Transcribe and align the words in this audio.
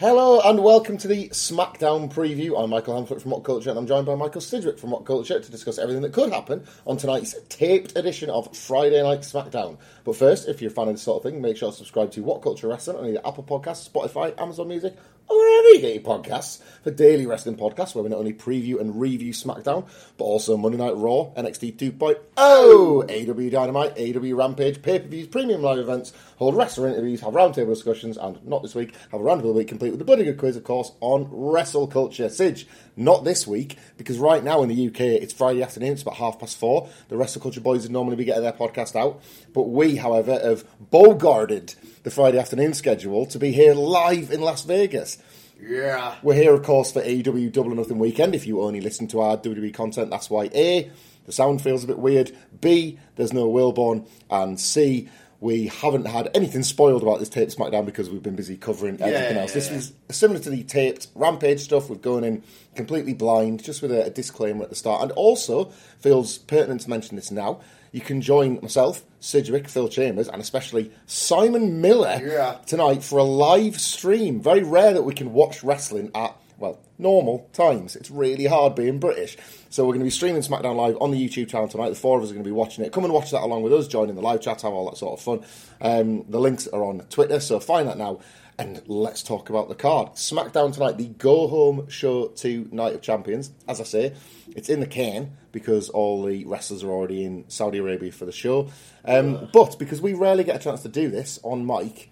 Hello 0.00 0.40
and 0.44 0.62
welcome 0.62 0.96
to 0.98 1.08
the 1.08 1.28
SmackDown 1.30 2.08
preview. 2.14 2.56
I'm 2.56 2.70
Michael 2.70 2.94
Hamflett 2.94 3.20
from 3.20 3.32
What 3.32 3.42
Culture 3.42 3.70
and 3.70 3.76
I'm 3.76 3.88
joined 3.88 4.06
by 4.06 4.14
Michael 4.14 4.40
Sidgwick 4.40 4.78
from 4.78 4.92
What 4.92 5.04
Culture 5.04 5.40
to 5.40 5.50
discuss 5.50 5.76
everything 5.76 6.02
that 6.02 6.12
could 6.12 6.30
happen 6.30 6.64
on 6.86 6.98
tonight's 6.98 7.34
taped 7.48 7.98
edition 7.98 8.30
of 8.30 8.56
Friday 8.56 9.02
Night 9.02 9.22
SmackDown. 9.22 9.76
But 10.04 10.14
first, 10.14 10.46
if 10.48 10.62
you're 10.62 10.70
a 10.70 10.72
fan 10.72 10.86
of 10.86 10.94
this 10.94 11.02
sort 11.02 11.16
of 11.16 11.28
thing, 11.28 11.42
make 11.42 11.56
sure 11.56 11.72
to 11.72 11.76
subscribe 11.76 12.12
to 12.12 12.22
What 12.22 12.42
Culture 12.42 12.68
Wrestling 12.68 12.96
on 12.96 13.06
either 13.06 13.26
Apple 13.26 13.42
Podcasts, 13.42 13.90
Spotify, 13.90 14.40
Amazon 14.40 14.68
Music, 14.68 14.96
or 15.28 15.36
wherever 15.36 15.68
you 15.70 15.80
get 15.80 15.94
your 15.94 16.04
podcasts 16.04 16.62
for 16.84 16.92
daily 16.92 17.26
wrestling 17.26 17.56
podcasts 17.56 17.94
where 17.94 18.04
we 18.04 18.10
not 18.10 18.20
only 18.20 18.32
preview 18.32 18.80
and 18.80 19.00
review 19.00 19.32
SmackDown, 19.32 19.84
but 20.16 20.24
also 20.24 20.56
Monday 20.56 20.78
Night 20.78 20.96
Raw, 20.96 21.32
NXT 21.36 21.76
2.0, 21.76 22.16
AEW 22.36 23.50
Dynamite, 23.50 23.96
AEW 23.96 24.36
Rampage, 24.36 24.80
pay-per-views, 24.80 25.26
premium 25.26 25.60
live 25.60 25.78
events, 25.78 26.12
hold 26.38 26.56
wrestler 26.56 26.88
interviews, 26.88 27.20
have 27.20 27.34
roundtable 27.34 27.74
discussions, 27.74 28.16
and 28.16 28.44
not 28.46 28.62
this 28.62 28.74
week, 28.74 28.94
have 29.10 29.20
a 29.20 29.24
roundtable 29.24 29.54
week 29.54 29.68
complete 29.68 29.90
with 29.90 29.98
the 29.98 30.04
Bloody 30.04 30.24
Good 30.24 30.38
quiz, 30.38 30.56
of 30.56 30.64
course, 30.64 30.92
on 31.00 31.28
Wrestle 31.30 31.88
Culture. 31.88 32.26
Sige, 32.26 32.64
not 32.96 33.24
this 33.24 33.46
week, 33.46 33.76
because 33.96 34.18
right 34.18 34.42
now 34.42 34.62
in 34.62 34.68
the 34.68 34.86
UK 34.86 35.00
it's 35.00 35.32
Friday 35.32 35.62
afternoon, 35.62 35.92
it's 35.92 36.02
about 36.02 36.14
half 36.14 36.38
past 36.38 36.56
four. 36.56 36.88
The 37.08 37.16
Wrestle 37.16 37.42
Culture 37.42 37.60
boys 37.60 37.82
would 37.82 37.92
normally 37.92 38.16
be 38.16 38.24
getting 38.24 38.44
their 38.44 38.52
podcast 38.52 38.94
out, 38.94 39.20
but 39.52 39.64
we, 39.64 39.96
however, 39.96 40.38
have 40.38 40.64
bogarted 40.92 41.74
the 42.04 42.10
Friday 42.10 42.38
afternoon 42.38 42.72
schedule 42.72 43.26
to 43.26 43.38
be 43.38 43.50
here 43.50 43.74
live 43.74 44.30
in 44.30 44.40
Las 44.40 44.64
Vegas. 44.64 45.18
Yeah. 45.60 46.14
We're 46.22 46.34
here, 46.34 46.54
of 46.54 46.62
course, 46.62 46.92
for 46.92 47.02
AEW 47.02 47.50
Double 47.50 47.72
or 47.72 47.74
Nothing 47.74 47.98
Weekend. 47.98 48.36
If 48.36 48.46
you 48.46 48.62
only 48.62 48.80
listen 48.80 49.08
to 49.08 49.20
our 49.20 49.36
WWE 49.36 49.74
content, 49.74 50.08
that's 50.08 50.30
why 50.30 50.44
A, 50.54 50.88
the 51.26 51.32
sound 51.32 51.62
feels 51.62 51.82
a 51.82 51.88
bit 51.88 51.98
weird, 51.98 52.30
B, 52.60 52.98
there's 53.16 53.32
no 53.32 53.50
Wilbourn, 53.50 54.06
and 54.30 54.58
C, 54.58 55.08
we 55.40 55.68
haven't 55.68 56.06
had 56.06 56.30
anything 56.34 56.64
spoiled 56.64 57.02
about 57.02 57.20
this 57.20 57.28
taped 57.28 57.56
SmackDown 57.56 57.86
because 57.86 58.10
we've 58.10 58.22
been 58.22 58.34
busy 58.34 58.56
covering 58.56 59.00
everything 59.00 59.36
yeah, 59.36 59.42
else. 59.42 59.52
This 59.52 59.68
yeah. 59.68 59.76
was 59.76 59.92
similar 60.10 60.40
to 60.40 60.50
the 60.50 60.64
taped 60.64 61.08
Rampage 61.14 61.60
stuff. 61.60 61.88
We've 61.88 62.02
gone 62.02 62.24
in 62.24 62.42
completely 62.74 63.14
blind, 63.14 63.62
just 63.62 63.80
with 63.80 63.92
a, 63.92 64.06
a 64.06 64.10
disclaimer 64.10 64.64
at 64.64 64.70
the 64.70 64.74
start. 64.74 65.02
And 65.02 65.12
also, 65.12 65.66
feels 66.00 66.38
pertinent 66.38 66.80
to 66.82 66.90
mention 66.90 67.14
this 67.14 67.30
now. 67.30 67.60
You 67.92 68.00
can 68.00 68.20
join 68.20 68.58
myself, 68.60 69.02
Sidgwick, 69.20 69.68
Phil 69.68 69.88
Chambers, 69.88 70.28
and 70.28 70.42
especially 70.42 70.90
Simon 71.06 71.80
Miller 71.80 72.58
tonight 72.66 73.02
for 73.02 73.18
a 73.18 73.24
live 73.24 73.80
stream. 73.80 74.42
Very 74.42 74.62
rare 74.62 74.92
that 74.92 75.02
we 75.02 75.14
can 75.14 75.32
watch 75.32 75.62
wrestling 75.62 76.10
at, 76.14 76.36
well, 76.58 76.80
normal 76.98 77.48
times. 77.52 77.94
It's 77.96 78.10
really 78.10 78.46
hard 78.46 78.74
being 78.74 78.98
British. 78.98 79.36
So 79.70 79.84
we're 79.84 79.92
going 79.92 80.00
to 80.00 80.04
be 80.04 80.10
streaming 80.10 80.42
SmackDown 80.42 80.76
Live 80.76 80.96
on 81.00 81.12
the 81.12 81.28
YouTube 81.28 81.48
channel 81.48 81.68
tonight. 81.68 81.90
The 81.90 81.94
four 81.94 82.18
of 82.18 82.24
us 82.24 82.30
are 82.30 82.34
going 82.34 82.44
to 82.44 82.48
be 82.48 82.52
watching 82.52 82.84
it. 82.84 82.92
Come 82.92 83.04
and 83.04 83.12
watch 83.12 83.30
that 83.30 83.42
along 83.42 83.62
with 83.62 83.72
us, 83.72 83.86
join 83.86 84.10
in 84.10 84.16
the 84.16 84.22
live 84.22 84.40
chat, 84.40 84.62
have 84.62 84.72
all 84.72 84.90
that 84.90 84.96
sort 84.96 85.18
of 85.18 85.24
fun. 85.24 85.44
Um, 85.80 86.24
the 86.28 86.40
links 86.40 86.66
are 86.66 86.82
on 86.82 87.00
Twitter, 87.10 87.40
so 87.40 87.60
find 87.60 87.88
that 87.88 87.96
now. 87.96 88.20
And 88.60 88.82
let's 88.88 89.22
talk 89.22 89.50
about 89.50 89.68
the 89.68 89.76
card. 89.76 90.14
SmackDown 90.14 90.74
tonight, 90.74 90.98
the 90.98 91.06
go 91.06 91.46
home 91.46 91.88
show 91.88 92.26
to 92.26 92.68
Night 92.72 92.92
of 92.92 93.02
Champions. 93.02 93.52
As 93.68 93.80
I 93.80 93.84
say, 93.84 94.14
it's 94.56 94.68
in 94.68 94.80
the 94.80 94.86
can 94.86 95.36
because 95.52 95.88
all 95.90 96.24
the 96.24 96.44
wrestlers 96.44 96.82
are 96.82 96.90
already 96.90 97.24
in 97.24 97.44
Saudi 97.48 97.78
Arabia 97.78 98.10
for 98.10 98.24
the 98.24 98.32
show. 98.32 98.68
Um, 99.04 99.48
but 99.52 99.78
because 99.78 100.02
we 100.02 100.12
rarely 100.12 100.42
get 100.42 100.56
a 100.56 100.58
chance 100.58 100.82
to 100.82 100.88
do 100.88 101.08
this 101.08 101.38
on 101.44 101.64
mic, 101.64 102.10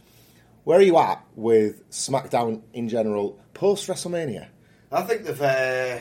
where 0.66 0.80
are 0.80 0.82
you 0.82 0.98
at 0.98 1.24
with 1.36 1.88
SmackDown 1.90 2.60
in 2.72 2.88
general 2.88 3.38
post 3.54 3.86
WrestleMania? 3.88 4.48
I 4.90 5.02
think 5.02 5.22
they've. 5.22 5.40
Uh, 5.40 6.00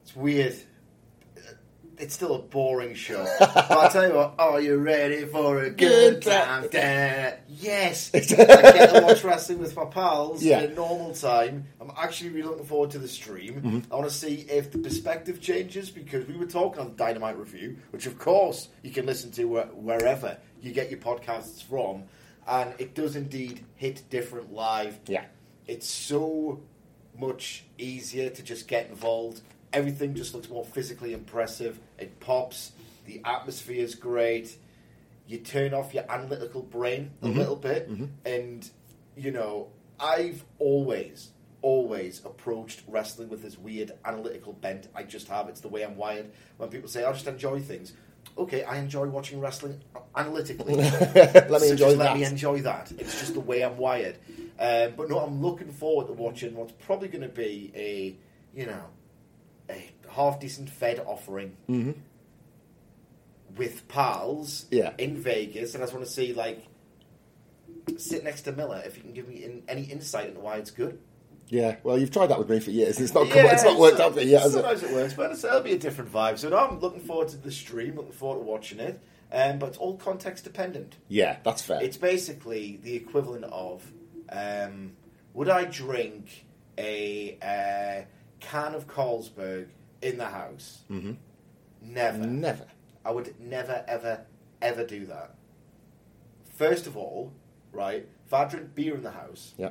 it's 0.00 0.14
weird. 0.14 0.54
It's 1.98 2.14
still 2.14 2.36
a 2.36 2.38
boring 2.38 2.94
show. 2.94 3.24
but 3.40 3.70
I 3.72 3.88
tell 3.88 4.06
you 4.08 4.14
what, 4.14 4.34
are 4.38 4.60
you 4.60 4.76
ready 4.76 5.24
for 5.24 5.58
a 5.58 5.70
good 5.70 6.22
Good 6.22 6.22
time? 6.22 6.68
Yes! 7.48 8.12
I 8.14 8.18
get 8.20 8.94
to 8.94 9.00
watch 9.02 9.24
wrestling 9.24 9.58
with 9.58 9.74
my 9.74 9.86
pals 9.86 10.44
Yeah. 10.44 10.58
at 10.58 10.76
normal 10.76 11.12
time. 11.12 11.66
I'm 11.80 11.90
actually 11.96 12.30
really 12.30 12.48
looking 12.50 12.66
forward 12.66 12.92
to 12.92 12.98
the 13.00 13.08
stream. 13.08 13.54
Mm-hmm. 13.54 13.92
I 13.92 13.96
want 13.96 14.08
to 14.08 14.14
see 14.14 14.34
if 14.48 14.70
the 14.70 14.78
perspective 14.78 15.40
changes 15.40 15.90
because 15.90 16.28
we 16.28 16.36
were 16.36 16.46
talking 16.46 16.80
on 16.80 16.94
Dynamite 16.94 17.38
Review, 17.38 17.78
which 17.90 18.06
of 18.06 18.18
course 18.20 18.68
you 18.82 18.92
can 18.92 19.04
listen 19.06 19.32
to 19.32 19.44
wherever 19.44 20.36
you 20.62 20.72
get 20.72 20.90
your 20.90 21.00
podcasts 21.00 21.62
from, 21.62 22.04
and 22.46 22.74
it 22.78 22.94
does 22.94 23.16
indeed 23.16 23.64
hit 23.76 24.02
different 24.10 24.52
live. 24.52 24.98
Yeah. 25.06 25.24
It's 25.66 25.88
so 25.88 26.60
much 27.18 27.64
easier 27.78 28.30
to 28.30 28.42
just 28.42 28.68
get 28.68 28.88
involved. 28.88 29.40
Everything 29.72 30.14
just 30.14 30.34
looks 30.34 30.48
more 30.48 30.64
physically 30.64 31.12
impressive. 31.12 31.78
It 31.98 32.20
pops. 32.20 32.72
The 33.06 33.20
atmosphere 33.24 33.82
is 33.82 33.94
great. 33.94 34.56
You 35.26 35.38
turn 35.38 35.74
off 35.74 35.94
your 35.94 36.04
analytical 36.10 36.62
brain 36.62 37.10
a 37.22 37.26
mm-hmm. 37.26 37.38
little 37.38 37.56
bit. 37.56 37.90
Mm-hmm. 37.90 38.04
And, 38.24 38.70
you 39.16 39.30
know, 39.30 39.68
I've 39.98 40.44
always, 40.58 41.30
always 41.62 42.20
approached 42.24 42.82
wrestling 42.86 43.30
with 43.30 43.42
this 43.42 43.58
weird 43.58 43.92
analytical 44.04 44.52
bent. 44.52 44.88
I 44.94 45.02
just 45.02 45.28
have. 45.28 45.48
It's 45.48 45.60
the 45.60 45.68
way 45.68 45.82
I'm 45.82 45.96
wired. 45.96 46.30
When 46.58 46.68
people 46.68 46.88
say, 46.88 47.04
I 47.04 47.12
just 47.12 47.26
enjoy 47.26 47.60
things. 47.60 47.94
Okay, 48.36 48.64
I 48.64 48.78
enjoy 48.78 49.06
watching 49.08 49.40
wrestling 49.40 49.80
analytically. 50.16 50.74
Let 51.14 51.50
me 51.50 51.58
So 51.58 51.64
enjoy 51.72 51.76
just 51.86 51.98
that. 51.98 52.04
Let 52.04 52.16
me 52.16 52.24
enjoy 52.24 52.60
that. 52.62 52.92
It's 52.98 53.18
just 53.20 53.34
the 53.34 53.40
way 53.40 53.62
I'm 53.62 53.76
wired. 53.76 54.16
Um, 54.58 54.92
but 54.96 55.08
no, 55.08 55.18
I'm 55.20 55.40
looking 55.42 55.70
forward 55.72 56.06
to 56.08 56.12
watching 56.12 56.54
what's 56.54 56.72
probably 56.72 57.08
going 57.08 57.22
to 57.22 57.28
be 57.28 57.72
a, 57.74 58.16
you 58.58 58.66
know, 58.66 58.84
a 59.70 59.90
half 60.10 60.38
decent 60.40 60.68
Fed 60.70 61.00
offering 61.06 61.56
with 63.56 63.86
pals 63.88 64.66
Yeah. 64.70 64.92
in 64.98 65.16
Vegas, 65.16 65.74
and 65.74 65.82
I 65.82 65.86
just 65.86 65.94
want 65.94 66.06
to 66.06 66.12
see 66.12 66.32
like 66.32 66.64
sit 67.96 68.24
next 68.24 68.42
to 68.42 68.52
Miller 68.52 68.82
if 68.84 68.96
you 68.96 69.02
can 69.02 69.12
give 69.12 69.28
me 69.28 69.44
in, 69.44 69.62
any 69.68 69.82
insight 69.84 70.28
into 70.28 70.40
why 70.40 70.56
it's 70.56 70.70
good. 70.70 70.98
Yeah, 71.48 71.76
well, 71.82 71.98
you've 71.98 72.10
tried 72.10 72.28
that 72.28 72.38
with 72.38 72.48
me 72.48 72.60
for 72.60 72.70
years. 72.70 73.00
It's 73.00 73.14
not, 73.14 73.28
come, 73.30 73.46
it's 73.46 73.64
not 73.64 73.78
worked 73.78 74.00
out 74.00 74.14
for 74.14 74.20
you 74.20 74.30
yet, 74.30 74.42
has 74.42 74.54
it? 74.54 74.58
Sometimes 74.58 74.82
it 74.82 74.92
works, 74.92 75.14
but 75.14 75.30
it'll 75.32 75.60
be 75.60 75.72
a 75.72 75.78
different 75.78 76.12
vibe. 76.12 76.38
So 76.38 76.56
I'm 76.56 76.80
looking 76.80 77.00
forward 77.00 77.28
to 77.28 77.36
the 77.36 77.52
stream, 77.52 77.96
looking 77.96 78.12
forward 78.12 78.40
to 78.40 78.44
watching 78.50 78.80
it. 78.80 79.00
Um, 79.32 79.58
but 79.58 79.70
it's 79.70 79.78
all 79.78 79.96
context 79.96 80.44
dependent. 80.44 80.96
Yeah, 81.08 81.38
that's 81.42 81.60
fair. 81.60 81.82
It's 81.82 81.96
basically 81.96 82.78
the 82.82 82.94
equivalent 82.94 83.44
of 83.44 83.82
um, 84.30 84.92
would 85.32 85.48
I 85.48 85.64
drink 85.64 86.44
a 86.78 87.36
uh, 87.42 88.04
can 88.40 88.74
of 88.74 88.86
Carlsberg 88.86 89.68
in 90.02 90.18
the 90.18 90.26
house? 90.26 90.82
Mm-hmm. 90.90 91.12
Never. 91.82 92.26
Never. 92.26 92.66
I 93.04 93.10
would 93.10 93.34
never, 93.40 93.84
ever, 93.88 94.24
ever 94.62 94.86
do 94.86 95.06
that. 95.06 95.34
First 96.54 96.86
of 96.86 96.96
all, 96.96 97.32
right, 97.72 98.06
if 98.26 98.32
I 98.32 98.44
drink 98.44 98.74
beer 98.74 98.94
in 98.94 99.02
the 99.02 99.10
house, 99.10 99.52
Yeah. 99.58 99.70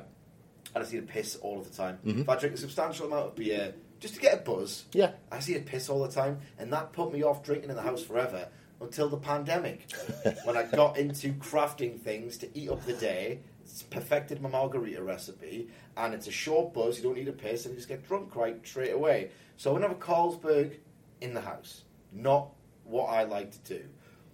And 0.74 0.82
I 0.82 0.86
see 0.86 0.96
it 0.96 1.06
piss 1.06 1.36
all 1.36 1.58
of 1.58 1.70
the 1.70 1.76
time, 1.76 1.98
Mm-hmm. 2.04 2.20
if 2.22 2.28
I 2.28 2.36
drink 2.36 2.54
a 2.54 2.58
substantial 2.58 3.06
amount 3.06 3.26
of 3.28 3.34
beer 3.36 3.74
just 4.00 4.14
to 4.14 4.20
get 4.20 4.34
a 4.34 4.42
buzz, 4.42 4.84
Yeah. 4.92 5.12
I 5.30 5.40
see 5.40 5.54
it 5.54 5.66
piss 5.66 5.88
all 5.88 6.02
the 6.02 6.12
time, 6.12 6.38
and 6.58 6.72
that 6.72 6.92
put 6.92 7.12
me 7.12 7.22
off 7.22 7.42
drinking 7.44 7.70
in 7.70 7.76
the 7.76 7.82
house 7.82 8.02
forever 8.02 8.48
until 8.80 9.08
the 9.08 9.16
pandemic, 9.16 9.86
when 10.44 10.56
I 10.56 10.64
got 10.64 10.98
into 10.98 11.32
crafting 11.34 11.98
things 12.00 12.36
to 12.38 12.58
eat 12.58 12.68
up 12.70 12.84
the 12.84 12.92
day. 12.94 13.40
It's 13.64 13.82
perfected 13.82 14.42
my 14.42 14.48
margarita 14.50 15.02
recipe, 15.02 15.68
and 15.96 16.12
it's 16.12 16.26
a 16.26 16.30
short 16.30 16.74
buzz. 16.74 16.98
You 16.98 17.04
don't 17.04 17.14
need 17.16 17.28
a 17.28 17.32
piss, 17.32 17.64
and 17.64 17.72
you 17.72 17.76
just 17.78 17.88
get 17.88 18.06
drunk 18.06 18.36
right 18.36 18.60
straight 18.66 18.92
away. 18.92 19.30
So 19.56 19.70
I 19.70 19.72
would 19.72 19.82
have 19.82 19.90
a 19.90 19.94
Carlsberg 19.94 20.76
in 21.22 21.32
the 21.34 21.40
house, 21.40 21.82
not 22.12 22.50
what 22.84 23.06
I 23.06 23.24
like 23.24 23.50
to 23.52 23.78
do. 23.78 23.84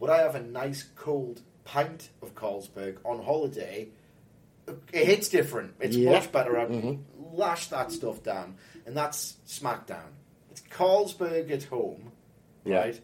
Would 0.01 0.11
I 0.11 0.19
have 0.19 0.35
a 0.35 0.43
nice 0.43 0.83
cold 0.97 1.43
pint 1.65 2.09
of 2.23 2.35
Carlsberg 2.35 2.97
on 3.05 3.23
holiday? 3.23 3.89
It 4.93 5.07
hits 5.07 5.29
different. 5.29 5.75
It's 5.81 5.97
Yeah. 5.97 6.13
much 6.13 6.33
better. 6.33 6.59
I 6.59 6.67
mm-hmm. 6.67 7.37
lash 7.37 7.69
that 7.69 7.93
stuff 7.93 8.23
down, 8.23 8.57
and 8.87 8.97
that's 8.97 9.37
SmackDown. 9.47 10.11
It's 10.51 10.63
Carlsberg 10.63 11.51
at 11.51 11.65
home, 11.65 12.13
Yeah. 12.65 12.79
right? 12.79 13.01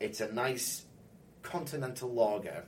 It's 0.00 0.20
a 0.20 0.32
nice 0.32 0.84
continental 1.42 2.10
lager. 2.12 2.64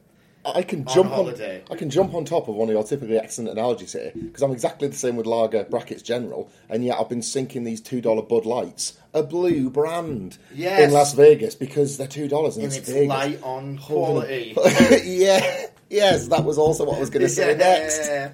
I 0.46 0.62
can 0.62 0.86
on 0.86 0.94
jump 0.94 1.12
on. 1.12 1.34
I 1.70 1.74
can 1.76 1.88
jump 1.88 2.12
on 2.12 2.24
top 2.26 2.48
of 2.48 2.54
one 2.54 2.68
of 2.68 2.74
your 2.74 2.84
typically 2.84 3.18
excellent 3.18 3.50
analogies 3.50 3.94
here 3.94 4.12
because 4.14 4.42
I'm 4.42 4.52
exactly 4.52 4.88
the 4.88 4.94
same 4.96 5.16
with 5.16 5.24
lager 5.26 5.64
brackets 5.64 6.02
general, 6.02 6.50
and 6.68 6.84
yet 6.84 6.98
I've 7.00 7.08
been 7.08 7.22
sinking 7.22 7.64
these 7.64 7.80
two 7.80 8.02
dollar 8.02 8.20
Bud 8.20 8.44
Lights, 8.44 8.98
a 9.14 9.22
blue 9.22 9.70
brand, 9.70 10.36
Yes. 10.54 10.82
in 10.82 10.92
Las 10.92 11.14
Vegas 11.14 11.54
because 11.54 11.96
they're 11.96 12.06
two 12.06 12.28
dollars 12.28 12.56
and 12.56 12.64
and 12.64 12.72
it's 12.74 12.82
it's 12.82 12.90
Vegas. 12.90 13.08
light 13.08 13.42
on 13.42 13.78
quality. 13.78 14.54
yeah, 15.04 15.66
yes, 15.90 16.28
that 16.28 16.44
was 16.44 16.58
also 16.58 16.84
what 16.84 16.96
I 16.96 17.00
was 17.00 17.10
going 17.10 17.22
to 17.22 17.28
say 17.28 17.56
next. 17.56 18.08
Yeah. 18.08 18.32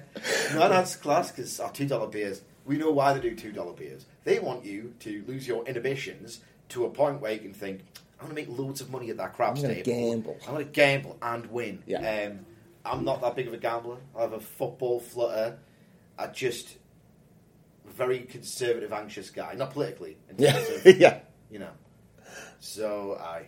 No, 0.53 0.69
that's 0.69 0.95
class 0.95 1.31
because 1.31 1.59
our 1.59 1.71
two 1.71 1.87
dollar 1.87 2.07
beers. 2.07 2.41
We 2.65 2.77
know 2.77 2.91
why 2.91 3.13
they 3.13 3.19
do 3.19 3.35
two 3.35 3.51
dollar 3.51 3.73
beers. 3.73 4.05
They 4.23 4.39
want 4.39 4.65
you 4.65 4.93
to 4.99 5.23
lose 5.27 5.47
your 5.47 5.65
inhibitions 5.65 6.41
to 6.69 6.85
a 6.85 6.89
point 6.89 7.21
where 7.21 7.31
you 7.31 7.39
can 7.39 7.53
think, 7.53 7.81
"I'm 8.19 8.27
going 8.27 8.35
to 8.35 8.49
make 8.49 8.57
loads 8.59 8.81
of 8.81 8.91
money 8.91 9.09
at 9.09 9.17
that 9.17 9.33
craps 9.33 9.61
gonna 9.61 9.75
table. 9.75 9.91
gamble." 9.91 10.37
I'm 10.47 10.53
going 10.53 10.65
to 10.65 10.71
gamble 10.71 11.17
and 11.21 11.45
win." 11.47 11.83
Yeah. 11.85 12.27
Um, 12.27 12.45
I'm 12.85 13.03
not 13.03 13.21
that 13.21 13.35
big 13.35 13.47
of 13.47 13.53
a 13.53 13.57
gambler. 13.57 13.97
I 14.17 14.21
have 14.21 14.33
a 14.33 14.39
football 14.39 14.99
flutter. 14.99 15.57
I 16.17 16.27
just 16.27 16.77
very 17.85 18.19
conservative, 18.21 18.91
anxious 18.93 19.29
guy. 19.29 19.53
Not 19.53 19.71
politically. 19.71 20.17
Yeah, 20.37 20.57
of, 20.85 20.97
yeah, 20.97 21.19
You 21.49 21.59
know. 21.59 21.71
So 22.59 23.17
I 23.19 23.47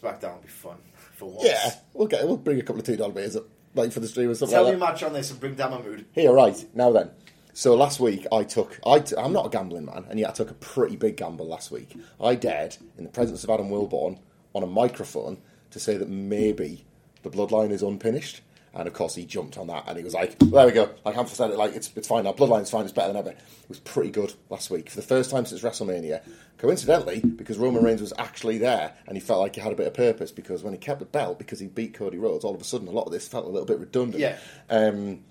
SmackDown 0.00 0.34
will 0.34 0.42
be 0.42 0.48
fun 0.48 0.78
for 1.20 1.30
once. 1.30 1.46
yeah. 1.48 1.74
We'll 1.94 2.08
get 2.08 2.26
we'll 2.26 2.36
bring 2.36 2.58
a 2.58 2.62
couple 2.62 2.80
of 2.80 2.86
two 2.86 2.96
dollar 2.96 3.12
beers 3.12 3.36
up, 3.36 3.44
like 3.74 3.92
for 3.92 4.00
the 4.00 4.08
stream 4.08 4.30
or 4.30 4.34
something. 4.34 4.54
Tell 4.54 4.64
like 4.64 4.74
me 4.74 4.80
that. 4.80 4.86
match 4.86 5.02
on 5.04 5.12
this 5.12 5.30
and 5.30 5.38
bring 5.38 5.54
down 5.54 5.70
my 5.70 5.80
mood. 5.82 6.06
Here, 6.12 6.32
right 6.32 6.64
now 6.74 6.90
then. 6.90 7.10
So 7.52 7.74
last 7.76 8.00
week 8.00 8.26
I 8.32 8.42
took 8.44 8.78
I 8.86 9.00
t- 9.00 9.14
I'm 9.16 9.32
not 9.32 9.46
a 9.46 9.48
gambling 9.50 9.84
man, 9.84 10.06
and 10.08 10.18
yet 10.18 10.30
I 10.30 10.32
took 10.32 10.50
a 10.50 10.54
pretty 10.54 10.96
big 10.96 11.16
gamble 11.16 11.46
last 11.46 11.70
week. 11.70 11.94
I 12.20 12.34
dared, 12.34 12.76
in 12.98 13.04
the 13.04 13.10
presence 13.10 13.44
of 13.44 13.50
Adam 13.50 13.68
Wilbourn, 13.70 14.18
on 14.54 14.62
a 14.62 14.66
microphone, 14.66 15.38
to 15.70 15.78
say 15.78 15.96
that 15.96 16.08
maybe 16.08 16.84
the 17.22 17.30
bloodline 17.30 17.70
is 17.70 17.82
unfinished. 17.82 18.40
And 18.72 18.86
of 18.86 18.94
course, 18.94 19.16
he 19.16 19.24
jumped 19.24 19.58
on 19.58 19.66
that, 19.66 19.84
and 19.88 19.98
he 19.98 20.04
was 20.04 20.14
like, 20.14 20.38
"There 20.38 20.66
we 20.66 20.72
go." 20.72 20.90
Like 21.04 21.16
Hamflett 21.16 21.34
said, 21.34 21.50
it 21.50 21.56
like 21.56 21.74
it's 21.74 21.90
it's 21.96 22.06
fine 22.06 22.24
now. 22.24 22.32
Bloodline's 22.32 22.70
fine. 22.70 22.84
It's 22.84 22.92
better 22.92 23.12
than 23.12 23.16
ever. 23.16 23.30
It 23.30 23.68
was 23.68 23.80
pretty 23.80 24.10
good 24.10 24.32
last 24.48 24.70
week 24.70 24.90
for 24.90 24.96
the 24.96 25.02
first 25.02 25.30
time 25.30 25.44
since 25.44 25.62
WrestleMania. 25.62 26.22
Coincidentally, 26.58 27.20
because 27.20 27.58
Roman 27.58 27.82
Reigns 27.82 28.00
was 28.00 28.12
actually 28.18 28.58
there, 28.58 28.92
and 29.06 29.16
he 29.16 29.20
felt 29.20 29.40
like 29.40 29.56
he 29.56 29.60
had 29.60 29.72
a 29.72 29.76
bit 29.76 29.88
of 29.88 29.94
purpose 29.94 30.30
because 30.30 30.62
when 30.62 30.72
he 30.72 30.78
kept 30.78 31.00
the 31.00 31.06
belt, 31.06 31.38
because 31.38 31.58
he 31.58 31.66
beat 31.66 31.94
Cody 31.94 32.18
Rhodes, 32.18 32.44
all 32.44 32.54
of 32.54 32.60
a 32.60 32.64
sudden 32.64 32.86
a 32.86 32.92
lot 32.92 33.06
of 33.06 33.12
this 33.12 33.26
felt 33.26 33.46
a 33.46 33.48
little 33.48 33.66
bit 33.66 33.80
redundant. 33.80 34.20
Yeah. 34.20 34.38
Um, 34.68 35.24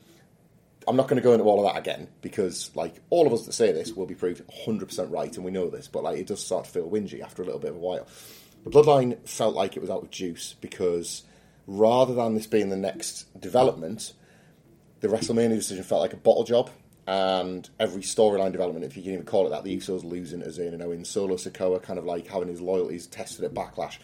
I'm 0.88 0.96
not 0.96 1.08
going 1.08 1.22
to 1.22 1.24
go 1.24 1.34
into 1.34 1.46
all 1.46 1.66
of 1.66 1.72
that 1.72 1.80
again 1.80 2.08
because, 2.22 2.72
like, 2.74 2.96
all 3.12 3.28
of 3.28 3.34
us 3.34 3.46
that 3.46 3.54
say 3.54 3.72
this 3.72 3.94
will 3.94 4.08
be 4.08 4.16
proved 4.16 4.42
100% 4.66 5.12
right, 5.12 5.34
and 5.36 5.46
we 5.46 5.52
know 5.52 5.70
this. 5.70 5.88
But 5.88 6.04
like, 6.04 6.18
it 6.18 6.28
does 6.28 6.44
start 6.44 6.66
to 6.66 6.72
feel 6.72 6.90
whingy 6.90 7.22
after 7.22 7.44
a 7.44 7.46
little 7.46 7.60
bit 7.60 7.72
of 7.72 7.78
a 7.78 7.80
while. 7.80 8.08
The 8.64 8.72
Bloodline 8.72 9.28
felt 9.28 9.56
like 9.56 9.78
it 9.78 9.82
was 9.82 9.90
out 9.90 10.04
of 10.04 10.10
juice 10.10 10.56
because 10.60 11.24
rather 11.70 12.16
than 12.16 12.34
this 12.34 12.48
being 12.48 12.70
the 12.70 12.76
next 12.76 13.40
development, 13.40 14.14
the 15.02 15.08
WrestleMania 15.08 15.56
decision 15.56 15.84
felt 15.84 16.02
like 16.02 16.14
a 16.14 16.18
bottle 16.18 16.44
job. 16.44 16.72
And 17.06 17.70
every 17.80 18.02
storyline 18.02 18.52
development, 18.52 18.86
if 18.86 18.98
you 18.98 19.04
can 19.04 19.14
even 19.14 19.26
call 19.26 19.46
it 19.46 19.52
that, 19.52 19.64
the 19.64 19.76
Usos 19.78 20.04
losing 20.04 20.42
to 20.42 20.48
Zayn 20.48 20.74
and 20.74 20.82
Owens, 20.82 21.10
Solo 21.10 21.36
Sikoa 21.36 21.82
kind 21.82 21.98
of 21.98 22.06
like 22.06 22.28
having 22.28 22.48
his 22.48 22.60
loyalties 22.60 23.08
tested 23.08 23.46
at 23.46 23.54
Backlash. 23.54 23.98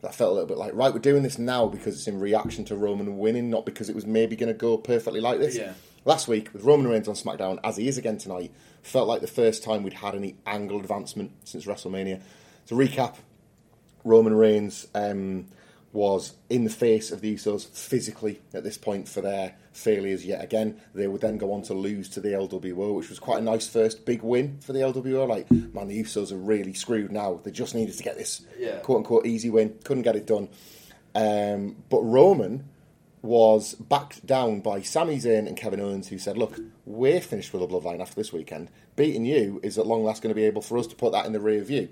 That 0.00 0.14
felt 0.14 0.30
a 0.30 0.34
little 0.34 0.46
bit 0.46 0.58
like, 0.58 0.72
right, 0.74 0.92
we're 0.92 1.00
doing 1.00 1.24
this 1.24 1.38
now 1.38 1.66
because 1.66 1.96
it's 1.96 2.06
in 2.06 2.20
reaction 2.20 2.64
to 2.66 2.76
Roman 2.76 3.18
winning, 3.18 3.50
not 3.50 3.66
because 3.66 3.88
it 3.88 3.96
was 3.96 4.06
maybe 4.06 4.36
going 4.36 4.52
to 4.52 4.54
go 4.54 4.76
perfectly 4.76 5.20
like 5.20 5.40
this. 5.40 5.56
Yeah. 5.56 5.72
Last 6.04 6.28
week, 6.28 6.52
with 6.52 6.62
Roman 6.62 6.86
Reigns 6.88 7.08
on 7.08 7.14
SmackDown, 7.14 7.58
as 7.64 7.76
he 7.76 7.88
is 7.88 7.98
again 7.98 8.18
tonight, 8.18 8.52
felt 8.82 9.08
like 9.08 9.20
the 9.20 9.26
first 9.26 9.64
time 9.64 9.82
we'd 9.82 9.92
had 9.92 10.14
any 10.14 10.36
angle 10.46 10.78
advancement 10.78 11.32
since 11.44 11.66
WrestleMania. 11.66 12.22
To 12.68 12.74
recap, 12.74 13.16
Roman 14.04 14.34
Reigns 14.34 14.86
um, 14.94 15.46
was 15.98 16.34
in 16.48 16.62
the 16.62 16.70
face 16.70 17.10
of 17.10 17.20
the 17.20 17.34
Usos 17.34 17.66
physically 17.66 18.40
at 18.54 18.62
this 18.62 18.78
point 18.78 19.08
for 19.08 19.20
their 19.20 19.54
failures 19.72 20.24
yet 20.24 20.42
again. 20.42 20.80
They 20.94 21.08
would 21.08 21.20
then 21.20 21.38
go 21.38 21.52
on 21.52 21.62
to 21.62 21.74
lose 21.74 22.08
to 22.10 22.20
the 22.20 22.28
LWO, 22.28 22.94
which 22.94 23.08
was 23.08 23.18
quite 23.18 23.40
a 23.40 23.44
nice 23.44 23.66
first 23.66 24.04
big 24.06 24.22
win 24.22 24.58
for 24.60 24.72
the 24.72 24.78
LWO. 24.78 25.26
Like, 25.28 25.50
man, 25.50 25.88
the 25.88 26.00
Usos 26.00 26.30
are 26.30 26.36
really 26.36 26.72
screwed 26.72 27.10
now. 27.10 27.40
They 27.42 27.50
just 27.50 27.74
needed 27.74 27.96
to 27.96 28.02
get 28.04 28.16
this 28.16 28.42
Yeah. 28.58 28.76
quote 28.78 28.98
unquote 28.98 29.26
easy 29.26 29.50
win. 29.50 29.74
Couldn't 29.82 30.04
get 30.04 30.14
it 30.14 30.26
done. 30.26 30.48
Um, 31.14 31.76
but 31.88 32.02
Roman 32.02 32.64
was 33.20 33.74
backed 33.74 34.24
down 34.24 34.60
by 34.60 34.80
Sami 34.82 35.16
Zayn 35.18 35.48
and 35.48 35.56
Kevin 35.56 35.80
Owens, 35.80 36.08
who 36.08 36.18
said, 36.18 36.38
"Look, 36.38 36.60
we're 36.86 37.20
finished 37.20 37.52
with 37.52 37.60
the 37.62 37.68
Bloodline 37.68 38.00
after 38.00 38.14
this 38.14 38.32
weekend. 38.32 38.68
Beating 38.94 39.24
you 39.24 39.58
is 39.64 39.76
at 39.78 39.86
long 39.88 40.04
last 40.04 40.22
going 40.22 40.30
to 40.30 40.40
be 40.40 40.44
able 40.46 40.62
for 40.62 40.78
us 40.78 40.86
to 40.86 40.94
put 40.94 41.10
that 41.12 41.26
in 41.26 41.32
the 41.32 41.40
rear 41.40 41.62
view." 41.64 41.88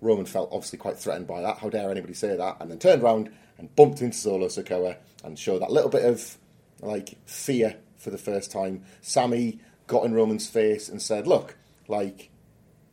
Roman 0.00 0.24
felt 0.26 0.50
obviously 0.52 0.78
quite 0.78 0.96
threatened 0.98 1.26
by 1.26 1.40
that. 1.42 1.58
How 1.58 1.68
dare 1.68 1.90
anybody 1.90 2.14
say 2.14 2.36
that? 2.36 2.56
And 2.60 2.70
then 2.70 2.78
turned 2.78 3.02
around 3.02 3.30
and 3.58 3.74
bumped 3.76 4.00
into 4.00 4.16
Solo 4.16 4.46
Sikoa 4.48 4.96
and 5.24 5.38
showed 5.38 5.60
that 5.62 5.70
little 5.70 5.90
bit 5.90 6.04
of 6.04 6.38
like 6.80 7.18
fear 7.26 7.76
for 7.96 8.10
the 8.10 8.18
first 8.18 8.50
time. 8.50 8.82
Sami 9.02 9.60
got 9.86 10.04
in 10.04 10.14
Roman's 10.14 10.48
face 10.48 10.88
and 10.88 11.02
said, 11.02 11.26
"Look, 11.26 11.56
like 11.88 12.30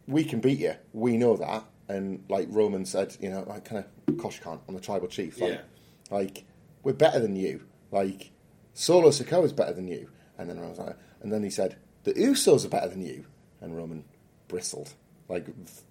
we 0.07 0.23
can 0.23 0.39
beat 0.41 0.59
you. 0.59 0.73
We 0.93 1.17
know 1.17 1.37
that." 1.37 1.63
And 1.87 2.25
like 2.27 2.47
Roman 2.51 2.85
said, 2.85 3.15
you 3.21 3.29
know, 3.29 3.43
like 3.47 3.63
kind 3.63 3.85
of 4.07 4.17
Kosh 4.17 4.41
can't. 4.41 4.59
I'm 4.67 4.75
the 4.75 4.81
tribal 4.81 5.07
chief. 5.07 5.39
Like, 5.39 5.51
Yeah. 5.53 5.61
like 6.11 6.43
we're 6.83 6.91
better 6.93 7.19
than 7.19 7.37
you. 7.37 7.63
Like 7.91 8.31
Solo 8.73 9.09
Sikoa 9.09 9.45
is 9.45 9.53
better 9.53 9.71
than 9.73 9.87
you. 9.87 10.09
And 10.37 10.49
then 10.49 10.59
I 10.59 10.67
was 10.67 10.77
like, 10.79 10.97
and 11.21 11.31
then 11.31 11.43
he 11.43 11.49
said, 11.49 11.77
the 12.03 12.13
Usos 12.13 12.65
are 12.65 12.69
better 12.69 12.89
than 12.89 13.01
you. 13.01 13.25
And 13.61 13.75
Roman 13.75 14.03
bristled. 14.49 14.93
Like, 15.29 15.47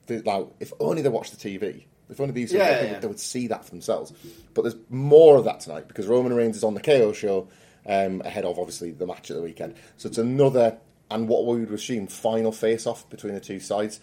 th- 0.07 0.25
like 0.25 0.47
if 0.61 0.73
only 0.81 1.03
they 1.03 1.09
watched 1.09 1.39
the 1.39 1.59
TV. 1.59 1.85
If 2.09 2.21
only 2.21 2.33
these, 2.33 2.53
Yeah, 2.53 2.79
they, 2.79 2.87
yeah. 2.87 2.93
Would, 2.93 3.01
they 3.03 3.09
would 3.09 3.21
see 3.21 3.49
that 3.49 3.65
for 3.65 3.71
themselves. 3.71 4.13
But 4.55 4.63
there's 4.63 4.77
more 4.91 5.37
of 5.37 5.45
that 5.45 5.61
tonight 5.61 5.89
because 5.89 6.07
Roman 6.07 6.33
Reigns 6.35 6.57
is 6.57 6.65
on 6.65 6.75
the 6.75 6.81
KO 6.81 7.13
show 7.13 7.49
um, 7.85 8.23
ahead 8.25 8.45
of 8.45 8.59
obviously 8.59 8.93
the 8.93 9.07
match 9.07 9.31
at 9.31 9.37
the 9.37 9.43
weekend. 9.43 9.75
So 9.97 10.09
it's 10.09 10.19
another 10.19 10.79
and 11.11 11.29
what 11.29 11.47
we 11.47 11.61
would 11.61 11.73
assume 11.73 12.07
final 12.07 12.53
face 12.53 12.87
off 12.87 13.09
between 13.11 13.35
the 13.35 13.41
two 13.41 13.61
sides. 13.61 14.01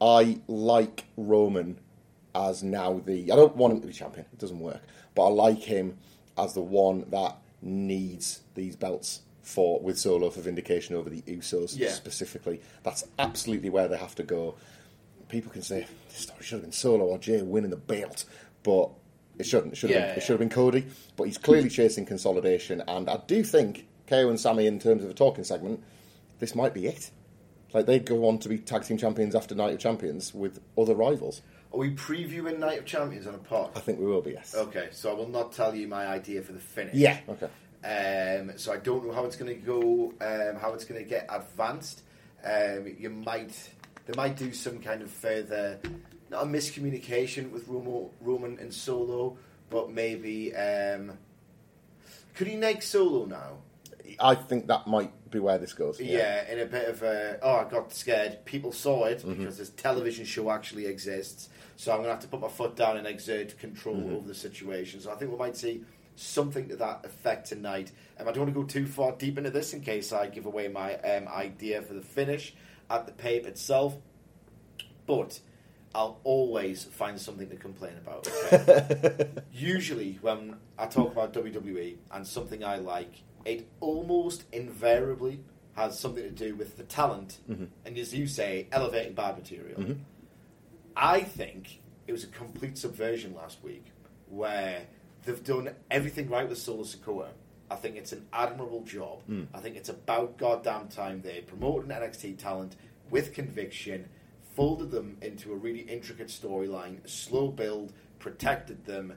I 0.00 0.40
like 0.46 1.04
Roman 1.16 1.78
as 2.34 2.62
now 2.62 3.00
the. 3.04 3.32
I 3.32 3.36
don't 3.36 3.56
want 3.56 3.74
him 3.74 3.80
to 3.80 3.86
be 3.86 3.92
champion. 3.92 4.26
It 4.32 4.38
doesn't 4.38 4.60
work. 4.60 4.82
But 5.14 5.26
I 5.26 5.30
like 5.30 5.60
him 5.60 5.98
as 6.36 6.54
the 6.54 6.60
one 6.60 7.06
that 7.10 7.36
needs 7.60 8.40
these 8.54 8.76
belts 8.76 9.22
for 9.48 9.80
with 9.80 9.98
Solo 9.98 10.28
for 10.30 10.40
vindication 10.42 10.94
over 10.94 11.08
the 11.08 11.22
Usos 11.22 11.76
Yeah. 11.76 11.88
specifically. 11.90 12.60
That's 12.82 13.04
absolutely 13.18 13.70
where 13.70 13.88
they 13.88 13.96
have 13.96 14.14
to 14.16 14.22
go. 14.22 14.56
People 15.28 15.50
can 15.50 15.62
say 15.62 15.86
this 16.08 16.18
story 16.18 16.42
should 16.42 16.56
have 16.56 16.62
been 16.62 16.72
Solo 16.72 17.06
or 17.06 17.18
Jay 17.18 17.40
winning 17.42 17.70
the 17.70 17.76
belt, 17.76 18.24
but 18.62 18.90
it 19.38 19.46
shouldn't. 19.46 19.72
It 19.72 19.76
should 19.76 19.90
have 19.90 19.98
Yeah, 19.98 20.06
been, 20.06 20.10
it 20.10 20.16
yeah. 20.18 20.24
should 20.24 20.32
have 20.34 20.38
been 20.40 20.50
Cody. 20.50 20.86
But 21.16 21.24
he's 21.24 21.38
clearly 21.38 21.70
chasing 21.70 22.04
consolidation, 22.04 22.82
and 22.86 23.08
I 23.08 23.20
do 23.26 23.42
think 23.42 23.86
KO 24.06 24.28
and 24.28 24.38
Sami, 24.38 24.66
in 24.66 24.78
terms 24.78 25.02
of 25.02 25.10
a 25.10 25.14
talking 25.14 25.44
segment, 25.44 25.82
this 26.40 26.54
might 26.54 26.74
be 26.74 26.86
it. 26.86 27.10
Like 27.72 27.86
they 27.86 27.98
go 27.98 28.26
on 28.28 28.38
to 28.40 28.48
be 28.48 28.58
tag 28.58 28.84
team 28.84 28.98
champions 28.98 29.34
after 29.34 29.54
Night 29.54 29.72
of 29.74 29.78
Champions 29.80 30.34
with 30.34 30.60
other 30.76 30.94
rivals. 30.94 31.42
Are 31.72 31.78
we 31.78 31.90
previewing 31.94 32.58
Night 32.58 32.78
of 32.78 32.84
Champions 32.86 33.26
on 33.26 33.34
a 33.34 33.38
pod? 33.38 33.70
I 33.76 33.80
think 33.80 33.98
we 33.98 34.06
will 34.06 34.22
be. 34.22 34.32
Yes. 34.32 34.54
Okay, 34.54 34.88
so 34.90 35.10
I 35.10 35.14
will 35.14 35.28
not 35.28 35.52
tell 35.52 35.74
you 35.74 35.86
my 35.88 36.06
idea 36.06 36.40
for 36.42 36.52
the 36.52 36.58
finish. 36.58 36.94
Yeah. 36.94 37.18
Okay. 37.28 37.48
Um, 37.84 38.52
so 38.56 38.72
I 38.72 38.76
don't 38.78 39.06
know 39.06 39.12
how 39.12 39.24
it's 39.24 39.36
going 39.36 39.54
to 39.54 39.60
go, 39.64 40.12
um, 40.20 40.60
how 40.60 40.72
it's 40.74 40.84
going 40.84 41.02
to 41.02 41.08
get 41.08 41.26
advanced. 41.28 42.02
Um, 42.44 42.92
you 42.98 43.10
might, 43.10 43.52
they 44.06 44.14
might 44.16 44.36
do 44.36 44.52
some 44.52 44.80
kind 44.80 45.02
of 45.02 45.10
further, 45.10 45.78
not 46.30 46.42
a 46.42 46.46
miscommunication 46.46 47.50
with 47.50 47.68
Romo, 47.68 48.10
Roman 48.20 48.58
and 48.58 48.72
Solo, 48.74 49.36
but 49.70 49.90
maybe 49.92 50.54
um, 50.56 51.12
could 52.34 52.46
he 52.48 52.56
neg 52.56 52.82
Solo 52.82 53.26
now? 53.26 53.58
I 54.18 54.34
think 54.34 54.66
that 54.68 54.86
might 54.86 55.12
be 55.30 55.38
where 55.38 55.58
this 55.58 55.74
goes. 55.74 56.00
Yeah. 56.00 56.50
in 56.50 56.60
a 56.60 56.64
bit 56.64 56.88
of 56.88 57.02
a 57.02 57.38
oh, 57.42 57.56
I 57.56 57.64
got 57.70 57.92
scared. 57.92 58.44
People 58.46 58.72
saw 58.72 59.04
it 59.04 59.18
Mm-hmm. 59.18 59.34
because 59.34 59.58
this 59.58 59.68
television 59.70 60.24
show 60.24 60.50
actually 60.50 60.86
exists. 60.86 61.50
So 61.76 61.92
I'm 61.92 61.98
going 61.98 62.08
to 62.08 62.14
have 62.14 62.22
to 62.22 62.28
put 62.28 62.40
my 62.40 62.48
foot 62.48 62.74
down 62.74 62.96
and 62.96 63.06
exert 63.06 63.58
control 63.58 63.96
Mm-hmm. 63.96 64.14
over 64.14 64.26
the 64.28 64.34
situation. 64.34 65.00
So 65.00 65.12
I 65.12 65.16
think 65.16 65.30
we 65.30 65.36
might 65.36 65.56
see 65.56 65.84
something 66.18 66.68
to 66.68 66.76
that 66.76 67.04
effect 67.04 67.48
tonight. 67.48 67.92
Um, 68.18 68.28
I 68.28 68.32
don't 68.32 68.44
want 68.44 68.54
to 68.54 68.60
go 68.60 68.66
too 68.66 68.86
far 68.86 69.12
deep 69.12 69.38
into 69.38 69.50
this 69.50 69.72
in 69.72 69.80
case 69.80 70.12
I 70.12 70.26
give 70.26 70.46
away 70.46 70.68
my 70.68 70.96
um, 70.96 71.28
idea 71.28 71.82
for 71.82 71.94
the 71.94 72.02
finish 72.02 72.54
at 72.90 73.06
the 73.06 73.12
pape 73.12 73.46
itself. 73.46 73.96
But 75.06 75.40
I'll 75.94 76.20
always 76.24 76.84
find 76.84 77.18
something 77.20 77.48
to 77.48 77.56
complain 77.56 77.94
about. 77.96 78.28
okay? 78.52 79.28
Usually, 79.52 80.18
when 80.20 80.56
I 80.78 80.86
talk 80.86 81.12
about 81.12 81.32
WWE 81.32 81.96
and 82.12 82.26
something 82.26 82.62
I 82.62 82.76
like, 82.76 83.22
it 83.44 83.68
almost 83.80 84.44
invariably 84.52 85.40
has 85.74 85.98
something 85.98 86.22
to 86.22 86.30
do 86.30 86.54
with 86.56 86.76
the 86.76 86.82
talent 86.82 87.38
and, 87.48 87.96
as 87.96 88.12
you 88.12 88.26
say, 88.26 88.66
elevating 88.72 89.14
bad 89.14 89.36
material. 89.38 89.96
I 90.96 91.20
think 91.20 91.80
it 92.06 92.12
was 92.12 92.24
a 92.24 92.28
complete 92.28 92.76
subversion 92.76 93.34
last 93.34 93.62
week 93.62 93.86
where 94.28 94.82
they've 95.28 95.44
done 95.44 95.70
everything 95.90 96.28
right 96.30 96.48
with 96.48 96.56
Solo 96.56 96.84
Sikoa. 96.84 97.28
I 97.70 97.76
think 97.76 97.96
it's 97.96 98.12
an 98.12 98.26
admirable 98.32 98.82
job. 98.82 99.20
I 99.52 99.60
think 99.60 99.76
it's 99.76 99.90
about 99.90 100.38
goddamn 100.38 100.88
time 100.88 101.20
they 101.20 101.42
promoted 101.42 101.90
an 101.90 102.00
NXT 102.00 102.38
talent 102.38 102.76
with 103.10 103.34
conviction, 103.34 104.08
folded 104.56 104.90
them 104.90 105.18
into 105.20 105.52
a 105.52 105.56
really 105.56 105.80
intricate 105.80 106.28
storyline, 106.28 107.06
slow 107.06 107.48
build, 107.48 107.92
protected 108.18 108.86
them. 108.86 109.12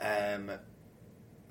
Um, 0.00 0.52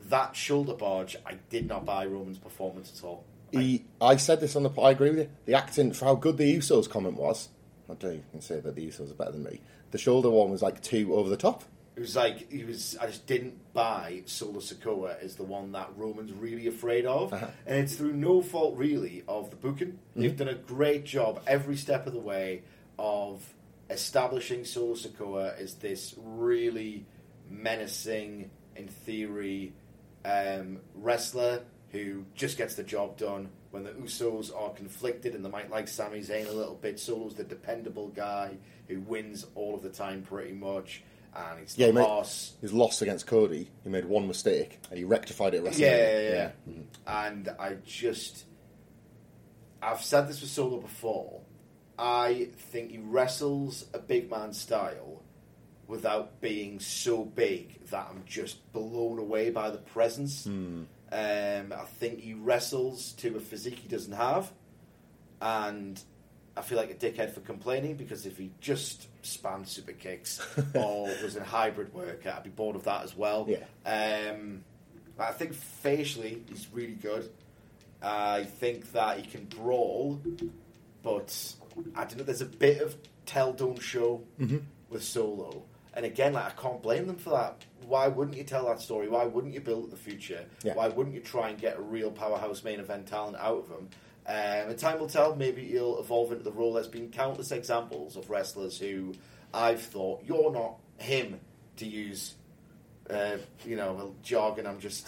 that 0.09 0.35
shoulder 0.35 0.73
barge, 0.73 1.15
I 1.23 1.35
did 1.49 1.67
not 1.67 1.85
buy 1.85 2.07
Roman's 2.07 2.39
performance 2.39 2.91
at 2.97 3.05
all. 3.05 3.23
He, 3.51 3.85
I 4.01 4.15
said 4.15 4.39
this 4.39 4.55
on 4.55 4.63
the. 4.63 4.71
I 4.81 4.91
agree 4.91 5.11
with 5.11 5.19
you. 5.19 5.29
The 5.45 5.53
acting 5.53 5.93
for 5.93 6.05
how 6.05 6.15
good 6.15 6.37
the 6.37 6.57
Usos 6.57 6.89
comment 6.89 7.17
was. 7.17 7.49
I 7.87 7.93
don't 7.93 8.23
even 8.29 8.41
say 8.41 8.59
that 8.59 8.75
the 8.75 8.87
Usos 8.87 9.11
are 9.11 9.13
better 9.15 9.31
than 9.33 9.43
me. 9.43 9.61
The 9.91 9.99
shoulder 9.99 10.31
one 10.31 10.49
was 10.49 10.63
like 10.63 10.81
too 10.81 11.13
over 11.13 11.29
the 11.29 11.37
top. 11.37 11.63
It 11.95 12.01
was 12.01 12.15
like 12.15 12.51
he 12.51 12.65
was. 12.65 12.97
I 12.99 13.07
just 13.07 13.25
didn't 13.25 13.71
buy 13.73 14.23
Solo 14.25 14.59
Sikoa 14.59 15.17
as 15.23 15.35
the 15.37 15.43
one 15.43 15.71
that 15.71 15.89
Roman's 15.95 16.33
really 16.33 16.67
afraid 16.67 17.05
of, 17.05 17.31
Uh-huh. 17.33 17.47
and 17.65 17.77
it's 17.79 17.95
through 17.95 18.13
no 18.13 18.41
fault 18.41 18.75
really 18.77 19.23
of 19.27 19.49
the 19.49 19.55
booking. 19.55 19.97
They've 20.15 20.35
done 20.35 20.49
a 20.49 20.55
great 20.55 21.05
job 21.05 21.41
every 21.47 21.77
step 21.77 22.05
of 22.05 22.11
the 22.13 22.19
way 22.19 22.63
of 22.99 23.41
establishing 23.89 24.65
Solo 24.65 24.95
Sikoa 24.95 25.57
as 25.57 25.75
this 25.75 26.15
really 26.17 27.05
menacing, 27.49 28.49
in 28.75 28.87
theory, 28.87 29.73
um, 30.25 30.79
wrestler 30.95 31.63
who 31.91 32.25
just 32.35 32.57
gets 32.57 32.75
the 32.75 32.83
job 32.83 33.17
done. 33.17 33.49
When 33.71 33.83
the 33.83 33.91
Usos 33.91 34.51
are 34.57 34.69
conflicted 34.71 35.33
and 35.35 35.43
they 35.45 35.49
might 35.49 35.69
like 35.69 35.87
Sami 35.87 36.19
Zayn 36.19 36.47
a 36.47 36.51
little 36.51 36.75
bit, 36.75 36.99
Solo's 36.99 37.35
the 37.35 37.43
dependable 37.43 38.07
guy 38.09 38.57
who 38.87 38.99
wins 39.01 39.45
all 39.55 39.75
of 39.75 39.81
the 39.81 39.89
time 39.89 40.21
pretty 40.23 40.53
much, 40.53 41.03
and 41.35 41.59
he's 41.59 41.77
Yeah, 41.77 41.87
he 41.87 41.91
made, 41.91 42.05
his 42.61 42.73
loss 42.73 43.01
against 43.01 43.27
Cody. 43.27 43.69
He 43.83 43.89
made 43.89 44.05
one 44.05 44.27
mistake 44.27 44.79
and 44.89 44.97
he 44.97 45.03
rectified 45.03 45.53
it. 45.53 45.63
WrestleMania. 45.63 45.79
Yeah, 45.79 46.19
yeah, 46.19 46.51
yeah. 46.67 46.73
And 47.25 47.49
I 47.59 47.75
just, 47.85 48.45
I've 49.81 50.01
said 50.01 50.27
this 50.27 50.41
with 50.41 50.49
Solo 50.49 50.79
before. 50.79 51.41
I 51.97 52.49
think 52.57 52.91
he 52.91 52.97
wrestles 52.97 53.85
a 53.93 53.99
big 53.99 54.29
man 54.29 54.53
style 54.53 55.23
without 55.87 56.41
being 56.41 56.79
so 56.79 57.23
big 57.23 57.85
that 57.89 58.07
I'm 58.09 58.23
just 58.25 58.71
blown 58.73 59.19
away 59.19 59.49
by 59.51 59.69
the 59.69 59.77
presence. 59.77 60.45
Um, 60.45 60.87
I 61.11 61.85
think 61.99 62.19
he 62.19 62.33
wrestles 62.33 63.13
to 63.13 63.37
a 63.37 63.39
physique 63.39 63.79
he 63.79 63.87
doesn't 63.87 64.13
have, 64.13 64.51
and 65.41 66.01
I 66.57 66.61
feel 66.61 66.77
like 66.77 66.89
a 66.89 66.95
dickhead 66.95 67.31
for 67.31 67.41
complaining 67.41 67.95
because 67.95 68.25
if 68.25 68.37
he 68.37 68.51
just 68.61 69.07
spammed 69.23 69.67
super 69.67 69.91
kicks 69.91 70.41
or 70.73 71.09
was 71.21 71.35
a 71.35 71.43
hybrid 71.43 71.93
worker, 71.93 72.33
I'd 72.35 72.43
be 72.43 72.49
bored 72.49 72.75
of 72.75 72.83
that 72.85 73.03
as 73.03 73.15
well. 73.15 73.47
Yeah. 73.47 74.29
Um, 74.31 74.63
I 75.19 75.31
think 75.31 75.53
facially 75.53 76.43
he's 76.49 76.67
really 76.71 76.95
good. 76.95 77.29
I 78.01 78.43
think 78.43 78.91
that 78.93 79.19
he 79.19 79.23
can 79.23 79.45
brawl, 79.45 80.21
but 81.03 81.55
I 81.95 82.05
don't 82.05 82.17
know. 82.17 82.23
There's 82.23 82.41
a 82.41 82.45
bit 82.45 82.81
of 82.81 82.95
tell 83.25 83.51
don't 83.53 83.81
show 83.81 84.21
with 84.89 85.03
Solo, 85.03 85.63
and 85.93 86.05
again, 86.05 86.33
like 86.33 86.45
I 86.45 86.61
can't 86.61 86.81
blame 86.81 87.07
them 87.07 87.15
for 87.15 87.31
that. 87.31 87.63
Why 87.87 88.07
wouldn't 88.07 88.37
you 88.37 88.43
tell 88.43 88.67
that 88.67 88.81
story? 88.81 89.07
Why 89.07 89.25
wouldn't 89.25 89.53
you 89.53 89.61
build 89.61 89.89
the 89.91 89.97
future? 89.97 90.45
Yeah. 90.63 90.75
Why 90.75 90.87
wouldn't 90.89 91.15
you 91.15 91.21
try 91.21 91.49
and 91.49 91.59
get 91.59 91.77
a 91.77 91.81
real 91.81 92.11
powerhouse 92.11 92.63
main 92.63 92.79
event 92.79 93.07
talent 93.07 93.37
out 93.37 93.59
of 93.59 93.69
him? 93.69 93.89
Um, 94.27 94.69
and 94.69 94.77
time 94.79 94.99
will 94.99 95.07
tell. 95.07 95.35
Maybe 95.35 95.63
he'll 95.65 95.99
evolve 95.99 96.31
into 96.31 96.43
the 96.43 96.51
role. 96.51 96.73
There's 96.73 96.87
been 96.87 97.09
countless 97.11 97.51
examples 97.51 98.15
of 98.17 98.29
wrestlers 98.29 98.79
who 98.79 99.13
I've 99.53 99.81
thought 99.81 100.23
you're 100.25 100.51
not 100.51 100.77
him 100.97 101.39
to 101.77 101.85
use. 101.85 102.35
Uh, 103.09 103.37
you 103.65 103.75
know, 103.75 104.15
jargon. 104.23 104.65
I'm 104.65 104.79
just 104.79 105.07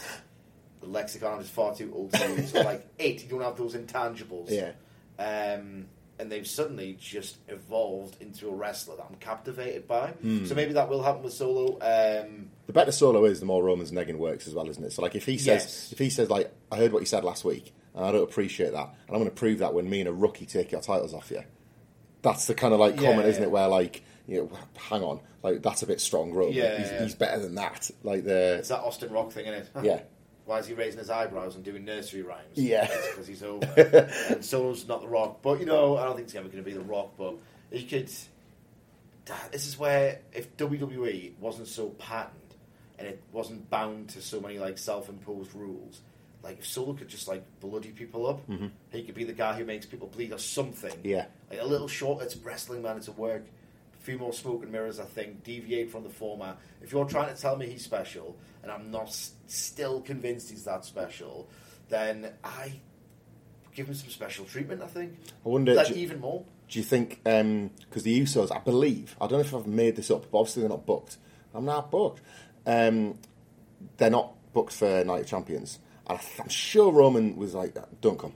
the 0.81 0.87
lexicon. 0.87 1.33
I'm 1.33 1.39
just 1.41 1.51
far 1.53 1.73
too 1.73 1.91
old 1.95 2.13
to 2.13 2.27
use. 2.35 2.51
So 2.51 2.61
like 2.61 2.87
eight, 2.99 3.23
you 3.23 3.29
don't 3.29 3.41
have 3.41 3.57
those 3.57 3.73
intangibles. 3.75 4.51
Yeah. 4.51 4.71
Um, 5.17 5.87
and 6.19 6.31
they've 6.31 6.47
suddenly 6.47 6.95
just 6.99 7.37
evolved 7.47 8.21
into 8.21 8.49
a 8.49 8.51
wrestler 8.51 8.95
that 8.97 9.05
I'm 9.09 9.15
captivated 9.17 9.87
by. 9.87 10.09
Hmm. 10.09 10.45
So 10.45 10.55
maybe 10.55 10.73
that 10.73 10.89
will 10.89 11.03
happen 11.03 11.21
with 11.23 11.33
Solo. 11.33 11.73
Um, 11.79 12.49
The 12.65 12.73
better 12.73 12.91
Solo 12.91 13.25
is, 13.25 13.39
the 13.39 13.45
more 13.45 13.63
Roman's 13.63 13.91
negging 13.91 14.17
works 14.17 14.47
as 14.47 14.55
well, 14.55 14.67
isn't 14.67 14.83
it? 14.83 14.93
So, 14.93 15.03
like, 15.03 15.13
if 15.15 15.25
he 15.27 15.37
says, 15.37 15.63
Yes. 15.63 15.91
if 15.91 15.99
he 15.99 16.09
says, 16.09 16.29
like, 16.31 16.51
I 16.71 16.77
heard 16.77 16.91
what 16.91 17.01
you 17.01 17.05
said 17.05 17.23
last 17.23 17.45
week, 17.45 17.71
and 17.97 18.05
I 18.05 18.11
don't 18.11 18.23
appreciate 18.23 18.73
that, 18.73 18.89
and 19.07 19.15
I'm 19.15 19.15
going 19.15 19.25
to 19.25 19.35
prove 19.35 19.59
that 19.59 19.73
when 19.73 19.89
me 19.89 19.99
and 20.01 20.07
a 20.07 20.13
rookie 20.13 20.45
take 20.45 20.71
your 20.71 20.81
titles 20.81 21.15
off 21.15 21.31
you. 21.31 21.43
That's 22.21 22.45
the 22.45 22.53
kind 22.53 22.73
of 22.73 22.79
like 22.79 23.01
Yeah, 23.01 23.09
comment, 23.09 23.27
isn't 23.27 23.43
it? 23.43 23.49
Where 23.49 23.67
like, 23.67 24.03
you 24.27 24.37
know, 24.37 24.57
hang 24.77 25.01
on, 25.01 25.19
like 25.41 25.63
that's 25.63 25.81
a 25.81 25.87
bit 25.87 25.99
strong, 25.99 26.31
Roman. 26.31 26.53
Yeah, 26.53 26.77
he's, 26.77 26.91
yeah. 26.91 27.03
he's 27.03 27.15
better 27.15 27.39
than 27.39 27.55
that. 27.55 27.89
Like 28.03 28.23
the 28.23 28.57
it's 28.59 28.69
that 28.69 28.81
Austin 28.81 29.11
Rock 29.11 29.31
thing, 29.31 29.47
isn't 29.47 29.67
it? 29.75 29.83
Yeah. 29.83 30.01
Why 30.45 30.59
is 30.59 30.67
he 30.67 30.73
raising 30.75 30.99
his 30.99 31.09
eyebrows 31.09 31.55
and 31.55 31.65
doing 31.65 31.83
nursery 31.83 32.21
rhymes? 32.21 32.45
Yeah. 32.53 32.87
because 32.87 33.27
he's 33.27 33.43
over. 33.43 33.65
and 34.29 34.45
Solo's 34.45 34.87
not 34.87 35.01
the 35.01 35.07
Rock, 35.07 35.41
but 35.41 35.59
you 35.59 35.65
know, 35.65 35.97
I 35.97 36.05
don't 36.05 36.15
think 36.15 36.29
he's 36.29 36.37
ever 36.37 36.47
going 36.47 36.63
to 36.63 36.69
be 36.69 36.73
the 36.73 36.79
Rock. 36.79 37.15
But 37.17 37.35
he 37.71 37.83
could. 37.83 38.09
This 39.51 39.67
is 39.67 39.77
where 39.77 40.19
if 40.31 40.55
WWE 40.55 41.37
wasn't 41.39 41.67
so 41.67 41.89
patterned 41.89 42.55
and 42.97 43.07
it 43.07 43.21
wasn't 43.33 43.69
bound 43.69 44.09
to 44.09 44.21
so 44.21 44.39
many 44.39 44.57
like 44.57 44.77
self-imposed 44.77 45.53
rules, 45.53 45.99
like 46.43 46.59
if 46.59 46.65
Solo 46.67 46.93
could 46.93 47.07
just 47.09 47.27
like 47.27 47.43
bloody 47.59 47.89
people 47.89 48.27
up, 48.27 48.41
he 48.91 49.03
could 49.03 49.15
be 49.15 49.23
the 49.23 49.33
guy 49.33 49.53
who 49.57 49.65
makes 49.65 49.85
people 49.85 50.07
bleed 50.07 50.31
or 50.31 50.37
something. 50.37 50.91
Mm-hmm. 50.91 51.07
Yeah. 51.07 51.25
like 51.49 51.61
a 51.61 51.65
little 51.65 51.87
short. 51.87 52.23
It's 52.23 52.35
wrestling, 52.37 52.81
man. 52.83 52.97
It's 52.97 53.07
a 53.07 53.11
work. 53.13 53.45
A 53.99 54.03
few 54.03 54.17
more 54.17 54.31
smoke 54.33 54.63
and 54.63 54.71
mirrors, 54.71 54.99
I 54.99 55.05
think. 55.05 55.43
Deviate 55.43 55.91
from 55.91 56.03
the 56.03 56.09
format. 56.09 56.57
If 56.81 56.91
you're 56.91 57.05
trying 57.05 57.33
to 57.35 57.41
tell 57.41 57.55
me 57.57 57.67
he's 57.67 57.83
special, 57.83 58.37
and 58.63 58.71
I'm 58.71 58.89
not 58.91 59.07
s- 59.07 59.31
still 59.47 59.99
convinced 60.01 60.49
he's 60.49 60.63
that 60.63 60.85
special, 60.85 61.49
then 61.89 62.31
I 62.43 62.73
give 63.75 63.87
him 63.87 63.95
some 63.95 64.09
special 64.09 64.45
treatment. 64.45 64.81
I 64.81 64.87
think. 64.87 65.13
I 65.45 65.49
wonder- 65.49 65.73
like 65.73 65.91
even 65.91 66.19
more. 66.21 66.43
Do 66.69 66.79
you 66.79 66.83
think 66.85 67.21
because 67.23 68.03
the 68.03 68.21
Usos, 68.21 68.53
I 68.53 68.59
believe, 68.59 69.15
I 69.21 69.27
don't 69.27 69.33
know 69.39 69.39
if 69.39 69.53
I've 69.55 69.67
made 69.67 69.95
this 69.95 70.11
up, 70.11 70.29
but 70.29 70.39
obviously 70.39 70.61
they're 70.63 70.69
not 70.69 70.85
booked. 70.85 71.15
I'm 71.53 71.63
not 71.63 71.89
booked. 71.89 72.21
Um, 72.65 73.17
they're 73.95 74.09
not 74.09 74.33
booked 74.53 74.73
for 74.73 75.03
Night 75.05 75.21
of 75.21 75.27
Champions, 75.27 75.79
and 76.09 76.19
I'm 76.39 76.49
sure 76.49 76.91
Roman 76.91 77.35
was 77.37 77.53
like, 77.53 77.75
"Don't 78.01 78.17
come. 78.19 78.33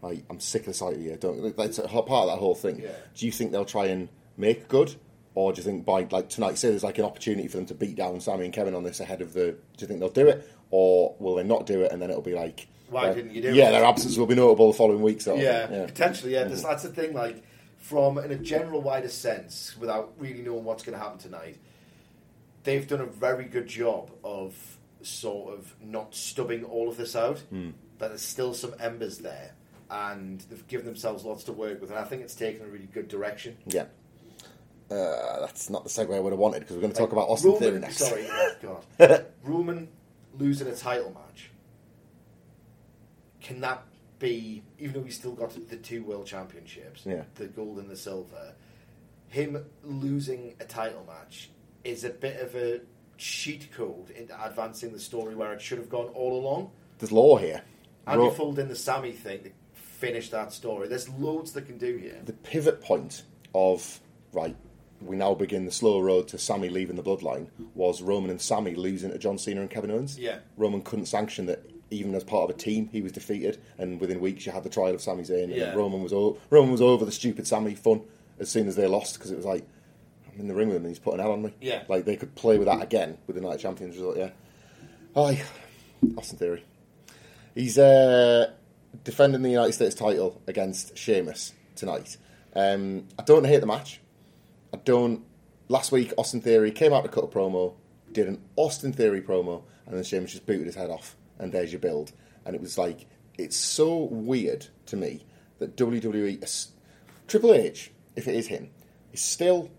Like, 0.00 0.24
I'm 0.30 0.40
sick 0.40 0.62
of 0.62 0.66
the 0.66 0.74
sight 0.74 0.94
of 0.94 1.00
you. 1.00 1.16
Don't." 1.16 1.56
That's 1.56 1.78
a 1.78 1.82
part 1.88 2.10
of 2.10 2.28
that 2.28 2.38
whole 2.38 2.54
thing. 2.54 2.80
Yeah. 2.80 2.90
Do 3.16 3.26
you 3.26 3.32
think 3.32 3.52
they'll 3.52 3.64
try 3.64 3.86
and 3.86 4.08
make 4.36 4.68
good, 4.68 4.94
or 5.34 5.52
do 5.52 5.58
you 5.58 5.64
think 5.64 5.84
by 5.84 6.06
like 6.10 6.28
tonight, 6.28 6.58
say 6.58 6.70
there's 6.70 6.84
like 6.84 6.98
an 6.98 7.04
opportunity 7.04 7.48
for 7.48 7.58
them 7.58 7.66
to 7.66 7.74
beat 7.74 7.96
down 7.96 8.20
Sami 8.20 8.44
and 8.44 8.54
Kevin 8.54 8.74
on 8.74 8.82
this 8.82 9.00
ahead 9.00 9.20
of 9.22 9.32
the? 9.32 9.52
Do 9.52 9.58
you 9.78 9.86
think 9.86 10.00
they'll 10.00 10.08
do 10.08 10.28
it, 10.28 10.48
or 10.70 11.14
will 11.18 11.36
they 11.36 11.44
not 11.44 11.66
do 11.66 11.82
it, 11.82 11.92
and 11.92 12.00
then 12.02 12.10
it'll 12.10 12.22
be 12.22 12.34
like, 12.34 12.66
Why 12.90 13.08
uh, 13.10 13.14
didn't 13.14 13.32
you 13.34 13.42
do 13.42 13.48
Yeah, 13.48 13.52
it? 13.52 13.56
Yeah, 13.56 13.70
their 13.72 13.84
absence 13.84 14.16
will 14.16 14.26
be 14.26 14.34
notable 14.34 14.72
the 14.72 14.78
following 14.78 15.02
week. 15.02 15.20
Sort 15.20 15.38
of 15.38 15.42
Yeah, 15.42 15.86
potentially. 15.86 16.32
Yeah, 16.34 16.44
There's 16.44 16.62
that's 16.62 16.82
the 16.82 16.88
thing. 16.88 17.14
Like 17.14 17.42
from 17.78 18.18
in 18.18 18.30
a 18.30 18.38
general 18.38 18.80
wider 18.80 19.08
sense, 19.08 19.76
without 19.78 20.14
really 20.18 20.42
knowing 20.42 20.64
what's 20.64 20.82
going 20.82 20.96
to 20.98 21.02
happen 21.02 21.18
tonight, 21.18 21.58
they've 22.64 22.86
done 22.86 23.00
a 23.00 23.06
very 23.06 23.44
good 23.44 23.66
job 23.66 24.10
of 24.24 24.54
sort 25.04 25.54
of 25.54 25.74
not 25.82 26.14
stubbing 26.14 26.64
all 26.64 26.88
of 26.88 26.96
this 26.96 27.14
out. 27.16 27.42
But 27.98 28.08
there's 28.08 28.22
still 28.22 28.52
some 28.54 28.74
embers 28.80 29.18
there, 29.18 29.52
and 29.90 30.40
they've 30.50 30.66
given 30.66 30.86
themselves 30.86 31.24
lots 31.24 31.44
to 31.44 31.52
work 31.52 31.80
with, 31.80 31.90
and 31.90 31.98
I 31.98 32.04
think 32.04 32.22
it's 32.22 32.34
taken 32.34 32.64
a 32.66 32.68
really 32.68 32.86
good 32.92 33.08
direction. 33.08 33.56
Yeah. 33.66 33.84
Uh, 34.90 35.40
that's 35.40 35.70
not 35.70 35.84
the 35.84 35.90
segue 35.90 36.14
I 36.14 36.20
would 36.20 36.32
have 36.32 36.38
wanted 36.40 36.60
because 36.60 36.76
we're 36.76 36.82
going 36.82 36.92
to 36.92 36.98
talk 36.98 37.12
about 37.12 37.28
Austin 37.28 37.52
Roman, 37.52 37.62
Theory 37.62 37.80
next. 37.80 37.96
Sorry, 37.98 38.26
oh 38.28 38.54
God. 38.98 39.26
Roman 39.44 39.88
losing 40.38 40.66
a 40.68 40.74
title 40.74 41.12
match. 41.14 41.50
Can 43.40 43.60
that 43.60 43.84
be, 44.18 44.62
even 44.78 44.94
though 44.94 45.04
he's 45.04 45.16
still 45.16 45.32
got 45.32 45.52
the 45.68 45.76
two 45.76 46.04
world 46.04 46.26
championships, 46.26 47.04
Yeah. 47.06 47.22
the 47.36 47.46
gold 47.46 47.78
and 47.78 47.88
the 47.90 47.96
silver, 47.96 48.54
him 49.28 49.64
losing 49.82 50.54
a 50.60 50.64
title 50.64 51.04
match 51.06 51.50
is 51.84 52.04
a 52.04 52.10
bit 52.10 52.40
of 52.40 52.54
a 52.54 52.80
cheat 53.22 53.70
code 53.72 54.10
into 54.10 54.34
advancing 54.44 54.92
the 54.92 54.98
story 54.98 55.34
where 55.36 55.52
it 55.52 55.62
should 55.62 55.78
have 55.78 55.88
gone 55.88 56.08
all 56.08 56.38
along. 56.40 56.70
There's 56.98 57.12
law 57.12 57.36
here. 57.36 57.62
And 58.06 58.18
Ro- 58.18 58.26
you 58.26 58.34
fold 58.34 58.58
in 58.58 58.66
the 58.68 58.74
Sami 58.74 59.12
thing 59.12 59.44
to 59.44 59.50
finish 59.74 60.28
that 60.30 60.52
story. 60.52 60.88
There's 60.88 61.08
loads 61.08 61.52
they 61.52 61.60
can 61.62 61.78
do 61.78 61.96
here. 61.96 62.20
the 62.24 62.32
pivot 62.32 62.80
point 62.80 63.22
of 63.54 64.00
right, 64.32 64.56
we 65.00 65.14
now 65.16 65.34
begin 65.34 65.64
the 65.66 65.70
slow 65.70 66.00
road 66.00 66.26
to 66.28 66.38
Sami 66.38 66.68
leaving 66.68 66.96
the 66.96 67.02
bloodline 67.02 67.46
was 67.76 68.02
Roman 68.02 68.30
and 68.30 68.40
Sami 68.40 68.74
losing 68.74 69.12
to 69.12 69.18
John 69.18 69.38
Cena 69.38 69.60
and 69.60 69.70
Kevin 69.70 69.92
Owens. 69.92 70.18
Yeah. 70.18 70.38
Roman 70.56 70.82
couldn't 70.82 71.06
sanction 71.06 71.46
that 71.46 71.64
even 71.90 72.14
as 72.16 72.24
part 72.24 72.50
of 72.50 72.56
a 72.56 72.58
team 72.58 72.88
he 72.90 73.02
was 73.02 73.12
defeated, 73.12 73.60
and 73.78 74.00
within 74.00 74.18
weeks 74.20 74.46
you 74.46 74.50
had 74.52 74.64
the 74.64 74.70
trial 74.70 74.94
of 74.94 75.00
Sami 75.00 75.22
Zayn. 75.22 75.54
Yeah. 75.54 75.66
And 75.68 75.76
Roman 75.76 76.02
was 76.02 76.12
o- 76.12 76.38
Roman 76.50 76.72
was 76.72 76.80
over 76.82 77.04
the 77.04 77.12
stupid 77.12 77.46
Sami 77.46 77.76
fun 77.76 78.00
as 78.40 78.48
soon 78.48 78.66
as 78.66 78.74
they 78.74 78.88
lost 78.88 79.14
because 79.14 79.30
it 79.30 79.36
was 79.36 79.44
like 79.44 79.64
in 80.38 80.48
the 80.48 80.54
ring 80.54 80.68
with 80.68 80.76
him 80.76 80.84
and 80.84 80.90
he's 80.90 80.98
putting 80.98 81.20
out 81.20 81.30
on 81.30 81.42
me. 81.42 81.54
Yeah. 81.60 81.82
like 81.88 82.04
they 82.04 82.16
could 82.16 82.34
play 82.34 82.58
with 82.58 82.66
that 82.66 82.82
again 82.82 83.18
with 83.26 83.36
the 83.36 83.42
Night 83.42 83.54
of 83.56 83.60
Champions 83.60 83.96
result. 83.96 84.16
Yeah, 84.16 84.30
aye, 85.16 85.42
Austin 86.16 86.38
Theory. 86.38 86.64
He's 87.54 87.78
uh, 87.78 88.50
defending 89.04 89.42
the 89.42 89.50
United 89.50 89.72
States 89.72 89.94
title 89.94 90.40
against 90.46 90.96
Sheamus 90.96 91.52
tonight. 91.76 92.16
Um, 92.54 93.08
I 93.18 93.22
don't 93.22 93.44
hate 93.46 93.60
the 93.60 93.66
match. 93.66 94.00
I 94.72 94.78
don't. 94.78 95.24
Last 95.68 95.92
week, 95.92 96.12
Austin 96.18 96.40
Theory 96.40 96.70
came 96.70 96.92
out 96.92 97.02
to 97.02 97.08
cut 97.08 97.24
a 97.24 97.28
promo, 97.28 97.74
did 98.12 98.26
an 98.28 98.42
Austin 98.56 98.92
Theory 98.92 99.20
promo, 99.22 99.62
and 99.86 99.96
then 99.96 100.04
Sheamus 100.04 100.32
just 100.32 100.46
booted 100.46 100.66
his 100.66 100.74
head 100.74 100.90
off. 100.90 101.16
And 101.38 101.52
there's 101.52 101.72
your 101.72 101.80
build. 101.80 102.12
And 102.44 102.54
it 102.54 102.60
was 102.60 102.76
like, 102.78 103.06
it's 103.38 103.56
so 103.56 103.96
weird 104.04 104.66
to 104.86 104.96
me 104.96 105.24
that 105.58 105.76
WWE, 105.76 106.68
Triple 107.26 107.54
H, 107.54 107.90
if 108.16 108.28
it 108.28 108.34
is 108.34 108.48
him, 108.48 108.70
is 109.12 109.22
still 109.22 109.70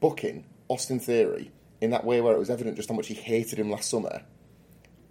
booking 0.00 0.44
Austin 0.68 0.98
Theory 0.98 1.50
in 1.80 1.90
that 1.90 2.04
way 2.04 2.20
where 2.20 2.34
it 2.34 2.38
was 2.38 2.50
evident 2.50 2.76
just 2.76 2.88
how 2.88 2.94
much 2.94 3.08
he 3.08 3.14
hated 3.14 3.58
him 3.58 3.70
last 3.70 3.90
summer 3.90 4.22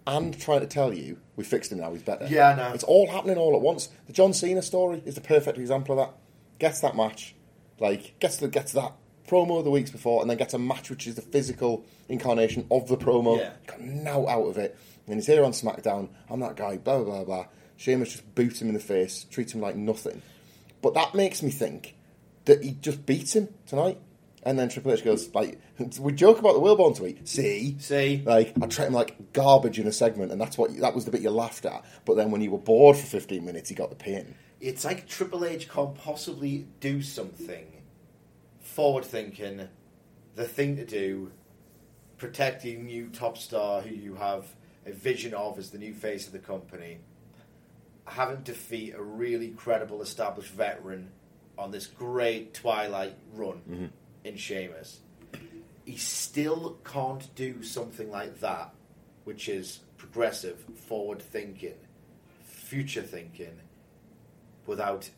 and 0.06 0.38
trying 0.38 0.60
to 0.60 0.66
tell 0.66 0.92
you 0.92 1.18
we 1.34 1.44
fixed 1.44 1.72
him 1.72 1.78
now, 1.78 1.92
he's 1.92 2.02
better. 2.02 2.26
Yeah, 2.26 2.50
I 2.50 2.56
know. 2.56 2.72
It's 2.72 2.84
all 2.84 3.10
happening 3.10 3.36
all 3.36 3.56
at 3.56 3.60
once. 3.60 3.88
The 4.06 4.12
John 4.12 4.32
Cena 4.32 4.62
story 4.62 5.02
is 5.04 5.14
the 5.16 5.20
perfect 5.20 5.58
example 5.58 5.98
of 5.98 6.06
that. 6.06 6.16
Gets 6.58 6.80
that 6.80 6.96
match, 6.96 7.34
like 7.78 8.18
gets 8.18 8.38
the 8.38 8.48
gets 8.48 8.72
that 8.72 8.92
promo 9.28 9.62
the 9.62 9.70
weeks 9.70 9.90
before, 9.90 10.22
and 10.22 10.30
then 10.30 10.36
gets 10.36 10.54
a 10.54 10.58
match 10.58 10.88
which 10.90 11.06
is 11.06 11.16
the 11.16 11.22
physical 11.22 11.84
incarnation 12.08 12.66
of 12.70 12.88
the 12.88 12.96
promo. 12.96 13.38
Yeah. 13.38 13.52
Got 13.66 13.80
no 13.80 14.28
out 14.28 14.46
of 14.46 14.58
it. 14.58 14.78
And 15.06 15.16
he's 15.16 15.26
here 15.26 15.44
on 15.44 15.52
SmackDown. 15.52 16.08
I'm 16.30 16.40
that 16.40 16.56
guy. 16.56 16.76
Blah 16.78 17.02
blah 17.02 17.04
blah. 17.04 17.24
blah. 17.24 17.46
Sheamus 17.76 18.12
just 18.12 18.34
boots 18.34 18.62
him 18.62 18.68
in 18.68 18.74
the 18.74 18.80
face, 18.80 19.24
treats 19.24 19.52
him 19.52 19.60
like 19.60 19.76
nothing. 19.76 20.22
But 20.80 20.94
that 20.94 21.14
makes 21.14 21.42
me 21.42 21.50
think 21.50 21.94
that 22.46 22.62
he 22.62 22.72
just 22.72 23.04
beats 23.04 23.34
him 23.34 23.48
tonight. 23.66 23.98
And 24.46 24.56
then 24.56 24.68
Triple 24.68 24.92
H 24.92 25.02
goes 25.02 25.34
like, 25.34 25.60
we 26.00 26.12
joke 26.12 26.38
about 26.38 26.54
the 26.54 26.60
Wilbourn 26.60 26.96
tweet. 26.96 27.26
See, 27.28 27.76
See? 27.80 28.22
like 28.24 28.54
I 28.62 28.66
treat 28.68 28.86
him 28.86 28.92
like 28.92 29.32
garbage 29.32 29.80
in 29.80 29.88
a 29.88 29.92
segment, 29.92 30.30
and 30.30 30.40
that's 30.40 30.56
what 30.56 30.74
that 30.78 30.94
was 30.94 31.04
the 31.04 31.10
bit 31.10 31.20
you 31.20 31.30
laughed 31.30 31.66
at. 31.66 31.84
But 32.04 32.14
then 32.14 32.30
when 32.30 32.40
you 32.40 32.52
were 32.52 32.58
bored 32.58 32.96
for 32.96 33.06
15 33.06 33.44
minutes, 33.44 33.68
he 33.68 33.74
got 33.74 33.90
the 33.90 33.96
pin. 33.96 34.36
It's 34.60 34.84
like 34.84 35.08
Triple 35.08 35.44
H 35.44 35.68
can't 35.68 35.96
possibly 35.96 36.68
do 36.78 37.02
something 37.02 37.66
forward 38.60 39.04
thinking, 39.04 39.66
the 40.36 40.44
thing 40.44 40.76
to 40.76 40.84
do, 40.84 41.32
protecting 42.16 42.86
new 42.86 43.08
top 43.08 43.36
star 43.36 43.80
who 43.80 43.92
you 43.92 44.14
have 44.14 44.46
a 44.86 44.92
vision 44.92 45.34
of 45.34 45.58
as 45.58 45.70
the 45.70 45.78
new 45.78 45.92
face 45.92 46.28
of 46.28 46.32
the 46.32 46.38
company, 46.38 46.98
having 48.04 48.36
to 48.36 48.52
defeat 48.52 48.94
a 48.94 49.02
really 49.02 49.48
credible 49.48 50.02
established 50.02 50.52
veteran 50.52 51.10
on 51.58 51.72
this 51.72 51.88
great 51.88 52.54
Twilight 52.54 53.16
run 53.32 53.62
mm-hmm. 53.68 53.86
In 54.26 54.36
Sheamus. 54.36 55.00
He 55.84 55.96
still 55.96 56.78
can't 56.84 57.32
do 57.36 57.62
something 57.62 58.10
like 58.10 58.40
that, 58.40 58.74
which 59.24 59.48
is 59.48 59.80
progressive, 59.96 60.58
forward 60.88 61.22
thinking, 61.22 61.74
future 62.44 63.02
thinking, 63.02 63.60
without 64.66 65.08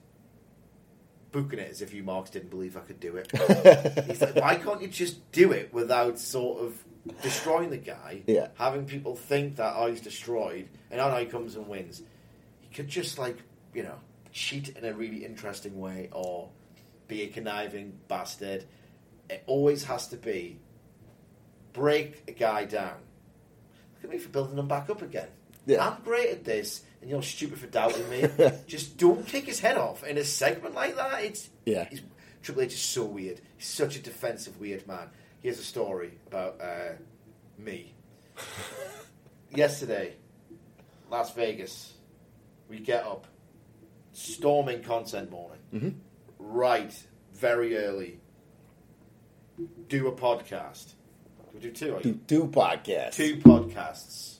booking 1.32 1.58
it 1.58 1.70
as 1.70 1.82
if 1.82 1.92
you 1.94 2.02
marks 2.02 2.30
didn't 2.30 2.50
believe 2.50 2.76
I 2.76 2.80
could 2.80 3.00
do 3.00 3.16
it. 3.16 3.30
He's 4.06 4.20
like, 4.20 4.36
why 4.36 4.56
can't 4.56 4.80
you 4.82 4.88
just 4.88 5.30
do 5.32 5.52
it 5.52 5.72
without 5.72 6.18
sort 6.18 6.62
of 6.62 6.84
destroying 7.22 7.70
the 7.70 7.76
guy, 7.78 8.22
Yeah. 8.26 8.48
having 8.54 8.84
people 8.84 9.16
think 9.16 9.56
that 9.56 9.72
oh 9.76 9.86
he's 9.86 10.02
destroyed, 10.02 10.68
and 10.90 11.00
oh 11.00 11.10
no 11.10 11.16
he 11.16 11.24
comes 11.26 11.56
and 11.56 11.66
wins. 11.66 12.02
He 12.60 12.74
could 12.74 12.88
just 12.88 13.18
like 13.18 13.38
you 13.72 13.82
know 13.82 13.94
cheat 14.32 14.70
in 14.76 14.84
a 14.84 14.92
really 14.92 15.24
interesting 15.24 15.78
way 15.80 16.10
or 16.12 16.50
be 17.06 17.22
a 17.22 17.28
conniving 17.28 17.98
bastard. 18.08 18.64
It 19.28 19.42
always 19.46 19.84
has 19.84 20.08
to 20.08 20.16
be 20.16 20.58
break 21.72 22.22
a 22.28 22.32
guy 22.32 22.64
down. 22.64 22.96
Look 23.96 24.04
at 24.04 24.10
me 24.10 24.18
for 24.18 24.28
building 24.30 24.58
him 24.58 24.68
back 24.68 24.90
up 24.90 25.02
again. 25.02 25.28
Yeah. 25.66 25.86
I'm 25.86 26.02
great 26.02 26.30
at 26.30 26.44
this, 26.44 26.82
and 27.00 27.10
you're 27.10 27.22
stupid 27.22 27.58
for 27.58 27.66
doubting 27.66 28.08
me. 28.08 28.24
Just 28.66 28.96
don't 28.96 29.26
kick 29.26 29.44
his 29.44 29.60
head 29.60 29.76
off 29.76 30.02
in 30.04 30.16
a 30.16 30.24
segment 30.24 30.74
like 30.74 30.96
that. 30.96 31.22
It's 31.24 31.50
Yeah. 31.66 31.88
Triple 32.42 32.62
H 32.62 32.72
is 32.72 32.80
so 32.80 33.04
weird. 33.04 33.40
He's 33.56 33.66
such 33.68 33.96
a 33.96 33.98
defensive 34.00 34.58
weird 34.60 34.86
man. 34.86 35.08
Here's 35.42 35.58
a 35.58 35.64
story 35.64 36.12
about 36.26 36.60
uh, 36.60 36.92
me. 37.58 37.94
Yesterday, 39.54 40.14
Las 41.10 41.32
Vegas, 41.34 41.94
we 42.68 42.78
get 42.78 43.04
up, 43.04 43.26
storming 44.12 44.82
content 44.82 45.30
morning, 45.30 46.00
right, 46.38 46.92
very 47.34 47.76
early. 47.76 48.20
Do 49.88 50.06
a 50.08 50.12
podcast. 50.12 50.94
We 51.52 51.60
do 51.60 51.70
two. 51.72 51.98
Do, 52.02 52.12
do 52.12 52.44
podcast. 52.46 53.14
two 53.14 53.36
podcasts. 53.36 54.36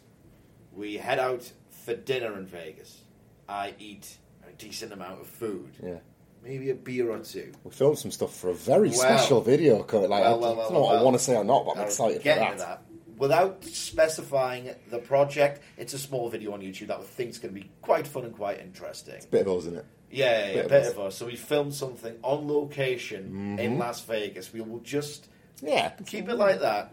We 0.73 0.95
head 0.97 1.19
out 1.19 1.51
for 1.85 1.95
dinner 1.95 2.37
in 2.39 2.47
Vegas. 2.47 3.01
I 3.49 3.75
eat 3.79 4.19
a 4.49 4.53
decent 4.53 4.93
amount 4.93 5.21
of 5.21 5.27
food. 5.27 5.71
Yeah. 5.83 5.99
Maybe 6.45 6.71
a 6.71 6.75
beer 6.75 7.11
or 7.11 7.19
two. 7.19 7.53
We 7.65 7.73
filmed 7.73 7.99
some 7.99 8.11
stuff 8.13 8.35
for 8.37 8.51
a 8.51 8.55
very 8.55 8.91
Well- 8.91 8.99
special 8.99 9.41
video. 9.41 9.79
Like, 9.79 9.91
I 9.93 9.97
Well, 9.97 10.11
well, 10.11 10.41
don't 10.41 10.57
well, 10.59 10.73
know 10.73 10.81
what 10.81 10.97
I 10.99 11.03
want 11.03 11.17
to 11.19 11.23
say 11.23 11.35
or 11.37 11.45
not, 11.45 11.65
but 11.67 11.77
I'm 11.79 11.85
excited 11.87 12.19
for 12.23 12.29
that. 12.29 12.59
that. 12.59 12.83
Without 13.17 13.65
specifying 13.65 14.71
the 14.91 14.99
project, 14.99 15.61
it's 15.77 15.93
a 15.95 15.99
small 15.99 16.29
video 16.29 16.53
on 16.53 16.61
YouTube 16.61 16.87
that 16.87 17.01
I 17.01 17.03
think 17.03 17.31
is 17.31 17.39
going 17.39 17.53
to 17.53 17.61
be 17.61 17.69
quite 17.83 18.07
fun 18.07 18.25
and 18.25 18.33
quite 18.35 18.61
interesting. 18.61 19.21
Bit 19.33 19.49
of 19.49 19.57
us, 19.57 19.63
isn't 19.65 19.79
it? 19.79 19.87
Yeah, 20.11 20.47
yeah, 20.49 20.53
Bit 20.55 20.57
a 20.57 20.65
of 20.65 20.69
bit 20.71 20.81
us. 20.83 20.89
Mm-hmm. 20.91 21.01
of 21.01 21.07
us. 21.07 21.17
So 21.17 21.27
we 21.27 21.37
filmed 21.37 21.75
something 21.75 22.15
on 22.23 22.49
location 22.49 23.59
in 23.59 23.79
Las 23.79 24.01
Vegas. 24.05 24.53
We 24.53 24.61
will 24.63 24.81
just 24.81 25.29
Yeah. 25.63 25.91
keep 26.07 26.29
it 26.29 26.35
like 26.35 26.61
that. 26.61 26.93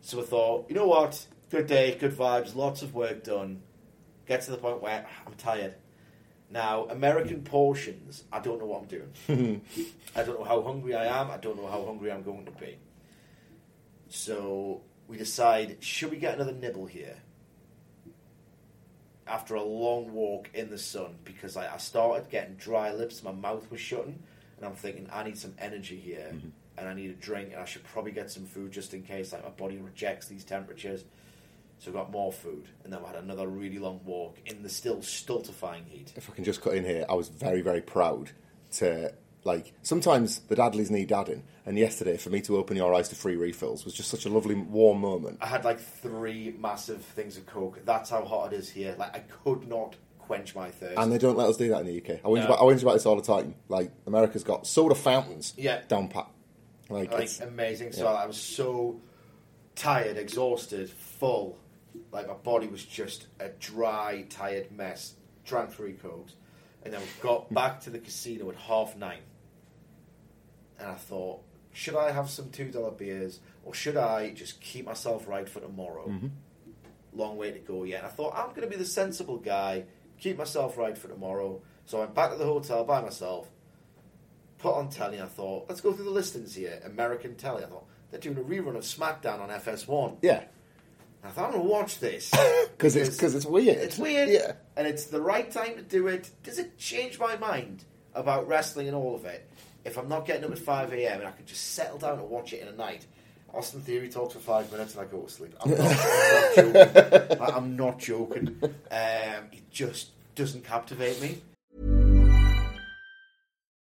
So 0.00 0.20
I 0.20 0.24
thought, 0.24 0.66
you 0.68 0.74
know 0.74 0.86
what? 0.86 1.24
Good 1.50 1.66
day, 1.66 1.94
good 1.98 2.12
vibes, 2.16 2.54
lots 2.54 2.82
of 2.82 2.94
work 2.94 3.24
done. 3.24 3.62
Get 4.26 4.42
to 4.42 4.50
the 4.50 4.58
point 4.58 4.82
where 4.82 5.06
I'm 5.26 5.32
tired. 5.34 5.74
Now, 6.50 6.84
American 6.86 7.42
portions, 7.42 8.24
I 8.32 8.40
don't 8.40 8.58
know 8.58 8.66
what 8.66 8.82
I'm 8.82 8.88
doing. 8.88 9.60
I 10.16 10.22
don't 10.22 10.38
know 10.38 10.44
how 10.44 10.62
hungry 10.62 10.94
I 10.94 11.20
am. 11.20 11.30
I 11.30 11.36
don't 11.36 11.56
know 11.56 11.66
how 11.68 11.84
hungry 11.84 12.10
I'm 12.10 12.22
going 12.22 12.44
to 12.46 12.52
be. 12.52 12.76
So 14.08 14.82
we 15.06 15.16
decide, 15.16 15.78
should 15.80 16.10
we 16.10 16.16
get 16.16 16.34
another 16.34 16.52
nibble 16.52 16.86
here? 16.86 17.16
After 19.28 19.54
a 19.54 19.62
long 19.62 20.12
walk 20.12 20.48
in 20.54 20.70
the 20.70 20.78
sun, 20.78 21.16
because 21.24 21.56
I, 21.56 21.74
I 21.74 21.76
started 21.76 22.30
getting 22.30 22.54
dry 22.54 22.92
lips, 22.92 23.22
my 23.22 23.32
mouth 23.32 23.70
was 23.70 23.80
shutting, 23.80 24.18
and 24.56 24.66
I'm 24.66 24.74
thinking 24.74 25.08
I 25.12 25.22
need 25.22 25.38
some 25.38 25.54
energy 25.58 25.98
here, 25.98 26.30
mm-hmm. 26.32 26.48
and 26.78 26.88
I 26.88 26.94
need 26.94 27.10
a 27.10 27.14
drink, 27.14 27.50
and 27.52 27.60
I 27.60 27.64
should 27.64 27.84
probably 27.84 28.12
get 28.12 28.30
some 28.30 28.46
food 28.46 28.72
just 28.72 28.94
in 28.94 29.02
case 29.02 29.32
like 29.32 29.44
my 29.44 29.50
body 29.50 29.76
rejects 29.78 30.26
these 30.28 30.44
temperatures. 30.44 31.04
So 31.78 31.90
I 31.90 31.94
got 31.94 32.10
more 32.10 32.32
food, 32.32 32.68
and 32.82 32.92
then 32.92 33.00
we 33.00 33.06
had 33.06 33.16
another 33.16 33.46
really 33.46 33.78
long 33.78 34.00
walk 34.04 34.38
in 34.46 34.62
the 34.62 34.68
still 34.68 35.00
stultifying 35.02 35.84
heat. 35.84 36.12
If 36.16 36.28
I 36.28 36.34
can 36.34 36.42
just 36.42 36.60
cut 36.60 36.74
in 36.74 36.84
here, 36.84 37.06
I 37.08 37.14
was 37.14 37.28
very, 37.28 37.60
very 37.60 37.82
proud 37.82 38.32
to 38.78 39.12
like. 39.48 39.72
Sometimes 39.82 40.38
the 40.40 40.54
dadlies 40.54 40.90
need 40.90 41.08
dadding, 41.08 41.42
and 41.66 41.76
yesterday 41.76 42.16
for 42.16 42.30
me 42.30 42.40
to 42.42 42.56
open 42.56 42.76
your 42.76 42.94
eyes 42.94 43.08
to 43.08 43.16
free 43.16 43.36
refills 43.36 43.84
was 43.84 43.94
just 43.94 44.10
such 44.10 44.24
a 44.24 44.28
lovely, 44.28 44.54
warm 44.54 45.00
moment. 45.00 45.38
I 45.40 45.46
had 45.46 45.64
like 45.64 45.80
three 45.80 46.54
massive 46.58 47.02
things 47.02 47.36
of 47.36 47.46
coke. 47.46 47.80
That's 47.84 48.10
how 48.10 48.24
hot 48.24 48.52
it 48.52 48.56
is 48.56 48.68
here. 48.70 48.94
Like 48.96 49.16
I 49.16 49.20
could 49.42 49.66
not 49.68 49.96
quench 50.18 50.54
my 50.54 50.70
thirst. 50.70 50.98
And 50.98 51.10
they 51.10 51.18
don't 51.18 51.36
let 51.38 51.48
us 51.48 51.56
do 51.56 51.68
that 51.70 51.80
in 51.80 51.86
the 51.86 51.96
UK. 51.96 52.20
I 52.24 52.28
whinge, 52.28 52.40
No. 52.40 52.44
about, 52.44 52.58
I 52.60 52.62
whinge 52.62 52.82
about 52.82 52.92
this 52.92 53.06
all 53.06 53.16
the 53.16 53.22
time. 53.22 53.54
Like 53.68 53.90
America's 54.06 54.44
got 54.44 54.66
soda 54.66 54.94
fountains, 54.94 55.54
Yeah. 55.56 55.80
down 55.88 56.08
pat. 56.08 56.28
Like, 56.90 57.12
like 57.12 57.22
it's, 57.24 57.40
amazing. 57.40 57.92
So 57.92 58.04
yeah. 58.04 58.18
I 58.22 58.26
was 58.26 58.36
so 58.36 59.00
tired, 59.74 60.16
exhausted, 60.16 60.90
full. 60.90 61.58
Like 62.12 62.28
my 62.28 62.34
body 62.34 62.66
was 62.66 62.84
just 62.84 63.26
a 63.40 63.48
dry, 63.48 64.26
tired 64.28 64.70
mess. 64.70 65.14
Drank 65.44 65.72
three 65.72 65.94
cokes, 65.94 66.34
and 66.82 66.92
then 66.92 67.00
we 67.00 67.06
got 67.22 67.52
back 67.54 67.80
to 67.80 67.90
the 67.90 67.98
casino 67.98 68.50
at 68.50 68.56
half 68.56 68.96
nine. 68.96 69.20
And 70.78 70.88
I 70.88 70.94
thought, 70.94 71.42
should 71.72 71.96
I 71.96 72.10
have 72.12 72.30
some 72.30 72.50
two 72.50 72.70
dollar 72.70 72.90
beers, 72.90 73.40
or 73.64 73.74
should 73.74 73.96
I 73.96 74.30
just 74.30 74.60
keep 74.60 74.86
myself 74.86 75.28
right 75.28 75.48
for 75.48 75.60
tomorrow? 75.60 76.08
Mm-hmm. 76.08 76.28
Long 77.14 77.36
way 77.36 77.50
to 77.50 77.58
go 77.58 77.84
yet. 77.84 77.98
And 77.98 78.06
I 78.06 78.10
thought 78.10 78.34
I'm 78.36 78.50
going 78.50 78.62
to 78.62 78.68
be 78.68 78.76
the 78.76 78.84
sensible 78.84 79.38
guy, 79.38 79.84
keep 80.20 80.38
myself 80.38 80.76
right 80.76 80.96
for 80.96 81.08
tomorrow. 81.08 81.60
So 81.86 81.98
I 81.98 82.00
went 82.00 82.14
back 82.14 82.30
to 82.32 82.36
the 82.36 82.44
hotel 82.44 82.84
by 82.84 83.00
myself, 83.00 83.48
put 84.58 84.74
on 84.74 84.90
telly. 84.90 85.20
I 85.20 85.26
thought, 85.26 85.66
let's 85.68 85.80
go 85.80 85.92
through 85.92 86.04
the 86.04 86.10
listings 86.10 86.54
here. 86.54 86.80
American 86.84 87.34
telly. 87.34 87.64
I 87.64 87.66
thought 87.66 87.86
they're 88.10 88.20
doing 88.20 88.36
a 88.38 88.40
rerun 88.40 88.76
of 88.76 88.82
SmackDown 88.84 89.40
on 89.40 89.48
FS1. 89.48 90.18
yeah, 90.22 90.44
I 91.24 91.28
thought 91.28 91.46
I'm 91.46 91.52
going 91.52 91.64
to 91.64 91.70
watch 91.70 91.98
this 91.98 92.30
because 92.76 92.94
it's 92.96 93.16
because 93.16 93.34
it's 93.34 93.46
weird. 93.46 93.76
It's 93.78 93.98
weird, 93.98 94.28
Yeah, 94.28 94.52
and 94.76 94.86
it's 94.86 95.06
the 95.06 95.20
right 95.20 95.50
time 95.50 95.76
to 95.76 95.82
do 95.82 96.06
it. 96.08 96.30
Does 96.42 96.58
it 96.58 96.78
change 96.78 97.18
my 97.18 97.36
mind 97.36 97.84
about 98.14 98.46
wrestling 98.48 98.86
and 98.86 98.96
all 98.96 99.14
of 99.14 99.24
it? 99.24 99.48
If 99.88 99.96
I'm 99.98 100.08
not 100.08 100.26
getting 100.26 100.44
up 100.44 100.52
at 100.52 100.58
five 100.58 100.92
a.m. 100.92 101.20
and 101.20 101.28
I 101.28 101.32
can 101.32 101.46
just 101.46 101.72
settle 101.72 101.98
down 101.98 102.18
and 102.18 102.28
watch 102.28 102.52
it 102.52 102.60
in 102.60 102.68
a 102.68 102.72
night. 102.76 103.06
Austin 103.54 103.80
Theory 103.80 104.10
talks 104.10 104.34
for 104.34 104.40
five 104.40 104.70
minutes 104.70 104.94
and 104.94 105.00
I 105.02 105.10
go 105.10 105.22
to 105.22 105.30
sleep. 105.30 105.54
I'm 105.64 105.70
not, 105.70 105.80
I'm 105.80 105.96
not 106.36 106.54
joking. 106.54 107.40
I- 107.40 107.56
I'm 107.56 107.76
not 107.76 107.98
joking. 107.98 108.58
Um, 108.62 109.44
it 109.52 109.70
just 109.70 110.10
doesn't 110.34 110.64
captivate 110.64 111.20
me. 111.22 111.38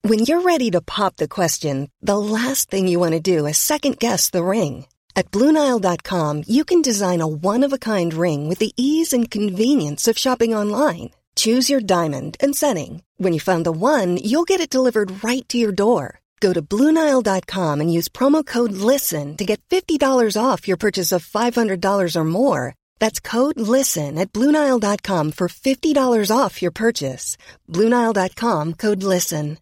When 0.02 0.20
you're 0.20 0.40
ready 0.40 0.70
to 0.70 0.80
pop 0.80 1.16
the 1.16 1.28
question, 1.28 1.90
the 2.00 2.16
last 2.18 2.70
thing 2.70 2.88
you 2.88 2.98
want 2.98 3.12
to 3.12 3.20
do 3.20 3.44
is 3.46 3.58
second 3.58 3.98
guess 3.98 4.30
the 4.30 4.42
ring. 4.42 4.86
At 5.14 5.30
Bluenile.com, 5.30 6.44
you 6.46 6.64
can 6.64 6.80
design 6.80 7.20
a 7.20 7.26
one 7.28 7.62
of 7.62 7.72
a 7.74 7.78
kind 7.78 8.14
ring 8.14 8.48
with 8.48 8.60
the 8.60 8.72
ease 8.78 9.12
and 9.12 9.30
convenience 9.30 10.08
of 10.08 10.16
shopping 10.16 10.54
online. 10.54 11.10
Choose 11.36 11.70
your 11.70 11.80
diamond 11.80 12.36
and 12.40 12.56
setting. 12.56 13.02
When 13.18 13.32
you 13.34 13.40
find 13.40 13.64
the 13.64 13.72
one, 13.72 14.16
you'll 14.16 14.44
get 14.48 14.60
it 14.60 14.70
delivered 14.70 15.22
right 15.22 15.46
to 15.50 15.58
your 15.58 15.72
door. 15.72 16.20
Go 16.40 16.52
to 16.54 16.62
Bluenile.com 16.62 17.80
and 17.82 17.92
use 17.92 18.08
promo 18.08 18.44
code 18.44 18.72
LISTEN 18.72 19.36
to 19.36 19.44
get 19.44 19.60
$50 19.68 20.00
off 20.42 20.66
your 20.66 20.78
purchase 20.78 21.12
of 21.12 21.24
$500 21.26 22.16
or 22.16 22.24
more. 22.24 22.74
That's 22.98 23.20
code 23.20 23.60
LISTEN 23.60 24.16
at 24.18 24.32
Bluenile.com 24.32 25.32
for 25.32 25.48
$50 25.48 26.30
off 26.36 26.62
your 26.62 26.70
purchase. 26.72 27.36
Bluenile.com 27.68 28.74
code 28.74 29.02
LISTEN. 29.02 29.58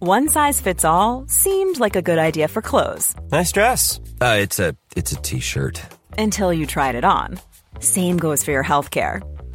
One 0.00 0.28
size 0.28 0.60
fits 0.60 0.84
all 0.84 1.24
seemed 1.28 1.80
like 1.80 1.96
a 1.96 2.02
good 2.02 2.18
idea 2.18 2.46
for 2.48 2.62
clothes 2.62 3.14
Nice 3.32 3.50
dress. 3.52 4.00
Uh, 4.20 4.36
it's 4.40 4.58
a 4.60 4.74
it's 4.96 5.12
a 5.12 5.16
t-shirt. 5.16 5.82
until 6.16 6.52
you 6.52 6.66
tried 6.66 6.94
it 6.94 7.04
on. 7.04 7.40
Same 7.80 8.16
goes 8.16 8.44
for 8.44 8.52
your 8.52 8.64
healthcare. 8.64 9.20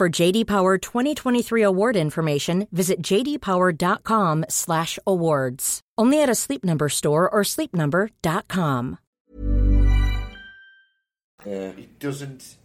For 0.00 0.08
JD 0.08 0.46
Power 0.46 0.78
2023 0.78 1.60
award 1.60 1.94
information, 1.94 2.66
visit 2.72 3.02
jdpower.com/awards. 3.02 5.80
Only 5.98 6.22
at 6.22 6.30
a 6.30 6.34
Sleep 6.34 6.64
Number 6.64 6.88
store 6.88 7.28
or 7.28 7.42
sleepnumber.com. 7.42 8.98
Yeah. 11.44 11.72
It 11.76 11.98
doesn't 11.98 12.56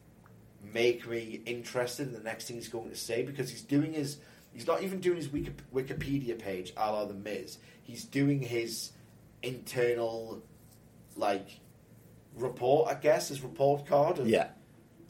make 0.73 1.05
me 1.09 1.41
interested 1.45 2.07
in 2.07 2.13
the 2.13 2.21
next 2.21 2.47
thing 2.47 2.55
he's 2.55 2.69
going 2.69 2.89
to 2.89 2.95
say 2.95 3.23
because 3.23 3.49
he's 3.49 3.63
doing 3.63 3.91
his. 3.91 4.19
He's 4.53 4.65
not 4.65 4.81
even 4.81 5.01
doing 5.01 5.17
his 5.17 5.27
Wikipedia 5.27 6.39
page, 6.39 6.71
a 6.77 6.89
la 6.89 7.03
the 7.03 7.15
Miz. 7.15 7.57
He's 7.83 8.05
doing 8.05 8.39
his 8.39 8.93
internal, 9.43 10.41
like, 11.17 11.59
report. 12.37 12.89
I 12.89 12.93
guess 12.93 13.27
his 13.27 13.41
report 13.41 13.87
card. 13.87 14.19
Of, 14.19 14.29
Yeah. 14.29 14.51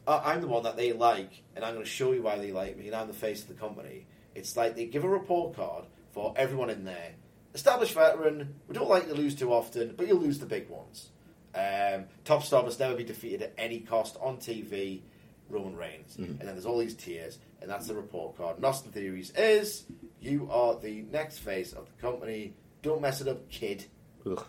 "Uh, 0.06 0.20
I'm 0.24 0.40
the 0.40 0.46
one 0.46 0.62
that 0.64 0.76
they 0.76 0.92
like, 0.92 1.42
and 1.54 1.64
I'm 1.64 1.74
going 1.74 1.84
to 1.84 1.90
show 1.90 2.12
you 2.12 2.22
why 2.22 2.38
they 2.38 2.52
like 2.52 2.76
me, 2.76 2.86
and 2.86 2.94
I'm 2.96 3.08
the 3.08 3.14
face 3.14 3.42
of 3.42 3.48
the 3.48 3.54
company. 3.54 4.06
It's 4.34 4.56
like 4.56 4.76
they 4.76 4.86
give 4.86 5.04
a 5.04 5.08
report 5.08 5.56
card 5.56 5.84
for 6.12 6.32
everyone 6.36 6.70
in 6.70 6.84
there. 6.84 7.12
Established 7.54 7.94
veteran, 7.94 8.54
we 8.68 8.74
don't 8.74 8.88
like 8.88 9.08
to 9.08 9.14
lose 9.14 9.34
too 9.34 9.52
often, 9.52 9.94
but 9.96 10.06
you'll 10.06 10.18
lose 10.20 10.38
the 10.38 10.46
big 10.46 10.68
ones. 10.68 11.08
Um, 11.54 12.04
top 12.24 12.42
star 12.42 12.62
must 12.62 12.78
never 12.78 12.94
be 12.94 13.04
defeated 13.04 13.42
at 13.42 13.54
any 13.56 13.80
cost 13.80 14.18
on 14.20 14.36
TV, 14.36 15.00
Roman 15.48 15.74
Reigns. 15.74 16.16
And 16.16 16.38
then 16.38 16.48
there's 16.48 16.66
all 16.66 16.78
these 16.78 16.94
tiers, 16.94 17.38
and 17.62 17.70
that's 17.70 17.86
the 17.86 17.94
report 17.94 18.36
card. 18.36 18.56
And 18.56 18.64
Austin 18.66 18.92
Theories 18.92 19.32
is 19.36 19.84
you 20.20 20.48
are 20.52 20.78
the 20.78 21.06
next 21.10 21.38
face 21.38 21.72
of 21.72 21.86
the 21.86 22.02
company. 22.02 22.52
Don't 22.82 23.00
mess 23.00 23.22
it 23.22 23.28
up, 23.28 23.48
kid. 23.48 23.86
Ugh. 24.26 24.38
Um, 24.38 24.46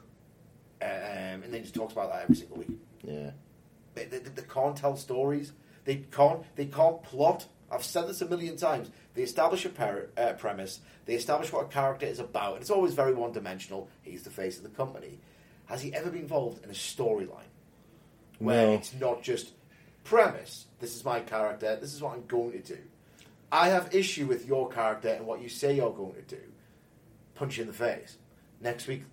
and 0.82 1.43
then 1.43 1.54
he 1.54 1.62
just 1.62 1.76
talks 1.76 1.93
about 1.93 2.12
that 2.12 2.24
every 2.24 2.36
single 2.36 2.58
week. 2.58 2.78
Yeah. 3.04 3.32
They, 3.97 4.05
they, 4.05 4.29
they 4.29 4.41
can't 4.43 4.75
tell 4.77 4.95
stories. 4.95 5.53
They 5.86 5.97
can't. 6.12 6.43
They 6.55 6.65
can't 6.65 7.01
plot. 7.03 7.47
I've 7.71 7.83
said 7.83 8.07
this 8.07 8.21
a 8.21 8.27
million 8.27 8.55
times. 8.55 8.91
They 9.13 9.23
establish 9.23 9.65
a 9.65 9.69
per, 9.69 10.10
uh, 10.17 10.33
premise. 10.33 10.79
They 11.05 11.15
establish 11.15 11.51
what 11.51 11.65
a 11.65 11.67
character 11.67 12.05
is 12.05 12.19
about, 12.19 12.53
and 12.53 12.62
it's 12.62 12.69
always 12.69 12.93
very 12.93 13.13
one-dimensional. 13.13 13.89
He's 14.03 14.23
the 14.23 14.29
face 14.29 14.57
of 14.57 14.63
the 14.63 14.69
company. 14.69 15.19
Has 15.65 15.81
he 15.81 15.93
ever 15.93 16.10
been 16.10 16.21
involved 16.21 16.63
in 16.63 16.69
a 16.69 16.73
storyline 16.73 17.51
where 18.39 18.67
No. 18.67 18.73
it's 18.73 18.93
not 18.93 19.21
just 19.21 19.51
premise? 20.05 20.67
This 20.79 20.95
is 20.95 21.03
my 21.03 21.19
character. 21.19 21.75
This 21.75 21.93
is 21.93 22.01
what 22.01 22.13
I'm 22.13 22.25
going 22.25 22.51
to 22.53 22.60
do. 22.75 22.79
I 23.51 23.69
have 23.69 23.93
issue 23.93 24.27
with 24.27 24.45
your 24.45 24.69
character 24.69 25.10
and 25.10 25.25
what 25.25 25.41
you 25.41 25.49
say 25.49 25.75
you're 25.75 25.91
going 25.91 26.13
to 26.13 26.21
do. 26.21 26.41
Punch 27.36 27.57
you 27.57 27.63
in 27.63 27.67
the 27.67 27.73
face. 27.73 28.17
Next 28.62 28.88
week, 28.88 29.03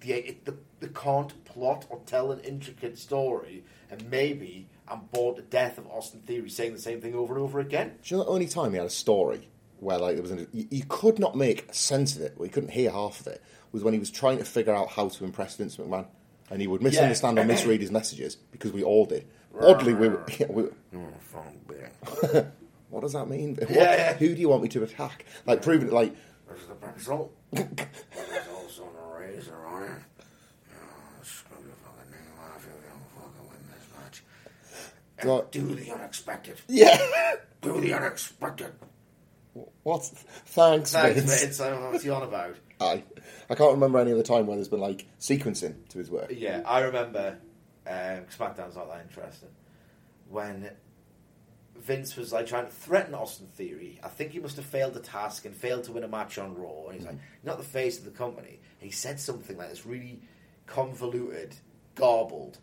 the, 0.00 0.12
it, 0.12 0.44
the, 0.44 0.56
the 0.84 0.90
can't 1.00 1.44
plot 1.44 1.86
or 1.88 2.00
tell 2.06 2.30
an 2.32 2.40
intricate 2.40 2.98
story, 2.98 3.64
and 3.90 4.08
maybe 4.10 4.68
I'm 4.88 5.00
bored 5.12 5.36
to 5.36 5.42
death 5.42 5.78
of 5.78 5.86
Austin 5.86 6.20
Theory 6.20 6.50
saying 6.50 6.72
the 6.74 6.78
same 6.78 7.00
thing 7.00 7.14
over 7.14 7.34
and 7.34 7.42
over 7.42 7.60
again. 7.60 7.94
Do 8.02 8.14
you 8.14 8.18
know 8.18 8.24
the 8.24 8.30
only 8.30 8.46
time 8.46 8.72
he 8.72 8.76
had 8.78 8.86
a 8.86 8.90
story 8.90 9.48
where 9.80 9.98
like 9.98 10.14
there 10.14 10.22
was 10.22 10.30
an, 10.30 10.46
you, 10.52 10.66
you 10.70 10.84
could 10.88 11.18
not 11.18 11.36
make 11.36 11.72
sense 11.72 12.16
of 12.16 12.22
it, 12.22 12.34
or 12.38 12.44
you 12.46 12.52
couldn't 12.52 12.70
hear 12.70 12.90
half 12.90 13.20
of 13.20 13.26
it, 13.28 13.42
was 13.72 13.82
when 13.82 13.92
he 13.94 13.98
was 14.00 14.10
trying 14.10 14.38
to 14.38 14.44
figure 14.44 14.74
out 14.74 14.88
how 14.90 15.08
to 15.08 15.24
impress 15.24 15.56
Vince 15.56 15.76
McMahon, 15.76 16.06
and 16.50 16.60
he 16.60 16.66
would 16.66 16.82
misunderstand 16.82 17.38
or 17.38 17.44
misread 17.44 17.80
his 17.80 17.90
messages 17.90 18.36
because 18.52 18.72
we 18.72 18.82
all 18.82 19.06
did. 19.06 19.26
Oddly, 19.60 19.94
we, 19.94 20.08
were- 20.08 20.24
yeah, 20.38 20.46
we 20.50 20.64
what 22.90 23.00
does 23.00 23.12
that 23.12 23.28
mean? 23.28 23.56
What- 23.56 23.70
yeah. 23.70 24.14
Who 24.14 24.34
do 24.34 24.40
you 24.40 24.48
want 24.48 24.62
me 24.62 24.68
to 24.70 24.82
attack? 24.82 25.24
Like 25.46 25.62
proving 25.62 25.88
it, 25.88 25.94
like 25.94 26.14
There's 26.46 26.66
the 26.66 26.74
pencil. 26.74 27.32
There's 27.52 28.48
also 28.54 28.84
a 28.84 29.18
razor 29.20 29.56
on 29.66 29.82
it. 29.84 29.90
Do 35.50 35.74
the 35.74 35.92
unexpected. 35.92 36.60
yeah. 36.68 36.98
Do 37.60 37.80
the 37.80 37.94
unexpected. 37.94 38.72
what? 39.82 40.04
Thanks, 40.04 40.92
Thanks, 40.92 41.20
Vince. 41.20 41.40
Vince. 41.42 41.60
I 41.60 41.70
don't 41.70 41.82
know 41.82 41.90
what's 41.90 42.04
he 42.04 42.10
on 42.10 42.22
about. 42.22 42.56
I, 42.80 43.02
I 43.48 43.54
can't 43.54 43.72
remember 43.72 43.98
any 43.98 44.12
other 44.12 44.22
time 44.22 44.46
where 44.46 44.56
there's 44.56 44.68
been 44.68 44.80
like 44.80 45.06
sequencing 45.20 45.88
to 45.88 45.98
his 45.98 46.10
work. 46.10 46.30
Yeah, 46.30 46.62
I 46.66 46.80
remember 46.80 47.38
um, 47.86 48.24
SmackDown's 48.36 48.76
not 48.76 48.88
that 48.90 49.02
interesting. 49.02 49.48
When 50.28 50.70
Vince 51.76 52.16
was 52.16 52.32
like 52.32 52.46
trying 52.46 52.66
to 52.66 52.72
threaten 52.72 53.14
Austin 53.14 53.46
Theory, 53.46 54.00
I 54.02 54.08
think 54.08 54.32
he 54.32 54.40
must 54.40 54.56
have 54.56 54.64
failed 54.64 54.94
the 54.94 55.00
task 55.00 55.44
and 55.44 55.54
failed 55.54 55.84
to 55.84 55.92
win 55.92 56.02
a 56.04 56.08
match 56.08 56.36
on 56.38 56.54
Raw. 56.56 56.86
And 56.88 56.96
he's 56.96 57.04
like, 57.06 57.14
"You're 57.42 57.52
not 57.52 57.58
the 57.58 57.64
face 57.64 57.98
of 57.98 58.04
the 58.04 58.10
company." 58.10 58.58
And 58.80 58.90
he 58.90 58.90
said 58.90 59.20
something 59.20 59.56
like 59.56 59.70
this 59.70 59.86
really 59.86 60.20
convoluted, 60.66 61.54
garbled, 61.94 62.58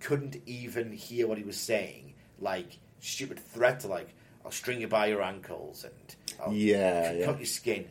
couldn't 0.00 0.36
even 0.46 0.92
hear 0.92 1.26
what 1.26 1.38
he 1.38 1.44
was 1.44 1.56
saying. 1.56 2.14
Like 2.40 2.78
stupid 3.00 3.38
threat 3.38 3.80
to 3.80 3.88
like, 3.88 4.08
"I'll 4.44 4.50
string 4.50 4.80
you 4.80 4.88
by 4.88 5.06
your 5.06 5.22
ankles 5.22 5.84
and 5.84 6.16
I'll 6.40 6.52
Yeah, 6.52 7.08
cut 7.08 7.16
yeah. 7.16 7.36
your 7.36 7.46
skin." 7.46 7.86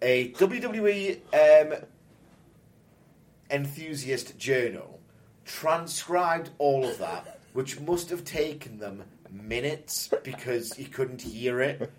A 0.00 0.32
WWE 0.32 1.20
um, 1.72 1.78
enthusiast 3.50 4.38
journal 4.38 5.00
transcribed 5.44 6.50
all 6.58 6.84
of 6.84 6.98
that, 6.98 7.40
which 7.52 7.80
must 7.80 8.10
have 8.10 8.24
taken 8.24 8.78
them 8.78 9.04
minutes 9.30 10.10
because 10.24 10.72
he 10.74 10.84
couldn't 10.84 11.22
hear 11.22 11.60
it, 11.60 11.90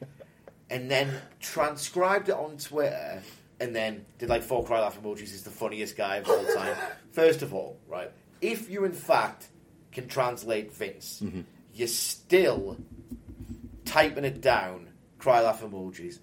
and 0.69 0.89
then 0.89 1.09
transcribed 1.39 2.29
it 2.29 2.35
on 2.35 2.57
Twitter, 2.57 3.21
and 3.59 3.75
then 3.75 4.05
did 4.17 4.29
like 4.29 4.43
four 4.43 4.65
cry 4.65 4.81
laugh 4.81 4.99
emojis. 5.01 5.19
He's 5.19 5.43
the 5.43 5.49
funniest 5.49 5.95
guy 5.95 6.17
of 6.17 6.29
all 6.29 6.45
time. 6.53 6.75
First 7.11 7.41
of 7.41 7.53
all, 7.53 7.77
right, 7.87 8.11
if 8.43 8.69
you 8.69 8.85
in 8.85 8.91
fact 8.93 9.47
can 9.91 10.07
translate 10.07 10.71
Vince, 10.73 11.23
you're 11.73 11.87
still 11.87 12.77
typing 13.85 14.25
it 14.25 14.41
down, 14.41 14.89
cry 15.17 15.41
laugh 15.41 15.61
emojis. 15.61 16.19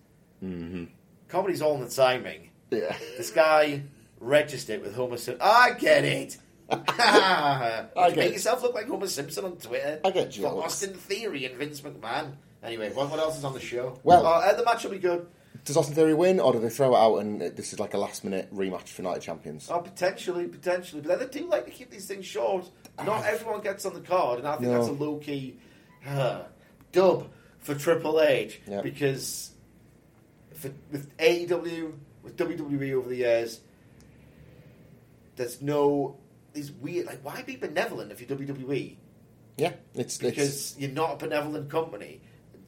Comedy's 1.28 1.62
all 1.62 1.74
in 1.76 1.80
the 1.84 1.90
timing. 1.90 2.50
Yeah. 2.70 2.96
This 3.16 3.30
guy 3.30 3.82
registered 4.18 4.82
with 4.82 4.94
Homer 4.94 5.16
Simpson. 5.16 5.40
I 5.44 5.72
get 5.72 6.04
it. 6.04 6.36
I 6.70 7.86
get 8.10 8.16
make 8.16 8.26
it. 8.28 8.32
yourself 8.34 8.62
look 8.62 8.74
like 8.74 8.86
Homer 8.86 9.06
Simpson 9.08 9.44
on 9.44 9.56
Twitter. 9.56 10.00
I 10.04 10.10
get 10.10 10.30
jokes. 10.30 10.64
Austin 10.66 10.94
Theory 10.94 11.44
and 11.44 11.56
Vince 11.56 11.80
McMahon. 11.80 12.32
Anyway, 12.62 12.92
what, 12.92 13.10
what 13.10 13.18
else 13.18 13.38
is 13.38 13.44
on 13.44 13.54
the 13.54 13.60
show? 13.60 13.98
Well- 14.02 14.26
uh, 14.26 14.40
uh, 14.40 14.54
the 14.54 14.64
match 14.64 14.84
will 14.84 14.90
be 14.92 14.98
good. 14.98 15.26
Does 15.64 15.76
Austin 15.76 15.94
Theory 15.94 16.14
win, 16.14 16.40
or 16.40 16.52
do 16.52 16.58
they 16.60 16.70
throw 16.70 16.94
it 16.94 16.98
out 16.98 17.16
and 17.18 17.40
this 17.40 17.72
is 17.72 17.78
like 17.78 17.92
a 17.94 17.98
last 17.98 18.24
minute 18.24 18.52
rematch 18.54 18.88
for 18.88 19.02
United 19.02 19.20
Champions? 19.22 19.68
Oh, 19.70 19.80
potentially, 19.80 20.46
potentially. 20.48 21.02
But 21.02 21.18
they 21.20 21.26
do 21.40 21.46
like 21.48 21.64
to 21.66 21.70
keep 21.70 21.90
these 21.90 22.06
things 22.06 22.24
short. 22.26 22.68
Not 23.04 23.24
everyone 23.26 23.60
gets 23.60 23.84
on 23.84 23.94
the 23.94 24.00
card, 24.00 24.38
and 24.40 24.48
I 24.48 24.52
think 24.56 24.70
No. 24.70 24.78
that's 24.78 24.88
a 24.88 24.92
low 24.92 25.16
key 25.18 25.58
uh, 26.06 26.42
dub 26.92 27.28
for 27.58 27.74
Triple 27.74 28.20
H 28.20 28.60
Yeah. 28.66 28.80
because 28.80 29.50
for, 30.54 30.70
with 30.90 31.14
AEW, 31.18 31.92
with 32.22 32.36
WWE 32.36 32.92
over 32.94 33.08
the 33.08 33.16
years, 33.16 33.60
there's 35.36 35.60
no 35.62 36.16
these 36.52 36.72
weird 36.72 37.06
like 37.06 37.20
why 37.22 37.42
be 37.42 37.56
benevolent 37.56 38.12
if 38.12 38.20
you're 38.20 38.36
WWE? 38.38 38.96
Yeah, 39.56 39.72
it's 39.94 40.18
Because 40.18 40.48
it's 40.72 40.78
you're 40.78 40.90
not 40.90 41.12
a 41.14 41.16
benevolent 41.16 41.70
company. 41.70 42.20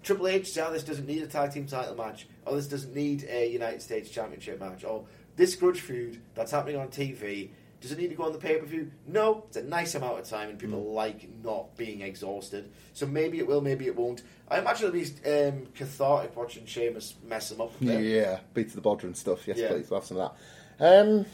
Triple 0.03 0.29
H 0.29 0.51
said, 0.53 0.67
oh, 0.69 0.73
this 0.73 0.83
doesn't 0.85 1.07
need 1.07 1.23
a 1.23 1.27
tag 1.27 1.53
team 1.53 1.67
title 1.67 1.95
match, 1.97 2.27
or 2.47 2.57
this 2.57 2.67
doesn't 2.67 2.95
need 2.95 3.25
a 3.31 3.47
United 3.51 3.83
States 3.83 4.11
Championship 4.11 4.59
match, 4.61 4.85
or 4.85 5.05
this 5.37 5.55
grudge 5.55 5.81
feud 5.81 6.21
that's 6.35 6.51
happening 6.51 6.77
on 6.77 6.89
TV. 6.89 7.51
Does 7.81 7.91
it 7.91 7.99
need 7.99 8.11
to 8.11 8.15
go 8.15 8.25
on 8.25 8.33
the 8.33 8.39
pay 8.39 8.57
per 8.59 8.65
view? 8.67 8.91
No, 9.09 9.45
it's 9.49 9.57
a 9.57 9.63
nice 9.65 9.95
amount 9.97 10.19
of 10.21 10.29
time, 10.29 10.51
and 10.51 10.59
people 10.59 10.81
Mm. 10.81 10.95
like 10.95 11.29
not 11.43 11.77
being 11.77 12.01
exhausted. 12.03 12.71
So 12.95 13.07
maybe 13.07 13.39
it 13.39 13.47
will, 13.47 13.61
maybe 13.61 13.87
it 13.87 13.97
won't. 13.97 14.23
I 14.49 14.59
imagine 14.61 14.89
it'll 14.89 15.01
be 15.01 15.29
um, 15.49 15.67
cathartic 15.75 16.37
watching 16.37 16.65
Sheamus 16.67 17.15
mess 17.27 17.49
them 17.49 17.61
up. 17.61 17.73
bit. 17.81 18.05
yeah, 18.05 18.39
beat 18.55 18.69
to 18.71 18.77
the 18.77 18.81
bodger 18.83 19.07
and 19.09 19.17
stuff. 19.17 19.49
Yes, 19.49 19.59
Yeah. 19.59 19.69
please, 19.69 19.91
we'll 19.91 19.99
have 20.01 20.07
some 20.07 20.19
of 20.19 20.33
that. 20.79 20.85
Um, 21.01 21.27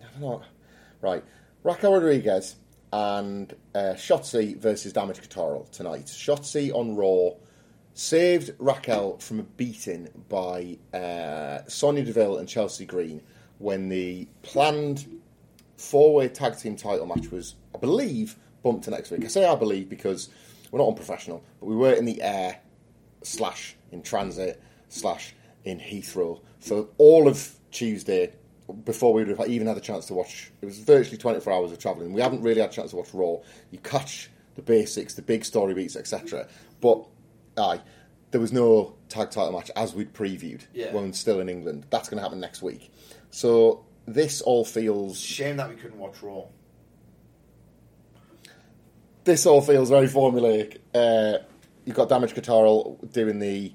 I 0.00 0.10
don't 0.12 0.20
know. 0.20 0.42
Right, 1.00 1.22
Raquel 1.62 1.92
Rodriguez 1.92 2.56
and 2.92 3.52
uh, 3.74 3.94
Shotzi 3.94 4.56
versus 4.56 4.92
Damage 4.92 5.20
CTRL 5.20 5.70
tonight. 5.70 6.06
Shotzi 6.06 6.72
on 6.74 6.96
Raw 6.96 7.36
saved 7.94 8.52
Raquel 8.58 9.18
from 9.18 9.40
a 9.40 9.42
beating 9.42 10.08
by 10.28 10.78
uh, 10.94 11.60
Sonya 11.68 12.04
Deville 12.04 12.38
and 12.38 12.48
Chelsea 12.48 12.86
Green 12.86 13.22
when 13.58 13.88
the 13.88 14.26
planned 14.42 15.20
four-way 15.76 16.28
tag 16.28 16.58
team 16.58 16.76
title 16.76 17.06
match 17.06 17.30
was, 17.30 17.56
I 17.74 17.78
believe, 17.78 18.36
bumped 18.62 18.84
to 18.84 18.90
next 18.90 19.10
week. 19.10 19.24
I 19.24 19.28
say 19.28 19.46
I 19.46 19.54
believe 19.54 19.88
because 19.88 20.30
we're 20.70 20.78
not 20.78 20.88
unprofessional, 20.88 21.44
but 21.60 21.66
we 21.66 21.76
were 21.76 21.92
in 21.92 22.04
the 22.04 22.22
air 22.22 22.60
slash 23.22 23.76
in 23.90 24.02
transit 24.02 24.62
slash 24.88 25.34
in 25.64 25.78
Heathrow 25.78 26.40
for 26.60 26.88
all 26.98 27.28
of 27.28 27.56
Tuesday 27.70 28.32
before 28.84 29.12
we 29.12 29.24
would 29.24 29.36
have 29.36 29.48
even 29.48 29.66
had 29.66 29.76
a 29.76 29.80
chance 29.80 30.06
to 30.06 30.14
watch. 30.14 30.50
It 30.60 30.66
was 30.66 30.78
virtually 30.78 31.18
24 31.18 31.52
hours 31.52 31.72
of 31.72 31.78
travelling. 31.78 32.12
We 32.12 32.20
haven't 32.20 32.42
really 32.42 32.60
had 32.60 32.70
a 32.70 32.72
chance 32.72 32.90
to 32.90 32.96
watch 32.96 33.12
Raw. 33.12 33.36
You 33.70 33.78
catch 33.78 34.30
the 34.54 34.62
basics, 34.62 35.14
the 35.14 35.22
big 35.22 35.44
story 35.44 35.74
beats, 35.74 35.96
etc. 35.96 36.48
But 36.80 37.04
aye, 37.56 37.80
there 38.30 38.40
was 38.40 38.52
no 38.52 38.94
tag 39.08 39.30
title 39.30 39.52
match 39.52 39.70
as 39.76 39.94
we'd 39.94 40.12
previewed 40.14 40.62
Yeah. 40.72 40.92
when 40.92 41.12
still 41.12 41.40
in 41.40 41.48
England. 41.48 41.86
That's 41.90 42.08
going 42.08 42.18
to 42.18 42.22
happen 42.22 42.40
next 42.40 42.62
week. 42.62 42.90
So 43.30 43.84
this 44.06 44.40
all 44.40 44.64
feels 44.64 45.18
Shame 45.20 45.56
that 45.58 45.68
we 45.68 45.76
couldn't 45.76 45.98
watch 45.98 46.22
Raw. 46.22 46.44
this 49.24 49.46
all 49.46 49.60
feels 49.60 49.88
very 49.88 50.08
formulaic. 50.08 50.78
Uh, 50.94 51.38
you've 51.84 51.96
got 51.96 52.08
Damage 52.08 52.34
CTRL 52.34 53.12
doing 53.12 53.38
the 53.38 53.72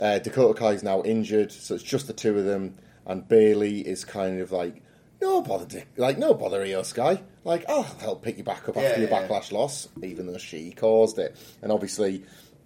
uh, 0.00 0.18
Dakota 0.20 0.58
Kai's 0.58 0.82
now 0.82 1.02
injured, 1.02 1.50
so 1.50 1.74
it's 1.74 1.82
just 1.82 2.06
the 2.06 2.12
two 2.12 2.38
of 2.38 2.44
them, 2.44 2.76
and 3.06 3.26
Bayley 3.26 3.80
is 3.80 4.04
kind 4.04 4.40
of 4.40 4.52
like, 4.52 4.82
no 5.20 5.42
bother, 5.42 5.66
Dick. 5.66 5.88
like 5.96 6.16
no 6.18 6.32
bother, 6.34 6.62
IYO 6.62 6.82
SKY. 6.82 7.20
Like 7.42 7.64
I'll 7.68 7.82
help 7.82 8.22
pick 8.22 8.38
you 8.38 8.44
back 8.44 8.68
up 8.68 8.76
Yeah, 8.76 8.82
after 8.82 9.00
your 9.00 9.10
yeah, 9.10 9.26
backlash 9.26 9.50
loss, 9.50 9.88
even 10.02 10.26
though 10.28 10.38
she 10.38 10.70
caused 10.70 11.18
it. 11.18 11.36
And 11.60 11.72
obviously, 11.72 12.22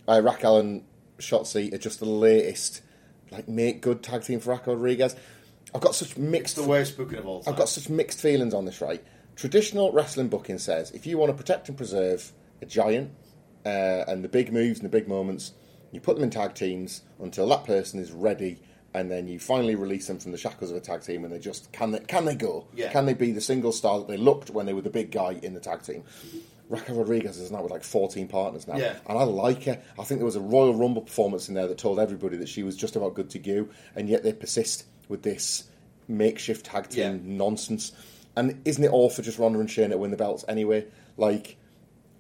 uh, 0.09 0.21
Raquel 0.23 0.59
and 0.59 0.85
Shotzi 1.19 1.73
are 1.73 1.79
just 1.79 2.01
the 2.01 2.07
latest, 2.07 2.83
like 3.31 3.49
make 3.49 3.81
good 3.81 4.03
tag 4.03 4.23
team 4.23 4.41
for 4.41 4.51
Raquel 4.51 4.75
Rodriguez. 4.75 5.17
I've 5.75 5.81
got 5.81 5.95
such 5.95 6.11
It's 6.11 6.19
mixed 6.19 6.57
the 6.57 6.65
worst 6.65 6.97
booking 6.97 7.19
of 7.19 7.27
all 7.27 7.43
time. 7.43 7.53
I've 7.53 7.59
got 7.59 7.69
such 7.69 7.89
mixed 7.89 8.21
feelings 8.21 8.53
on 8.55 8.65
this, 8.65 8.81
right? 8.81 9.03
Traditional 9.37 9.93
wrestling 9.93 10.29
booking 10.29 10.59
says 10.59 10.91
if 10.91 11.07
you 11.07 11.17
want 11.17 11.31
to 11.31 11.37
protect 11.37 11.69
and 11.69 11.77
preserve 11.77 12.33
a 12.61 12.67
giant 12.67 13.11
uh, 13.65 14.05
and 14.07 14.23
the 14.23 14.29
big 14.29 14.53
moves 14.53 14.81
and 14.81 14.85
the 14.85 14.91
big 14.91 15.09
moments, 15.09 15.53
you 15.91 16.01
put 16.01 16.17
them 16.17 16.25
in 16.25 16.31
tag 16.31 16.55
teams 16.55 17.03
until 17.21 17.49
that 17.49 17.65
person 17.65 18.01
is 18.01 18.13
ready, 18.13 18.61
and 18.95 19.11
then 19.11 19.29
you 19.29 19.39
finally 19.39 19.75
release 19.75 20.07
them 20.07 20.19
from 20.19 20.33
the 20.33 20.39
shackles 20.39 20.71
of 20.71 20.77
a 20.77 20.81
tag 20.81 21.03
team, 21.03 21.25
and 21.25 21.33
they 21.33 21.39
just 21.39 21.73
can 21.73 21.93
they 21.93 22.01
can 22.01 22.25
they 22.25 22.35
go? 22.35 22.67
Yeah. 22.75 22.93
Can 22.93 23.07
they 23.07 23.15
be 23.15 23.33
the 23.33 23.41
single 23.41 23.73
star 23.73 23.99
that 23.99 24.09
they 24.09 24.17
looked 24.17 24.51
when 24.51 24.67
they 24.67 24.75
were 24.75 24.83
the 24.83 24.91
big 24.91 25.11
guy 25.11 25.39
in 25.43 25.55
the 25.55 25.61
tag 25.61 25.83
team? 25.83 26.05
Raquel 26.73 26.97
Rodriguez 26.97 27.39
is 27.39 27.51
now 27.51 27.63
with 27.63 27.71
like 27.71 27.85
14 27.85 28.27
partners 28.29 28.67
now, 28.67 28.77
Yeah. 28.77 28.97
and 29.07 29.19
I 29.19 29.23
like 29.25 29.65
her. 29.65 29.81
I 29.99 30.05
think 30.05 30.19
there 30.21 30.25
was 30.27 30.37
a 30.37 30.41
Royal 30.41 30.75
Rumble 30.75 31.03
performance 31.03 31.49
in 31.49 31.55
there 31.55 31.67
that 31.69 31.79
told 31.79 32.01
everybody 32.01 32.37
that 32.39 32.49
she 32.49 32.63
was 32.63 32.77
just 32.77 32.97
about 32.97 33.15
good 33.15 33.31
to 33.31 33.39
go, 33.39 33.69
and 33.95 34.09
yet 34.09 34.23
they 34.23 34.33
persist 34.33 34.85
with 35.09 35.23
this 35.23 35.65
makeshift 36.09 36.67
tag 36.67 36.89
team 36.89 37.03
Yeah. 37.03 37.19
nonsense. 37.37 37.93
And 38.35 38.61
isn't 38.65 38.83
it 38.83 38.91
all 38.91 39.11
for 39.11 39.21
just 39.23 39.39
Ronda 39.39 39.61
and 39.61 39.69
Shayna 39.69 39.91
to 39.91 39.99
win 39.99 40.11
the 40.11 40.17
belts 40.17 40.45
anyway? 40.49 40.87
Like, 41.19 41.57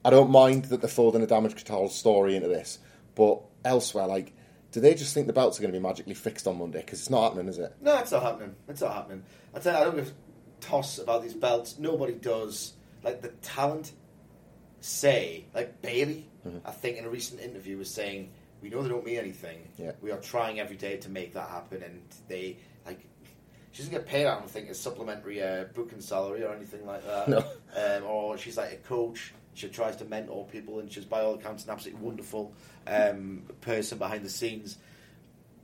I 0.04 0.10
don't 0.10 0.30
mind 0.30 0.66
that 0.66 0.80
they're 0.82 0.90
folding 0.90 1.22
a 1.22 1.26
damage 1.26 1.54
control 1.56 1.88
story 1.88 2.36
into 2.36 2.48
this, 2.48 2.78
but 3.14 3.40
elsewhere, 3.64 4.06
like, 4.06 4.32
do 4.72 4.80
they 4.80 4.94
just 4.94 5.14
think 5.14 5.26
the 5.26 5.32
belts 5.32 5.58
are 5.58 5.62
going 5.62 5.72
to 5.72 5.78
be 5.78 5.82
magically 5.82 6.14
fixed 6.14 6.46
on 6.46 6.58
Monday? 6.58 6.80
Because 6.80 6.98
it's 7.00 7.10
not 7.10 7.24
happening, 7.24 7.48
is 7.48 7.58
it? 7.58 7.74
No, 7.80 7.98
it's 7.98 8.10
not 8.12 8.22
happening. 8.22 8.54
It's 8.68 8.80
not 8.80 8.92
happening. 8.94 9.22
I 9.54 9.58
tell 9.60 9.72
you, 9.74 9.78
I 9.80 9.84
don't 9.84 9.96
give 9.96 10.08
a 10.08 10.12
toss 10.60 10.98
about 10.98 11.22
these 11.22 11.34
belts. 11.34 11.78
Nobody 11.78 12.12
does. 12.14 12.72
Like 13.02 13.20
the 13.22 13.28
talent 13.42 13.92
say, 14.84 15.46
like 15.54 15.80
Bayley, 15.82 16.28
Mm-hmm. 16.46 16.66
I 16.66 16.72
think 16.72 16.98
in 16.98 17.04
a 17.04 17.08
recent 17.08 17.40
interview 17.40 17.78
was 17.78 17.88
saying, 17.88 18.32
"We 18.60 18.68
know 18.68 18.82
they 18.82 18.88
don't 18.88 19.06
mean 19.06 19.18
anything. 19.18 19.68
Yeah. 19.78 19.92
We 20.00 20.10
are 20.10 20.18
trying 20.18 20.58
every 20.58 20.74
day 20.74 20.96
to 20.96 21.08
make 21.08 21.34
that 21.34 21.48
happen." 21.48 21.84
And 21.84 22.02
they 22.26 22.56
like. 22.84 22.98
She 23.70 23.78
doesn't 23.78 23.92
get 23.92 24.06
paid, 24.06 24.26
I 24.26 24.38
don't 24.40 24.50
think, 24.50 24.68
as 24.68 24.80
supplementary 24.80 25.40
uh, 25.40 25.66
booking 25.72 26.00
salary 26.00 26.42
or 26.42 26.52
anything 26.52 26.84
like 26.84 27.06
that. 27.06 27.28
No. 27.28 27.38
Um, 27.76 28.04
or 28.04 28.36
she's 28.36 28.56
like 28.56 28.72
a 28.72 28.76
coach. 28.76 29.32
She 29.54 29.68
tries 29.68 29.94
to 29.96 30.04
mentor 30.04 30.46
people, 30.46 30.80
and 30.80 30.92
she's 30.92 31.04
by 31.04 31.20
all 31.20 31.34
accounts 31.34 31.64
an 31.64 31.70
absolutely 31.70 32.04
wonderful 32.04 32.52
um, 32.88 33.44
person 33.60 33.98
behind 33.98 34.24
the 34.24 34.30
scenes 34.30 34.78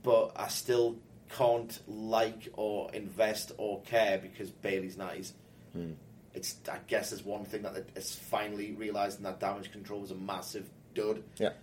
but 0.03 0.31
I 0.35 0.47
still 0.47 0.97
can't 1.29 1.77
like 1.87 2.49
or 2.53 2.89
invest 2.93 3.51
or 3.57 3.81
care 3.81 4.17
because 4.17 4.49
Bayley's 4.49 4.97
nice. 4.97 5.33
Hmm. 5.73 5.91
It's 6.33 6.55
I 6.71 6.77
guess 6.87 7.09
there's 7.09 7.23
one 7.25 7.43
thing 7.45 7.63
that 7.63 7.75
it's 7.95 8.15
finally 8.15 8.71
realising 8.73 9.23
that 9.23 9.39
damage 9.39 9.71
control 9.71 10.01
was 10.01 10.11
a 10.11 10.15
massive 10.15 10.69
dud, 10.93 11.23
Yeah. 11.37 11.53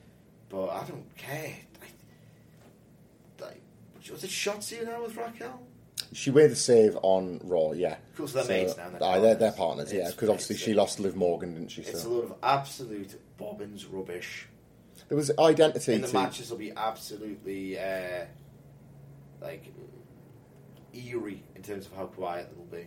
but 0.49 0.69
I 0.69 0.85
don't 0.87 1.17
care. 1.17 1.55
I, 1.81 3.45
like, 3.45 3.61
was 4.11 4.25
it 4.25 4.31
Shotzi 4.31 4.85
now 4.85 5.03
with 5.03 5.17
Raquel? 5.17 5.61
She 6.13 6.31
made 6.31 6.51
the 6.51 6.57
save 6.57 6.97
on 7.03 7.41
Raw, 7.45 7.73
yeah. 7.73 7.97
So 8.17 8.27
they're 8.27 8.45
mates 8.45 8.77
now, 8.77 8.91
they're 8.91 9.03
aye, 9.03 9.19
they're, 9.19 9.35
they're 9.35 9.53
partners. 9.53 9.87
partners, 9.87 9.93
yeah. 9.93 10.11
Because 10.11 10.29
obviously 10.29 10.57
she 10.57 10.75
lost 10.75 11.01
Liv 11.01 11.17
Morgan, 11.17 11.55
didn't 11.55 11.71
she? 11.71 11.83
It's 11.83 12.05
a 12.05 12.09
lot 12.09 12.25
of 12.25 12.35
absolute 12.43 13.21
bobbins 13.39 13.87
rubbish. 13.87 14.47
There 15.09 15.17
was 15.17 15.31
identity 15.39 15.95
And 15.95 16.05
the 16.05 16.13
matches 16.13 16.51
will 16.51 16.59
be 16.59 16.73
absolutely 16.77 17.79
uh, 17.79 18.27
like 19.41 19.73
eerie 20.93 21.43
in 21.55 21.63
terms 21.63 21.87
of 21.87 21.93
how 21.95 22.07
quiet 22.07 22.51
they'll 22.55 22.81
be. 22.81 22.87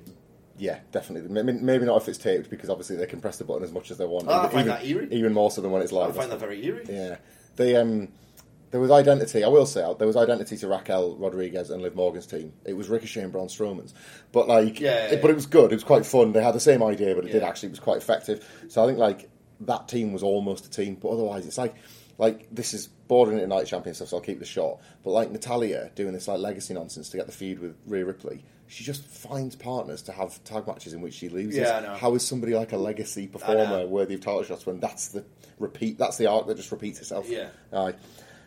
Yeah, 0.60 0.80
definitely. 0.92 1.30
Maybe, 1.30 1.54
maybe 1.60 1.86
not 1.86 2.02
if 2.02 2.08
it's 2.10 2.18
taped 2.20 2.50
because 2.50 2.70
obviously 2.70 2.98
they 2.98 3.06
can 3.08 3.22
press 3.22 3.38
the 3.38 3.46
button 3.46 3.64
as 3.64 3.72
much 3.72 3.90
as 3.92 3.98
they 3.98 4.06
want. 4.06 4.28
Oh, 4.28 4.32
I 4.32 4.40
even, 4.40 4.50
find 4.52 4.68
even- 4.68 4.78
that 4.78 4.86
eerie. 4.86 5.08
even 5.12 5.34
more 5.34 5.50
so 5.50 5.62
than 5.62 5.72
when 5.72 5.82
it's 5.82 5.92
live. 5.92 6.10
I 6.10 6.20
find 6.20 6.32
that 6.32 6.40
very 6.40 6.64
eerie. 6.66 6.86
Yeah, 6.88 7.18
they 7.56 7.76
um, 7.78 8.10
there 8.72 8.80
was 8.82 8.92
identity. 8.92 9.44
I 9.44 9.48
will 9.48 9.66
say 9.66 9.82
there 9.98 10.06
was 10.08 10.18
identity 10.18 10.58
to 10.58 10.68
Raquel 10.68 11.16
Rodriguez 11.16 11.70
and 11.70 11.82
Liv 11.82 11.96
Morgan's 11.96 12.28
team. 12.28 12.54
It 12.66 12.74
was 12.74 12.90
Ricochet 12.90 13.22
and 13.22 13.32
Braun 13.32 13.48
Strowman's, 13.48 13.94
but 14.32 14.48
like, 14.48 14.80
Yeah, 14.80 15.08
yeah, 15.08 15.14
it- 15.14 15.22
but 15.22 15.32
it 15.32 15.36
was 15.36 15.46
good. 15.46 15.72
It 15.72 15.76
was 15.76 15.84
quite 15.84 16.06
fun. 16.06 16.34
They 16.34 16.44
had 16.44 16.54
the 16.54 16.60
same 16.60 16.84
idea, 16.84 17.16
but 17.16 17.26
it 17.26 17.32
did 17.32 17.42
actually. 17.44 17.68
It 17.68 17.72
was 17.72 17.80
quite 17.80 17.98
effective. 17.98 18.46
So 18.68 18.84
I 18.84 18.88
think 18.88 19.00
like 19.00 19.30
that 19.62 19.88
team 19.88 20.14
was 20.14 20.24
almost 20.24 20.66
a 20.66 20.70
team, 20.70 20.96
but 20.96 21.10
otherwise 21.10 21.46
it's 21.48 21.58
like. 21.58 21.76
Like 22.18 22.54
this 22.54 22.74
is 22.74 22.88
bordering 22.88 23.40
at 23.40 23.48
night 23.48 23.66
champion 23.66 23.96
stuff, 23.96 24.10
so 24.10 24.18
I'll 24.18 24.22
keep 24.22 24.40
the 24.40 24.46
shot. 24.46 24.82
But 25.06 25.12
like 25.12 25.32
Natalya 25.32 25.90
doing 25.96 26.12
this 26.12 26.28
like 26.28 26.40
legacy 26.40 26.74
nonsense 26.74 27.08
to 27.12 27.16
get 27.18 27.28
the 27.28 27.32
feud 27.32 27.60
with 27.60 27.78
Rhea 27.88 28.04
Ripley, 28.04 28.44
she 28.70 28.84
just 28.84 29.04
finds 29.04 29.56
partners 29.56 30.04
to 30.04 30.12
have 30.12 30.42
tag 30.44 30.68
matches 30.68 30.94
in 30.94 31.02
which 31.02 31.16
she 31.16 31.28
loses. 31.28 31.60
Yeah, 31.60 31.78
I 31.78 31.82
know. 31.82 31.96
How 31.96 32.14
is 32.14 32.26
somebody 32.26 32.54
like 32.54 32.72
a 32.72 32.78
legacy 32.78 33.26
performer 33.28 33.88
worthy 33.88 34.14
of 34.14 34.22
title 34.22 34.44
shots 34.44 34.66
when 34.66 34.80
that's 34.80 35.08
the 35.08 35.26
repeat? 35.58 35.98
That's 35.98 36.18
the 36.18 36.28
arc 36.28 36.46
that 36.46 36.56
just 36.56 36.72
repeats 36.72 37.00
itself. 37.00 37.28
Yeah. 37.28 37.50
Aye. 37.74 37.96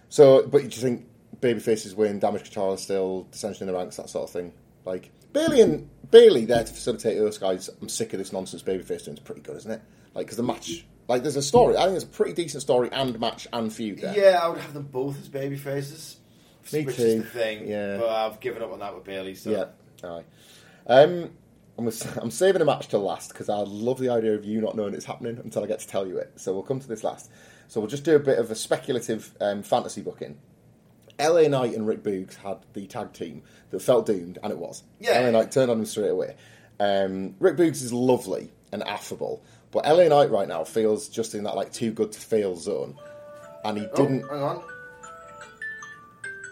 So, 0.09 0.47
but 0.47 0.63
you 0.63 0.71
think 0.71 1.07
babyfaces 1.41 1.95
win? 1.95 2.21
Damage 2.21 2.45
control 2.45 2.73
is 2.75 2.81
still 2.81 3.27
dissension 3.33 3.67
in 3.69 3.73
the 3.73 3.79
ranks, 3.79 3.97
that 3.97 4.09
sort 4.09 4.25
of 4.25 4.31
thing. 4.31 4.53
Like 4.85 5.11
Bayley 5.33 5.61
and 5.61 5.91
Bayley 6.13 6.45
there 6.45 6.63
to 6.63 6.73
facilitate 6.73 7.19
those 7.19 7.39
guys. 7.39 7.69
I'm 7.81 7.89
sick 7.89 8.13
of 8.13 8.19
this 8.19 8.33
nonsense. 8.33 8.63
Babyface 8.63 9.05
doing 9.05 9.17
is 9.17 9.21
pretty 9.21 9.41
good, 9.41 9.57
isn't 9.57 9.71
it? 9.73 9.83
Like 10.15 10.27
because 10.27 10.37
the 10.37 10.45
match, 10.45 10.85
like 11.09 11.23
there's 11.23 11.37
a 11.37 11.43
story. 11.43 11.77
I 11.77 11.87
think 11.87 11.97
it's 11.97 12.05
a 12.05 12.09
pretty 12.09 12.35
decent 12.35 12.63
story 12.63 12.91
and 12.93 13.19
match 13.19 13.49
and 13.53 13.73
feud 13.73 13.99
there. 13.99 14.17
Yeah, 14.17 14.39
I 14.41 14.49
would 14.49 14.59
have 14.59 14.73
them 14.73 14.85
both 14.85 15.21
as 15.21 15.29
baby 15.29 15.57
faces. 15.57 16.19
Me 16.73 16.85
which 16.85 16.95
too. 16.95 17.03
is 17.03 17.23
the 17.25 17.29
thing. 17.29 17.67
Yeah. 17.67 17.97
But 17.97 18.09
I've 18.09 18.39
given 18.39 18.63
up 18.63 18.73
on 18.73 18.79
that 18.79 18.95
with 18.95 19.03
Bayley. 19.03 19.35
So. 19.35 19.51
Yeah. 19.51 19.65
Aye. 20.05 20.25
Um, 20.87 21.31
I'm, 21.79 21.87
I'm 22.21 22.31
saving 22.31 22.63
a 22.63 22.65
match 22.65 22.89
to 22.89 22.99
last 22.99 23.29
because 23.33 23.49
I 23.49 23.59
love 23.59 23.99
the 23.99 24.09
idea 24.11 24.35
of 24.35 24.45
you 24.45 24.61
not 24.61 24.77
knowing 24.77 24.95
it's 24.95 25.05
happening 25.07 25.39
until 25.43 25.63
I 25.65 25.67
get 25.67 25.81
to 25.81 25.87
tell 25.89 26.07
you 26.07 26.19
it. 26.19 26.33
So 26.37 26.53
we'll 26.53 26.63
come 26.63 26.81
to 26.81 26.89
this 26.89 27.05
last. 27.05 27.31
So 27.69 27.81
we'll 27.81 27.89
just 27.91 28.05
do 28.05 28.15
a 28.17 28.19
bit 28.21 28.39
of 28.39 28.51
a 28.51 28.55
speculative 28.55 29.35
um, 29.41 29.63
fantasy 29.63 30.03
booking. 30.03 30.39
LA 31.19 31.43
Knight 31.49 31.75
and 31.75 31.87
Rick 31.87 32.03
Boogs 32.03 32.35
had 32.37 32.59
the 32.73 32.87
tag 32.87 33.13
team 33.13 33.43
that 33.71 33.81
felt 33.81 34.07
doomed, 34.07 34.39
and 34.43 34.51
it 34.53 34.59
was. 34.59 34.83
Yeah. 34.99 35.21
LA 35.21 35.31
Knight 35.31 35.53
turned 35.53 35.71
on 35.71 35.79
him 35.79 35.85
straight 35.87 36.09
away. 36.11 36.37
Um, 36.81 37.35
Rick 37.39 37.57
Boogs 37.57 37.83
is 37.83 37.93
lovely 37.93 38.51
and 38.73 38.83
affable, 38.83 39.43
but 39.71 39.85
LA 39.87 40.09
Knight 40.09 40.31
right 40.31 40.49
now 40.49 40.65
feels 40.65 41.09
just 41.09 41.35
in 41.35 41.45
that 41.45 41.55
like 41.55 41.73
too 41.73 41.93
good 41.93 42.13
to 42.13 42.19
fail 42.21 42.57
zone, 42.57 42.97
and 43.65 43.79
he 43.79 43.87
Oh, 43.93 43.97
didn't. 43.97 44.23
hang 44.29 44.43
on. 44.43 44.63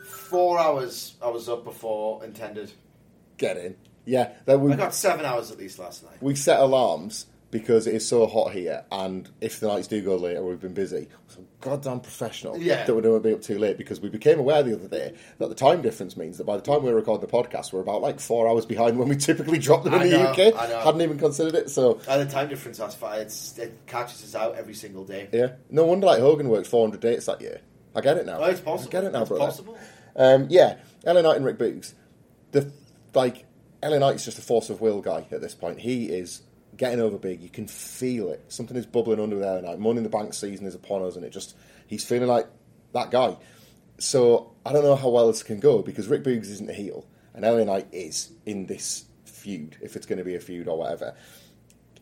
Four 0.05 0.59
hours 0.59 1.17
I 1.21 1.29
was 1.29 1.49
up 1.49 1.65
before 1.65 2.25
intended. 2.25 2.71
Get 3.41 3.57
in. 3.57 3.75
Yeah, 4.05 4.33
we 4.47 4.73
I 4.73 4.77
got 4.77 4.95
seven 4.95 5.25
hours 5.25 5.51
at 5.51 5.59
least 5.59 5.79
last 5.79 6.03
night. 6.05 6.17
we 6.23 6.35
set 6.35 6.59
alarms 6.61 7.27
because 7.51 7.87
it 7.89 7.95
is 7.95 8.07
so 8.07 8.27
hot 8.27 8.53
here, 8.53 8.85
and 8.93 9.29
if 9.41 9.59
the 9.61 9.67
nights 9.67 9.89
do 9.89 10.01
go 10.03 10.15
later, 10.17 10.43
we've 10.45 10.61
been 10.61 10.73
busy. 10.75 11.09
So 11.29 11.45
goddamn 11.61 12.01
professional 12.01 12.57
Yeah. 12.59 12.85
that 12.85 12.95
we 12.95 13.01
don't 13.03 13.23
be 13.23 13.33
up 13.33 13.43
too 13.43 13.59
late 13.59 13.77
because 13.79 13.99
we 14.01 14.09
became 14.09 14.39
aware 14.39 14.63
the 14.63 14.75
other 14.75 14.89
day 14.89 15.15
that 15.39 15.49
the 15.49 15.55
time 15.55 15.81
difference 15.83 16.17
means 16.17 16.39
that 16.39 16.45
by 16.45 16.57
the 16.57 16.63
time 16.63 16.83
we 16.85 16.91
record 16.91 17.21
the 17.23 17.27
podcast, 17.27 17.73
we're 17.73 17.81
about 17.81 18.03
like 18.03 18.21
four 18.21 18.49
hours 18.49 18.67
behind 18.67 18.99
when 18.99 19.09
we 19.09 19.17
typically 19.17 19.59
drop 19.59 19.83
them 19.85 19.95
in 19.95 20.01
I 20.01 20.09
the 20.09 20.19
know, 20.19 20.31
UK. 20.31 20.39
I 20.57 20.69
know. 20.69 20.81
Hadn't 20.81 21.01
even 21.03 21.19
considered 21.19 21.55
it. 21.55 21.71
So 21.71 22.01
And 22.09 22.29
the 22.29 22.33
time 22.33 22.49
difference, 22.49 22.79
that's 22.79 22.95
fine. 22.95 23.21
It's, 23.21 23.59
it 23.59 23.73
catches 23.87 24.23
us 24.23 24.35
out 24.35 24.55
every 24.57 24.75
single 24.75 25.05
day. 25.05 25.29
yeah, 25.33 25.53
no 25.71 25.85
wonder 25.87 26.07
like 26.07 26.21
Hogan 26.21 26.49
worked 26.51 26.67
400 26.69 27.01
dates 27.01 27.27
that 27.27 27.41
year. 27.41 27.61
I 27.97 28.01
get 28.03 28.17
it 28.19 28.27
now. 28.27 28.39
Oh, 28.41 28.45
it's 28.45 28.61
possible. 28.61 28.91
I 28.91 28.93
get 28.93 29.05
it 29.05 29.13
now, 29.13 29.23
it's 29.23 29.29
brother. 29.29 29.45
possible. 29.47 29.79
Um, 30.15 30.47
yeah, 30.51 30.77
LA 31.05 31.21
Knight 31.23 31.37
and 31.37 31.45
Rick 31.45 31.59
Boogs. 31.59 31.95
The 32.53 32.71
like 33.15 33.47
LA 33.83 33.99
Knight's 33.99 34.25
just 34.25 34.39
a 34.39 34.43
force 34.43 34.71
of 34.71 34.81
will 34.81 35.01
guy 35.01 35.27
at 35.31 35.41
this 35.41 35.55
point. 35.55 35.79
He 35.81 36.07
is 36.07 36.43
getting 36.77 37.01
over 37.01 37.19
big. 37.19 37.41
You 37.41 37.49
can 37.49 37.67
feel 37.67 38.31
it. 38.31 38.45
Something 38.49 38.77
is 38.77 38.87
bubbling 38.87 39.21
under 39.21 39.39
there. 39.39 39.61
Like 39.63 39.79
Money 39.79 39.99
in 39.99 40.03
the 40.05 40.09
Bank 40.11 40.35
season 40.35 40.67
is 40.67 40.75
upon 40.75 41.03
us, 41.03 41.17
and 41.17 41.25
it 41.25 41.31
just 41.31 41.57
he's 41.87 42.05
feeling 42.05 42.29
like 42.29 42.47
that 42.93 43.11
guy. 43.11 43.37
So 43.99 44.53
I 44.65 44.73
don't 44.73 44.85
know 44.85 44.97
how 44.97 45.09
well 45.09 45.27
this 45.29 45.43
can 45.43 45.61
go 45.61 45.83
because 45.83 46.09
Rick 46.09 46.25
Boogs 46.25 46.51
isn't 46.51 46.71
a 46.71 46.75
heel, 46.75 47.07
and 47.35 47.45
LA 47.45 47.65
Knight 47.65 47.89
is 47.93 48.31
in 48.47 48.67
this 48.67 49.05
feud, 49.25 49.77
if 49.83 49.97
it's 49.97 50.07
going 50.07 50.19
to 50.19 50.25
be 50.25 50.35
a 50.37 50.41
feud 50.41 50.69
or 50.69 50.79
whatever. 50.79 51.15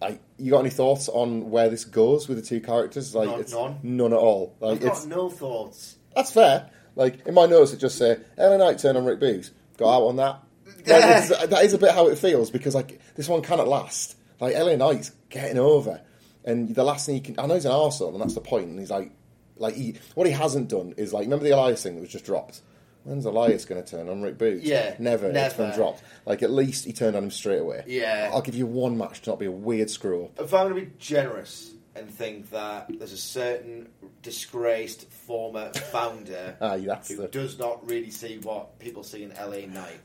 I, 0.01 0.21
you 0.37 0.53
got 0.53 0.61
any 0.61 0.71
thoughts 0.71 1.09
on 1.09 1.51
where 1.51 1.68
this 1.68 1.85
goes 1.85 2.29
with 2.29 2.38
the 2.38 2.42
two 2.44 2.61
characters? 2.61 3.16
Like, 3.16 3.29
None- 3.29 3.40
it's 3.40 3.53
none. 3.53 3.79
none 3.83 4.12
at 4.12 4.18
all. 4.18 4.55
Like, 4.61 4.75
I've 4.75 4.81
got 4.81 4.92
it's 4.97 5.07
no 5.07 5.29
thoughts. 5.29 5.97
that's 6.14 6.31
fair. 6.33 6.71
Like 6.94 7.27
in 7.27 7.35
my 7.35 7.47
notes, 7.47 7.73
it 7.73 7.79
just 7.79 7.99
say 7.99 8.18
LA 8.37 8.57
Knight 8.59 8.79
turn 8.79 8.97
on 8.97 9.05
Rick 9.05 9.18
Boogs. 9.21 9.51
Got 9.77 9.97
out 9.97 10.03
on 10.07 10.16
that. 10.16 10.40
It's- 10.81 11.29
that 11.49 11.64
is 11.64 11.73
a 11.75 11.79
bit 11.79 11.93
how 11.93 12.09
it 12.09 12.19
feels 12.19 12.51
because 12.51 12.75
like 12.75 13.01
this 13.14 13.29
one 13.29 13.43
cannot 13.43 13.69
last. 13.69 14.17
Like 14.41 14.55
LA 14.55 14.77
Knight's 14.77 15.11
getting 15.31 15.59
over, 15.59 16.01
and 16.45 16.75
the 16.75 16.85
last 16.85 17.07
thing 17.07 17.17
he 17.17 17.21
can. 17.21 17.38
I 17.38 17.47
know 17.47 17.55
he's 17.55 17.64
an 17.64 17.73
arsehole, 17.73 18.12
and 18.12 18.21
that's 18.21 18.35
the 18.35 18.41
point. 18.41 18.69
And 18.69 18.79
he's 18.79 18.91
like, 18.91 19.11
like 19.57 19.75
he, 19.75 19.97
what 20.14 20.27
he 20.27 20.33
hasn't 20.33 20.69
done 20.69 20.95
is 20.97 21.12
like 21.12 21.25
remember 21.25 21.45
the 21.45 21.51
Elias 21.51 21.83
thing 21.83 21.97
that 21.97 22.01
was 22.01 22.11
just 22.11 22.25
dropped. 22.25 22.61
When's 23.05 23.25
Elias 23.25 23.64
going 23.64 23.83
to 23.83 23.91
turn 23.91 24.09
on 24.09 24.21
Rick 24.23 24.37
Boogs? 24.38 24.61
Yeah, 24.64 24.95
never. 24.99 25.31
It's 25.31 25.55
been 25.55 25.73
dropped. 25.75 26.03
Like 26.27 26.43
at 26.43 26.51
least 26.51 26.85
he 26.85 26.93
turned 26.93 27.17
on 27.17 27.25
him 27.25 27.31
straight 27.31 27.61
away. 27.61 27.83
Yeah. 27.87 28.31
I'll 28.33 28.43
give 28.43 28.55
you 28.55 28.67
one 28.67 28.99
match 28.99 29.23
to 29.23 29.31
not 29.31 29.38
be 29.38 29.47
a 29.47 29.51
weird 29.51 29.88
screw 29.88 30.27
up. 30.27 30.38
If 30.41 30.53
I'm 30.53 30.69
going 30.71 30.85
to 30.85 30.91
be 30.91 30.93
generous 30.99 31.73
and 31.95 32.11
think 32.11 32.51
that 32.51 32.91
there's 32.99 33.12
a 33.12 33.17
certain 33.17 33.88
disgraced 34.23 35.11
former 35.11 35.73
founder 35.73 36.57
Aye, 36.61 36.79
who 37.09 37.17
the- 37.17 37.29
does 37.29 37.59
not 37.59 37.88
really 37.88 38.11
see 38.11 38.38
what 38.38 38.79
people 38.79 39.03
see 39.03 39.23
in 39.23 39.31
LA 39.31 39.67
Knight, 39.67 39.99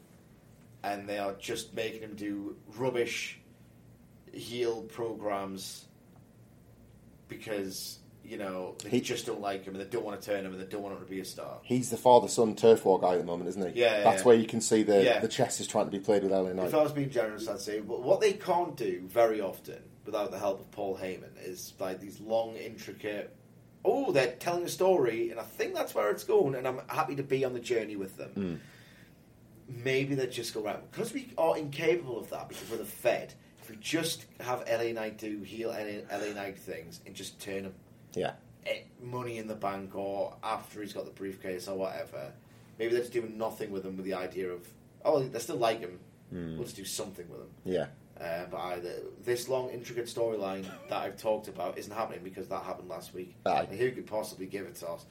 and 0.84 1.08
they 1.08 1.18
are 1.18 1.34
just 1.34 1.74
making 1.74 2.02
him 2.02 2.16
do 2.16 2.56
rubbish 2.78 3.40
heel 4.34 4.82
programs 4.84 5.86
because 7.28 8.00
you 8.24 8.38
know 8.38 8.76
they 8.84 8.90
He- 8.90 9.02
just 9.02 9.26
don't 9.26 9.42
like 9.42 9.64
him 9.66 9.76
and 9.76 9.84
they 9.84 9.90
don't 9.90 10.06
want 10.06 10.20
to 10.22 10.26
turn 10.28 10.46
him 10.46 10.54
and 10.54 10.62
they 10.62 10.66
don't 10.66 10.82
want 10.82 10.96
him 10.98 11.04
to 11.04 11.10
be 11.10 11.20
a 11.20 11.26
star. 11.26 11.60
He's 11.64 11.90
the 11.90 11.98
father-son 11.98 12.56
turf 12.56 12.86
war 12.86 13.00
guy 13.00 13.14
at 13.14 13.18
the 13.20 13.24
moment, 13.26 13.50
isn't 13.50 13.74
he? 13.74 13.82
Yeah, 13.82 14.04
That's 14.04 14.22
yeah. 14.22 14.26
where 14.28 14.36
you 14.36 14.46
can 14.46 14.62
see 14.62 14.84
the 14.84 15.04
Yeah. 15.04 15.20
the 15.20 15.28
chess 15.28 15.60
is 15.60 15.68
trying 15.68 15.86
to 15.86 15.92
be 15.92 16.00
played 16.00 16.24
with 16.24 16.32
LA 16.32 16.54
Knight. 16.54 16.68
If 16.68 16.74
I 16.76 16.84
was 16.84 16.92
being 16.92 17.10
generous, 17.10 17.48
I'd 17.48 17.60
say 17.60 17.80
but 17.80 18.02
what 18.02 18.22
they 18.22 18.34
can't 18.34 18.76
do 18.76 19.02
very 19.08 19.42
often 19.42 19.82
without 20.06 20.32
the 20.32 20.40
help 20.40 20.60
of 20.60 20.72
Paul 20.72 20.98
Heyman 20.98 21.32
is 21.44 21.74
like 21.80 22.00
these 22.00 22.20
long, 22.20 22.56
intricate. 22.56 23.36
Oh, 23.86 24.14
they're 24.14 24.32
telling 24.40 24.64
a 24.64 24.70
story, 24.70 25.30
and 25.30 25.40
I 25.40 25.44
think 25.44 25.76
that's 25.76 25.94
where 25.94 26.10
it's 26.10 26.24
going, 26.24 26.56
and 26.56 26.66
I'm 26.66 26.80
happy 26.88 27.16
to 27.18 27.24
be 27.24 27.44
on 27.44 27.54
the 27.54 27.60
journey 27.60 27.98
with 27.98 28.16
them. 28.16 28.30
Hmm. 28.30 28.56
Maybe 29.84 30.16
they 30.16 30.28
just 30.28 30.54
go 30.54 30.62
right 30.62 30.80
because 30.92 31.14
we 31.14 31.32
are 31.38 31.58
incapable 31.58 32.20
of 32.20 32.30
that 32.30 32.50
because 32.50 32.70
we're 32.70 32.78
the 32.78 32.86
Fed. 32.86 33.34
If 33.62 33.70
we 33.70 33.78
just 33.78 34.26
have 34.42 34.64
LA 34.70 34.92
Knight 34.92 35.18
do 35.18 35.40
heel 35.40 35.70
LA, 35.70 36.18
LA 36.18 36.34
Knight 36.34 36.58
things 36.58 37.00
and 37.06 37.16
just 37.16 37.40
turn 37.40 37.64
him 37.64 37.74
yeah. 38.14 38.34
eh, 38.66 38.80
money 39.02 39.38
in 39.38 39.48
the 39.48 39.56
bank 39.56 39.96
or 39.96 40.36
after 40.44 40.82
he's 40.82 40.94
got 40.94 41.06
the 41.06 41.12
briefcase 41.12 41.68
or 41.68 41.78
whatever. 41.78 42.32
Maybe 42.78 42.92
they're 42.92 43.02
just 43.02 43.14
doing 43.14 43.38
nothing 43.38 43.72
with 43.72 43.86
him 43.86 43.96
with 43.96 44.06
the 44.06 44.16
idea 44.16 44.50
of, 44.50 44.68
oh, 45.06 45.22
they 45.24 45.40
still 45.40 45.58
like 45.58 45.80
him. 45.80 46.00
We'll 46.56 46.64
just 46.64 46.76
do 46.76 46.86
something 46.86 47.30
with 47.30 47.42
him. 47.42 47.50
Yeah. 47.64 47.86
Uh, 48.20 48.46
but 48.50 48.58
I, 48.58 48.80
the, 48.80 49.04
this 49.24 49.48
long, 49.48 49.70
intricate 49.70 50.06
storyline 50.06 50.66
that 50.90 50.98
I've 50.98 51.18
talked 51.18 51.48
about 51.48 51.78
isn't 51.78 51.94
happening 51.94 52.22
because 52.24 52.48
that 52.48 52.64
happened 52.64 52.90
last 52.90 53.14
week. 53.14 53.36
Aye. 53.46 53.68
And 53.70 53.80
who 53.80 53.92
could 53.92 54.08
possibly 54.08 54.46
give 54.46 54.66
it 54.66 54.76
to 54.76 54.90
us? 54.90 55.06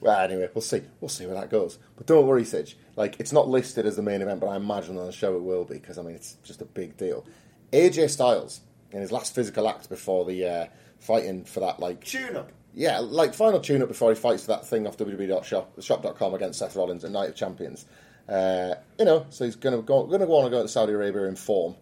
Well, 0.00 0.20
anyway, 0.20 0.48
we'll 0.54 0.62
see. 0.62 0.82
We'll 1.00 1.08
see 1.08 1.26
where 1.26 1.34
that 1.34 1.50
goes. 1.50 1.78
But 1.96 2.06
don't 2.06 2.26
worry, 2.26 2.44
Sidge. 2.44 2.76
Like, 2.96 3.16
it's 3.18 3.32
not 3.32 3.48
listed 3.48 3.86
as 3.86 3.96
the 3.96 4.02
main 4.02 4.20
event, 4.22 4.40
but 4.40 4.48
I 4.48 4.56
imagine 4.56 4.98
on 4.98 5.06
the 5.06 5.12
show 5.12 5.34
it 5.36 5.42
will 5.42 5.64
be 5.64 5.74
because 5.74 5.98
I 5.98 6.02
mean 6.02 6.14
it's 6.14 6.34
just 6.44 6.60
a 6.60 6.66
big 6.66 6.96
deal. 6.96 7.24
AJ 7.72 8.10
Styles 8.10 8.60
in 8.92 9.00
his 9.00 9.10
last 9.12 9.34
physical 9.34 9.68
act 9.68 9.88
before 9.88 10.24
the 10.24 10.46
uh, 10.46 10.66
fighting 11.00 11.44
for 11.44 11.60
that, 11.60 11.80
like, 11.80 12.04
Tune 12.04 12.36
up. 12.36 12.50
yeah, 12.74 12.98
like 13.00 13.34
final 13.34 13.60
tune-up 13.60 13.88
before 13.88 14.10
he 14.10 14.14
fights 14.16 14.42
for 14.42 14.48
that 14.52 14.66
thing 14.66 14.86
off 14.86 14.96
WWE.shop.com 14.96 16.34
against 16.34 16.58
Seth 16.58 16.76
Rollins 16.76 17.04
at 17.04 17.10
Night 17.10 17.30
of 17.30 17.34
Champions. 17.34 17.84
Uh, 18.28 18.74
you 18.98 19.04
know, 19.04 19.26
so 19.30 19.44
he's 19.44 19.56
going 19.56 19.74
to 19.76 19.82
go, 19.82 20.04
going 20.06 20.20
to 20.20 20.26
want 20.26 20.46
to 20.46 20.50
go 20.50 20.62
to 20.62 20.68
Saudi 20.68 20.92
Arabia 20.92 21.24
in 21.24 21.36
form. 21.36 21.74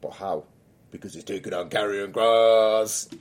But 0.00 0.12
how? 0.12 0.44
Because 0.90 1.14
he's 1.14 1.24
taking 1.24 1.52
on 1.54 1.68
Karrion 1.70 2.12
Kross. 2.12 3.12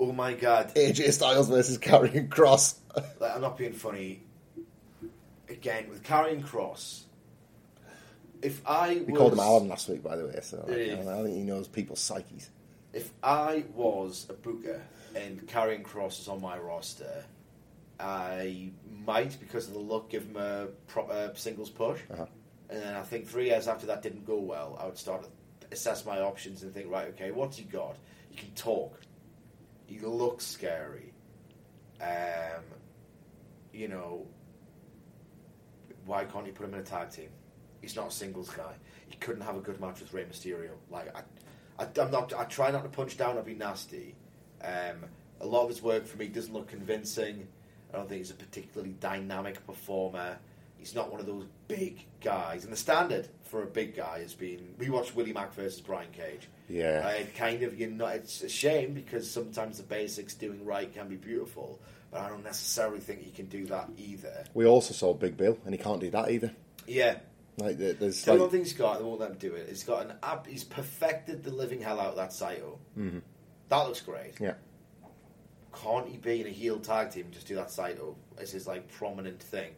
Oh 0.00 0.12
my 0.12 0.32
god. 0.32 0.72
AJ 0.74 1.12
Styles 1.12 1.48
versus 1.48 1.76
Karrion 1.78 2.28
Kross. 2.28 2.78
Like, 3.20 3.34
I'm 3.34 3.42
not 3.42 3.58
being 3.58 3.74
funny. 3.74 4.22
Again, 5.48 5.88
with 5.90 6.02
Karrion 6.02 6.42
Kross, 6.42 7.02
if 8.40 8.62
I 8.66 9.02
We 9.06 9.12
was, 9.12 9.18
called 9.18 9.32
him 9.34 9.40
Alan 9.40 9.68
last 9.68 9.88
week, 9.88 10.02
by 10.02 10.16
the 10.16 10.26
way, 10.26 10.38
so 10.42 10.64
like, 10.66 10.78
Yeah. 10.78 11.00
I 11.00 11.22
think 11.22 11.36
he 11.36 11.42
knows 11.42 11.68
people's 11.68 12.00
psyches. 12.00 12.48
if 12.94 13.10
I 13.22 13.64
was 13.74 14.26
a 14.30 14.32
booker 14.32 14.80
and 15.14 15.46
Karrion 15.46 15.82
Kross 15.82 16.18
is 16.20 16.28
on 16.28 16.40
my 16.40 16.56
roster, 16.58 17.24
I 17.98 18.70
might, 19.04 19.38
because 19.38 19.68
of 19.68 19.74
the 19.74 19.80
look, 19.80 20.08
give 20.08 20.24
him 20.24 20.36
a 20.36 20.68
proper 20.86 21.32
singles 21.34 21.68
push. 21.68 22.00
Uh-huh. 22.10 22.26
And 22.70 22.80
then 22.80 22.94
I 22.94 23.02
think 23.02 23.28
three 23.28 23.46
years 23.50 23.68
after 23.68 23.86
that 23.88 24.00
didn't 24.02 24.24
go 24.24 24.36
well, 24.38 24.78
I 24.80 24.86
would 24.86 24.96
start 24.96 25.24
to 25.24 25.28
assess 25.72 26.06
my 26.06 26.20
options 26.20 26.62
and 26.62 26.72
think, 26.72 26.90
right, 26.90 27.08
okay, 27.08 27.32
what's 27.32 27.58
he 27.58 27.64
got? 27.64 27.96
He 28.30 28.36
can 28.36 28.50
talk. 28.54 28.98
He 29.90 29.98
looks 29.98 30.46
scary. 30.46 31.12
Um, 32.00 32.62
you 33.72 33.88
know, 33.88 34.24
why 36.06 36.24
can't 36.24 36.46
you 36.46 36.52
put 36.52 36.66
him 36.66 36.74
in 36.74 36.80
a 36.80 36.84
tag 36.84 37.10
team? 37.10 37.30
He's 37.80 37.96
not 37.96 38.08
a 38.08 38.10
singles 38.12 38.50
guy. 38.50 38.72
He 39.08 39.16
couldn't 39.16 39.42
have 39.42 39.56
a 39.56 39.60
good 39.60 39.80
match 39.80 39.98
with 39.98 40.14
Rey 40.14 40.24
Mysterio. 40.24 40.70
Like 40.90 41.12
I, 41.16 41.22
I, 41.82 41.88
I'm 42.00 42.12
not. 42.12 42.32
I 42.32 42.44
try 42.44 42.70
not 42.70 42.84
to 42.84 42.88
punch 42.88 43.16
down 43.16 43.36
or 43.36 43.42
be 43.42 43.54
nasty. 43.54 44.14
Um, 44.62 45.06
a 45.40 45.46
lot 45.46 45.64
of 45.64 45.70
his 45.70 45.82
work 45.82 46.06
for 46.06 46.18
me 46.18 46.28
doesn't 46.28 46.52
look 46.52 46.68
convincing. 46.68 47.48
I 47.92 47.96
don't 47.96 48.08
think 48.08 48.18
he's 48.18 48.30
a 48.30 48.34
particularly 48.34 48.92
dynamic 49.00 49.66
performer. 49.66 50.38
He's 50.80 50.94
not 50.94 51.10
one 51.10 51.20
of 51.20 51.26
those 51.26 51.44
big 51.68 52.04
guys. 52.20 52.64
And 52.64 52.72
the 52.72 52.76
standard 52.76 53.28
for 53.44 53.62
a 53.62 53.66
big 53.66 53.94
guy 53.94 54.20
has 54.20 54.34
been 54.34 54.74
we 54.78 54.90
watched 54.90 55.14
Willie 55.14 55.32
Mack 55.32 55.54
versus 55.54 55.80
Brian 55.80 56.10
Cage. 56.12 56.48
Yeah. 56.68 57.14
Uh, 57.20 57.24
kind 57.36 57.62
of 57.62 57.78
you 57.78 57.88
know 57.90 58.06
it's 58.06 58.42
a 58.42 58.48
shame 58.48 58.94
because 58.94 59.30
sometimes 59.30 59.76
the 59.76 59.82
basics 59.84 60.34
doing 60.34 60.64
right 60.64 60.92
can 60.92 61.08
be 61.08 61.16
beautiful, 61.16 61.80
but 62.10 62.20
I 62.22 62.28
don't 62.28 62.42
necessarily 62.44 63.00
think 63.00 63.20
he 63.22 63.30
can 63.30 63.46
do 63.46 63.66
that 63.66 63.88
either. 63.98 64.44
We 64.54 64.66
also 64.66 64.94
saw 64.94 65.14
Big 65.14 65.36
Bill, 65.36 65.56
and 65.64 65.74
he 65.74 65.78
can't 65.78 66.00
do 66.00 66.10
that 66.10 66.30
either. 66.30 66.52
Yeah. 66.86 67.18
Like, 67.58 67.76
there- 67.76 67.92
there's 67.92 68.22
Tell 68.22 68.34
like, 68.34 68.40
one 68.42 68.50
thing 68.50 68.60
he's 68.60 68.72
got, 68.72 68.98
they 68.98 69.04
won't 69.04 69.20
let 69.20 69.30
him 69.32 69.36
do 69.38 69.54
it. 69.54 69.68
He's 69.68 69.84
got 69.84 70.06
an 70.06 70.14
app. 70.22 70.46
He's 70.46 70.64
perfected 70.64 71.42
the 71.44 71.50
living 71.50 71.80
hell 71.82 72.00
out 72.00 72.08
of 72.10 72.16
that 72.16 72.32
Saito. 72.32 72.78
Mm-hmm. 72.96 73.18
That 73.68 73.82
looks 73.86 74.00
great. 74.00 74.34
yeah, 74.40 74.54
Can't 75.74 76.08
he 76.08 76.16
be 76.16 76.40
in 76.40 76.46
a 76.46 76.50
heel 76.50 76.78
tag 76.80 77.10
team 77.10 77.26
and 77.26 77.34
just 77.34 77.46
do 77.46 77.54
that 77.56 77.70
Saito 77.70 78.16
as 78.38 78.50
his 78.50 78.66
like 78.66 78.88
prominent 78.88 79.40
thing? 79.42 79.72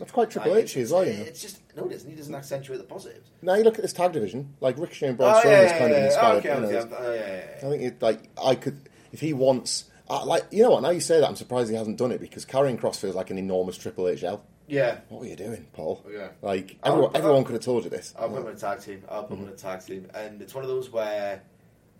That's 0.00 0.10
quite 0.12 0.30
Triple 0.30 0.56
H 0.56 0.76
as 0.78 0.90
well. 0.92 1.04
You. 1.04 1.12
It's 1.12 1.40
just 1.42 1.60
no, 1.76 1.86
it 1.86 1.92
isn't. 1.92 2.10
He 2.10 2.16
doesn't 2.16 2.34
accentuate 2.34 2.78
the 2.78 2.84
positives. 2.84 3.30
Now 3.42 3.54
you 3.54 3.62
look 3.62 3.76
at 3.76 3.82
this 3.82 3.92
tag 3.92 4.12
division, 4.12 4.54
like 4.60 4.76
Ricochet 4.78 5.08
and 5.08 5.16
Braun 5.16 5.34
Oh, 5.36 5.38
Strowman 5.38 5.44
yeah, 5.44 5.60
is 5.60 5.70
yeah, 5.70 5.78
kind 5.78 5.92
of 5.92 6.04
inspired. 6.04 6.36
okay, 6.38 6.48
you 6.48 6.60
know, 6.60 6.66
okay, 6.80 6.94
oh, 6.98 7.12
yeah, 7.12 7.20
yeah, 7.20 7.36
yeah. 7.36 7.56
I 7.56 7.70
think 7.70 7.82
it, 7.82 8.02
like 8.02 8.20
I 8.42 8.54
could, 8.56 8.88
if 9.12 9.20
he 9.20 9.32
wants, 9.32 9.84
uh, 10.08 10.24
like 10.24 10.44
you 10.50 10.62
know 10.64 10.70
what? 10.70 10.82
Now 10.82 10.90
you 10.90 11.00
say 11.00 11.20
that, 11.20 11.28
I'm 11.28 11.36
surprised 11.36 11.70
he 11.70 11.76
hasn't 11.76 11.98
done 11.98 12.10
it 12.12 12.20
because 12.20 12.44
Karrion 12.44 12.80
Kross 12.80 12.96
feels 12.96 13.14
like 13.14 13.30
an 13.30 13.38
enormous 13.38 13.76
Triple 13.78 14.08
H 14.08 14.24
L. 14.24 14.42
Yeah. 14.66 15.00
What 15.08 15.20
were 15.22 15.26
you 15.26 15.36
doing, 15.36 15.66
Paul? 15.72 16.04
Yeah. 16.10 16.28
Like 16.42 16.76
I'll- 16.82 17.10
everyone, 17.14 17.38
I'll- 17.38 17.44
could 17.44 17.54
have 17.54 17.62
told 17.64 17.84
you 17.84 17.90
this. 17.90 18.14
I'll 18.18 18.28
put 18.30 18.38
him 18.40 18.46
in 18.48 18.54
a 18.54 18.56
tag 18.56 18.80
team. 18.80 19.02
I'll 19.08 19.24
put 19.24 19.36
him 19.38 19.44
in 19.46 19.52
a 19.52 19.56
tag 19.56 19.84
team, 19.84 20.06
and 20.14 20.40
it's 20.40 20.54
one 20.54 20.64
of 20.64 20.70
those 20.70 20.90
where 20.90 21.42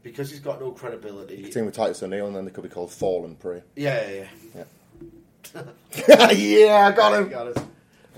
because 0.03 0.31
he's 0.31 0.41
got 0.41 0.61
no 0.61 0.71
credibility. 0.71 1.43
Team 1.51 1.67
with 1.67 1.75
Titus 1.75 2.03
O'Neil, 2.03 2.27
and 2.29 2.35
then 2.35 2.45
they 2.47 2.51
could 2.51 2.63
be 2.65 2.71
called 2.71 2.91
Fall 2.91 3.25
and 3.27 3.39
Prey. 3.39 3.63
Yeah, 3.77 4.09
yeah, 4.09 4.27
yeah. 4.55 4.65
yeah, 6.37 6.87
I 6.87 6.93
got 6.93 7.15
him. 7.21 7.29
Got. 7.29 7.65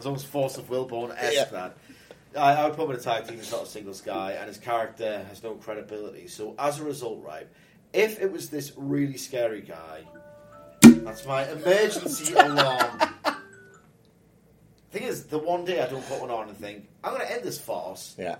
It's 0.02 0.06
almost 0.08 0.26
force 0.26 0.58
of 0.58 0.68
willborn 0.68 1.14
esque 1.16 1.32
Yeah. 1.32 1.44
that. 1.44 1.76
I, 2.36 2.54
I 2.54 2.66
would 2.66 2.74
put 2.76 2.86
him 2.86 2.90
in 2.90 2.96
a 2.96 3.00
tag 3.00 3.28
team. 3.28 3.36
He's 3.38 3.52
not 3.52 3.62
a 3.62 3.66
singles 3.66 4.00
guy, 4.00 4.32
and 4.32 4.48
his 4.48 4.58
character 4.58 5.24
has 5.28 5.44
no 5.44 5.54
credibility. 5.54 6.26
So 6.26 6.56
as 6.58 6.80
a 6.80 6.82
result, 6.84 7.22
right, 7.24 7.46
if 7.92 8.20
it 8.20 8.32
was 8.32 8.50
this 8.50 8.72
really 8.76 9.16
scary 9.16 9.60
guy, 9.60 10.02
that's 10.80 11.24
my 11.24 11.48
emergency 11.48 12.34
alarm. 12.36 12.98
Thing 14.90 15.04
is, 15.04 15.26
the 15.26 15.38
one 15.38 15.64
day 15.64 15.80
I 15.80 15.86
don't 15.86 16.04
put 16.08 16.20
one 16.20 16.32
on 16.32 16.48
and 16.48 16.58
think 16.58 16.88
I'm 17.04 17.14
going 17.14 17.24
to 17.24 17.32
end 17.32 17.44
this 17.44 17.60
farce, 17.60 18.16
Yeah, 18.18 18.34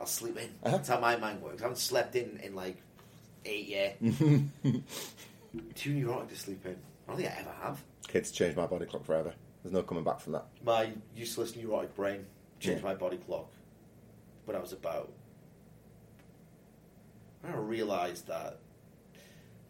I'll 0.00 0.06
sleep 0.06 0.38
in. 0.38 0.44
Uh-huh. 0.62 0.70
That's 0.78 0.88
how 0.88 1.00
my 1.00 1.16
mind 1.16 1.42
works. 1.42 1.60
I 1.60 1.64
haven't 1.66 1.76
slept 1.80 2.16
in 2.16 2.40
in 2.42 2.54
like 2.54 2.78
eight 3.44 3.66
years. 3.66 3.92
Too 5.74 5.92
neurotic 5.92 6.28
to 6.30 6.36
sleep 6.38 6.64
in. 6.64 6.76
I 7.06 7.10
don't 7.12 7.16
think 7.20 7.30
I 7.30 7.40
ever 7.40 7.52
have. 7.62 7.82
kids 8.08 8.30
changed 8.30 8.56
my 8.56 8.64
body 8.66 8.86
clock 8.86 9.04
forever. 9.04 9.34
There's 9.64 9.72
no 9.72 9.82
coming 9.82 10.04
back 10.04 10.20
from 10.20 10.34
that. 10.34 10.44
my 10.62 10.92
useless 11.16 11.56
neurotic 11.56 11.94
brain 11.96 12.26
changed 12.60 12.82
Yeah. 12.82 12.88
my 12.90 12.94
body 12.94 13.16
clock 13.16 13.50
when 14.44 14.56
I 14.56 14.60
was 14.60 14.72
about. 14.72 15.10
I 17.42 17.54
realised 17.56 18.26
that, 18.28 18.58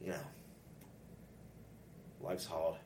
you 0.01 0.09
know, 0.11 0.21
life's 2.21 2.47
hard. 2.47 2.77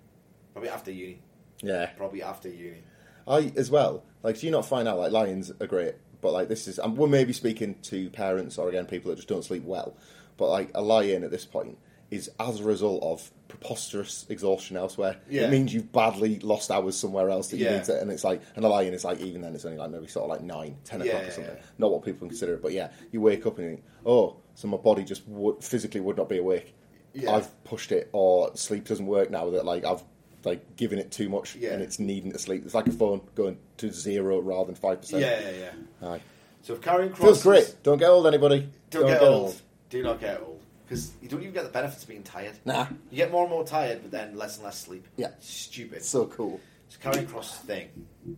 Probably 0.53 0.71
after 0.71 0.91
uni. 0.91 1.21
Yeah, 1.63 1.87
Probably 1.97 2.23
after 2.23 2.49
uni. 2.49 2.83
I 3.27 3.53
as 3.57 3.71
well. 3.71 4.05
Like, 4.23 4.39
do 4.39 4.47
you 4.47 4.53
not 4.53 4.65
find 4.67 4.87
out 4.89 4.99
like 4.99 5.13
lions 5.13 5.51
are 5.61 5.67
great, 5.67 5.95
but 6.21 6.33
like 6.33 6.49
this 6.49 6.67
is, 6.69 6.79
and 6.79 6.97
we're 6.97 7.09
maybe 7.09 7.33
speaking 7.33 7.75
to 7.83 8.11
parents 8.11 8.59
or 8.59 8.69
again 8.69 8.87
people 8.87 9.11
that 9.11 9.17
just 9.17 9.29
don't 9.29 9.45
sleep 9.45 9.65
well. 9.65 9.97
But 10.37 10.49
like 10.51 10.71
a 10.75 10.81
lie-in 10.83 11.25
at 11.25 11.31
this 11.31 11.45
point 11.45 11.79
is 12.11 12.31
as 12.41 12.61
a 12.61 12.65
result 12.65 13.03
of 13.03 13.31
preposterous 13.49 14.26
exhaustion 14.28 14.76
elsewhere. 14.76 15.16
Yeah. 15.28 15.42
It 15.42 15.51
means 15.51 15.72
you've 15.72 15.90
badly 15.92 16.38
lost 16.40 16.70
hours 16.70 16.96
somewhere 16.96 17.30
else 17.30 17.49
that 17.49 17.57
you 17.57 17.68
need 17.68 17.84
to, 17.84 18.01
and 18.01 18.11
it's 18.11 18.24
like, 18.24 18.42
and 18.57 18.64
a 18.64 18.68
lie-in 18.68 18.94
is 18.94 19.05
like 19.05 19.20
even 19.20 19.40
then 19.40 19.55
it's 19.55 19.64
only 19.64 19.78
like 19.78 19.90
maybe 19.90 20.07
sort 20.07 20.24
of 20.24 20.30
like 20.30 20.42
nine, 20.42 20.76
ten 20.84 21.01
Yeah, 21.01 21.07
o'clock 21.07 21.22
yeah, 21.22 21.28
or 21.28 21.32
something. 21.32 21.55
yeah. 21.57 21.62
Not 21.78 21.90
what 21.90 22.05
people 22.05 22.28
consider 22.28 22.55
it, 22.55 22.62
but 22.62 22.72
yeah, 22.72 22.90
you 23.11 23.20
wake 23.20 23.46
up 23.46 23.59
and 23.59 23.64
you 23.64 23.70
think, 23.76 23.84
oh, 24.07 24.36
so 24.55 24.68
my 24.68 24.76
body 24.76 25.05
just 25.05 25.26
would, 25.26 25.62
physically 25.64 26.01
would 26.01 26.16
not 26.16 26.28
be 26.28 26.38
awake. 26.38 26.74
Yeah. 27.14 27.32
I've 27.36 27.64
pushed 27.64 27.90
it, 27.92 28.11
or 28.12 28.55
sleep 28.55 28.86
doesn't 28.86 29.07
work 29.07 29.30
now. 29.30 29.49
That 29.51 29.64
like 29.64 29.84
I've 29.84 30.03
like 30.44 30.76
given 30.76 30.99
it 30.99 31.11
too 31.11 31.28
much, 31.28 31.57
Yeah. 31.57 31.72
and 31.72 31.82
it's 31.82 31.99
needing 31.99 32.30
to 32.32 32.38
sleep. 32.38 32.64
It's 32.64 32.74
like 32.74 32.86
a 32.86 32.92
phone 32.92 33.22
going 33.34 33.59
to 33.78 33.90
zero 33.90 34.40
rather 34.40 34.66
than 34.66 34.74
five 34.74 35.01
percent. 35.01 35.22
Yeah, 35.22 35.40
yeah, 35.40 35.70
yeah. 36.03 36.09
Aye. 36.09 36.20
So 36.62 36.74
if 36.74 36.80
Karrion 36.80 37.11
Kross 37.11 37.18
Feels 37.18 37.42
great. 37.42 37.74
Don't 37.82 37.99
get 37.99 38.11
old, 38.11 38.26
anybody. 38.26 38.68
Don't, 38.90 39.07
get, 39.07 39.22
old. 39.22 39.61
Do 39.90 40.03
not 40.03 40.20
get 40.20 40.40
old. 40.40 40.61
Because 40.89 41.12
you 41.20 41.28
don't 41.28 41.43
even 41.43 41.53
get 41.53 41.64
the 41.64 41.70
benefits 41.70 42.03
of 42.03 42.09
being 42.09 42.22
tired. 42.22 42.59
Nah. 42.64 42.86
You 43.11 43.18
get 43.18 43.30
more 43.30 43.43
and 43.43 43.51
more 43.51 43.64
tired, 43.64 44.01
but 44.01 44.11
then 44.11 44.36
less 44.36 44.57
and 44.57 44.64
less 44.64 44.80
sleep. 44.80 45.07
Yeah. 45.16 45.32
Stupid. 45.39 46.03
So 46.03 46.26
cool. 46.26 46.61
So 46.89 46.99
Karrion 46.99 47.26
Kross's 47.26 47.59
thing 47.59 47.89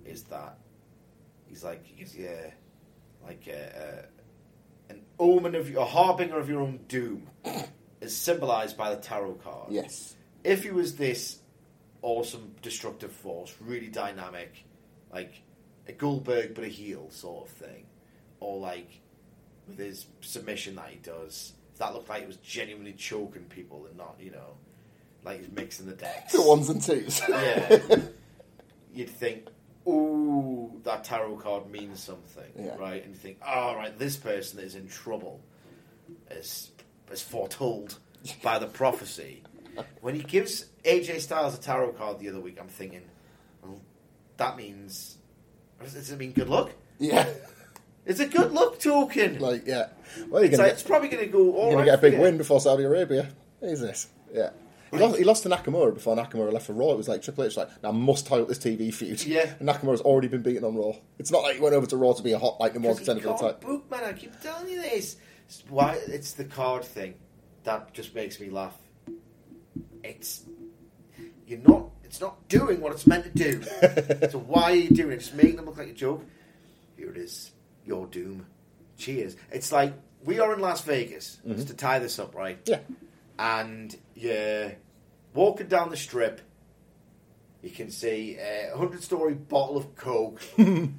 is 0.05 0.25
that 0.25 0.59
he's 1.47 1.63
like 1.63 1.87
he 1.87 1.95
gives 1.95 2.17
you 2.17 2.29
a, 2.29 2.53
like 3.25 3.47
a, 3.47 4.09
a, 4.89 4.93
an 4.93 5.03
omen 5.21 5.55
of 5.55 5.75
a 5.77 5.85
harbinger 5.85 6.39
of 6.39 6.49
your 6.49 6.61
own 6.61 6.81
doom, 6.89 7.29
is 8.01 8.17
symbolised 8.17 8.77
by 8.77 8.93
the 8.93 9.01
tarot 9.01 9.35
card. 9.35 9.71
Yes. 9.71 10.17
If 10.43 10.65
he 10.65 10.73
was 10.73 10.97
this 10.97 11.39
awesome 12.03 12.55
destructive 12.63 13.13
force, 13.13 13.55
really 13.61 13.89
dynamic, 13.89 14.65
like 15.13 15.43
a 15.87 15.93
Goldberg 15.93 16.55
but 16.57 16.65
a 16.65 16.69
heel 16.69 17.11
sort 17.11 17.49
of 17.49 17.55
thing, 17.55 17.87
or 18.41 18.59
like 18.59 18.91
with 19.69 19.79
his 19.79 20.07
submission 20.21 20.75
that 20.77 20.89
he 20.89 20.97
does, 20.97 21.53
that 21.81 21.93
looked 21.95 22.09
like 22.09 22.23
it 22.23 22.29
was 22.29 22.37
genuinely 22.37 22.93
choking 22.93 23.43
people 23.45 23.87
and 23.87 23.97
not, 23.97 24.15
you 24.21 24.31
know, 24.31 24.55
like 25.25 25.39
he's 25.41 25.51
mixing 25.51 25.87
the 25.87 25.93
decks. 25.95 26.33
The 26.33 26.43
ones 26.43 26.69
and 26.71 26.81
twos. 26.81 27.21
Yeah. 27.29 27.81
You'd 28.95 29.11
think, 29.11 29.47
ooh, 29.89 30.81
that 30.85 31.05
tarot 31.05 31.37
card 31.37 31.71
means 31.71 32.03
something, 32.03 32.45
Yeah. 32.59 32.77
right? 32.77 33.03
And 33.05 33.13
you 33.15 33.19
think, 33.19 33.39
oh, 33.47 33.75
right, 33.75 33.99
this 33.99 34.17
person 34.17 34.61
is 34.61 34.75
in 34.75 34.89
trouble, 34.89 35.41
as, 36.31 36.71
as 37.11 37.23
foretold 37.23 37.99
by 38.43 38.59
the 38.59 38.67
prophecy. 38.67 39.43
When 40.01 40.15
he 40.15 40.23
gives 40.23 40.67
AJ 40.85 41.21
Styles 41.21 41.57
a 41.57 41.61
tarot 41.61 41.93
card 41.93 42.19
the 42.19 42.29
other 42.29 42.41
week, 42.41 42.59
I'm 42.61 42.69
thinking, 42.69 43.03
well, 43.63 43.81
that 44.37 44.57
means, 44.57 45.17
does 45.83 46.11
it 46.11 46.19
mean 46.19 46.33
good 46.33 46.49
luck? 46.51 46.71
yeah. 46.99 47.27
It's 48.11 48.21
a 48.21 48.27
good 48.27 48.53
luck 48.53 48.79
token. 48.79 49.39
Like 49.39 49.67
yeah. 49.67 49.89
Well, 50.29 50.43
you're 50.43 50.51
it's, 50.51 50.57
gonna 50.57 50.63
like, 50.65 50.73
get, 50.73 50.73
it's 50.73 50.83
probably 50.83 51.09
going 51.09 51.25
to 51.25 51.31
go 51.31 51.55
all 51.55 51.67
you're 51.71 51.73
gonna 51.73 51.85
get 51.85 51.99
a 51.99 52.03
big 52.03 52.19
win 52.19 52.37
before 52.37 52.61
Saudi 52.61 52.85
Arabia. 52.85 53.29
Who's 53.61 53.81
this? 53.81 54.09
Yeah. 54.33 54.51
He 54.91 54.99
lost, 54.99 55.19
he 55.19 55.25
lost 55.25 55.43
to 55.45 55.49
Nakamura 55.49 55.95
before 55.95 56.17
Nakamura 56.17 56.53
left 56.53 56.67
for 56.67 56.73
Raw. 56.73 56.91
It 56.91 56.97
was 56.97 57.09
like 57.09 57.23
Triple 57.23 57.45
H, 57.45 57.57
like, 57.57 57.81
now 57.81 57.91
I 57.91 57.93
must 57.93 58.27
tie 58.27 58.41
up 58.41 58.49
this 58.49 58.59
TV 58.59 58.93
feud. 58.93 59.25
Yeah. 59.25 59.55
And 59.61 59.69
Nakamura's 59.69 60.01
already 60.01 60.27
been 60.27 60.43
beaten 60.43 60.65
on 60.65 60.75
Raw. 60.75 60.95
It's 61.21 61.31
not 61.31 61.45
like 61.45 61.55
he 61.55 61.61
went 61.61 61.77
over 61.77 61.87
to 61.87 61.97
Raw 61.97 62.13
to 62.13 62.23
be 62.25 62.33
a 62.33 62.41
hot, 62.41 62.59
like, 62.59 62.75
number 62.75 62.89
one 62.89 62.97
Because 62.97 63.15
he 63.15 63.21
contender 63.21 63.39
for 63.39 63.45
the 63.45 63.53
title. 63.53 63.79
book, 63.79 63.91
man. 63.91 64.03
I 64.03 64.13
keep 64.15 64.41
telling 64.41 64.69
you 64.69 64.83
this. 64.83 65.17
It's 65.47 65.63
why 65.69 65.97
it's 66.09 66.33
the 66.33 66.45
card 66.45 66.85
thing 66.85 67.15
that 67.65 67.93
just 67.93 68.15
makes 68.17 68.41
me 68.41 68.51
laugh. 68.51 68.77
It's 70.03 70.45
you're 71.47 71.61
not. 71.61 71.91
It's 72.05 72.21
not 72.21 72.49
doing 72.49 72.81
what 72.81 72.93
it's 72.93 73.07
meant 73.07 73.25
to 73.25 73.31
do. 73.31 73.63
so 74.31 74.39
why 74.39 74.63
are 74.65 74.75
you 74.75 74.89
doing 74.91 75.13
it? 75.13 75.19
Just 75.19 75.35
making 75.35 75.57
them 75.57 75.67
look 75.67 75.79
like 75.79 75.89
a 75.89 75.93
joke. 75.93 76.25
Here 76.97 77.11
it 77.11 77.17
is. 77.17 77.53
Your 77.87 78.07
doom. 78.07 78.47
Cheers. 78.99 79.37
It's 79.51 79.73
like 79.73 79.95
we 80.25 80.39
are 80.41 80.53
in 80.53 80.61
Las 80.61 80.83
Vegas. 80.83 81.39
Just 81.47 81.69
to 81.69 81.75
tie 81.75 81.99
this 81.99 82.19
up, 82.19 82.35
right? 82.35 82.59
Yeah. 82.67 82.81
and 83.39 83.97
you're 84.15 84.73
walking 85.35 85.69
down 85.69 85.91
the 85.91 85.97
strip. 85.97 86.41
You 87.63 87.71
can 87.71 87.91
see 87.91 88.37
a 88.39 88.77
hundred 88.77 89.03
story 89.03 89.35
bottle 89.35 89.77
of 89.77 89.95
Coke. 89.97 90.43
you 90.59 90.93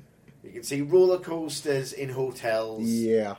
can 0.43 0.63
see 0.63 0.81
roller 0.81 1.19
coasters 1.19 1.93
in 1.93 2.09
hotels. 2.09 2.83
Yeah. 2.87 3.35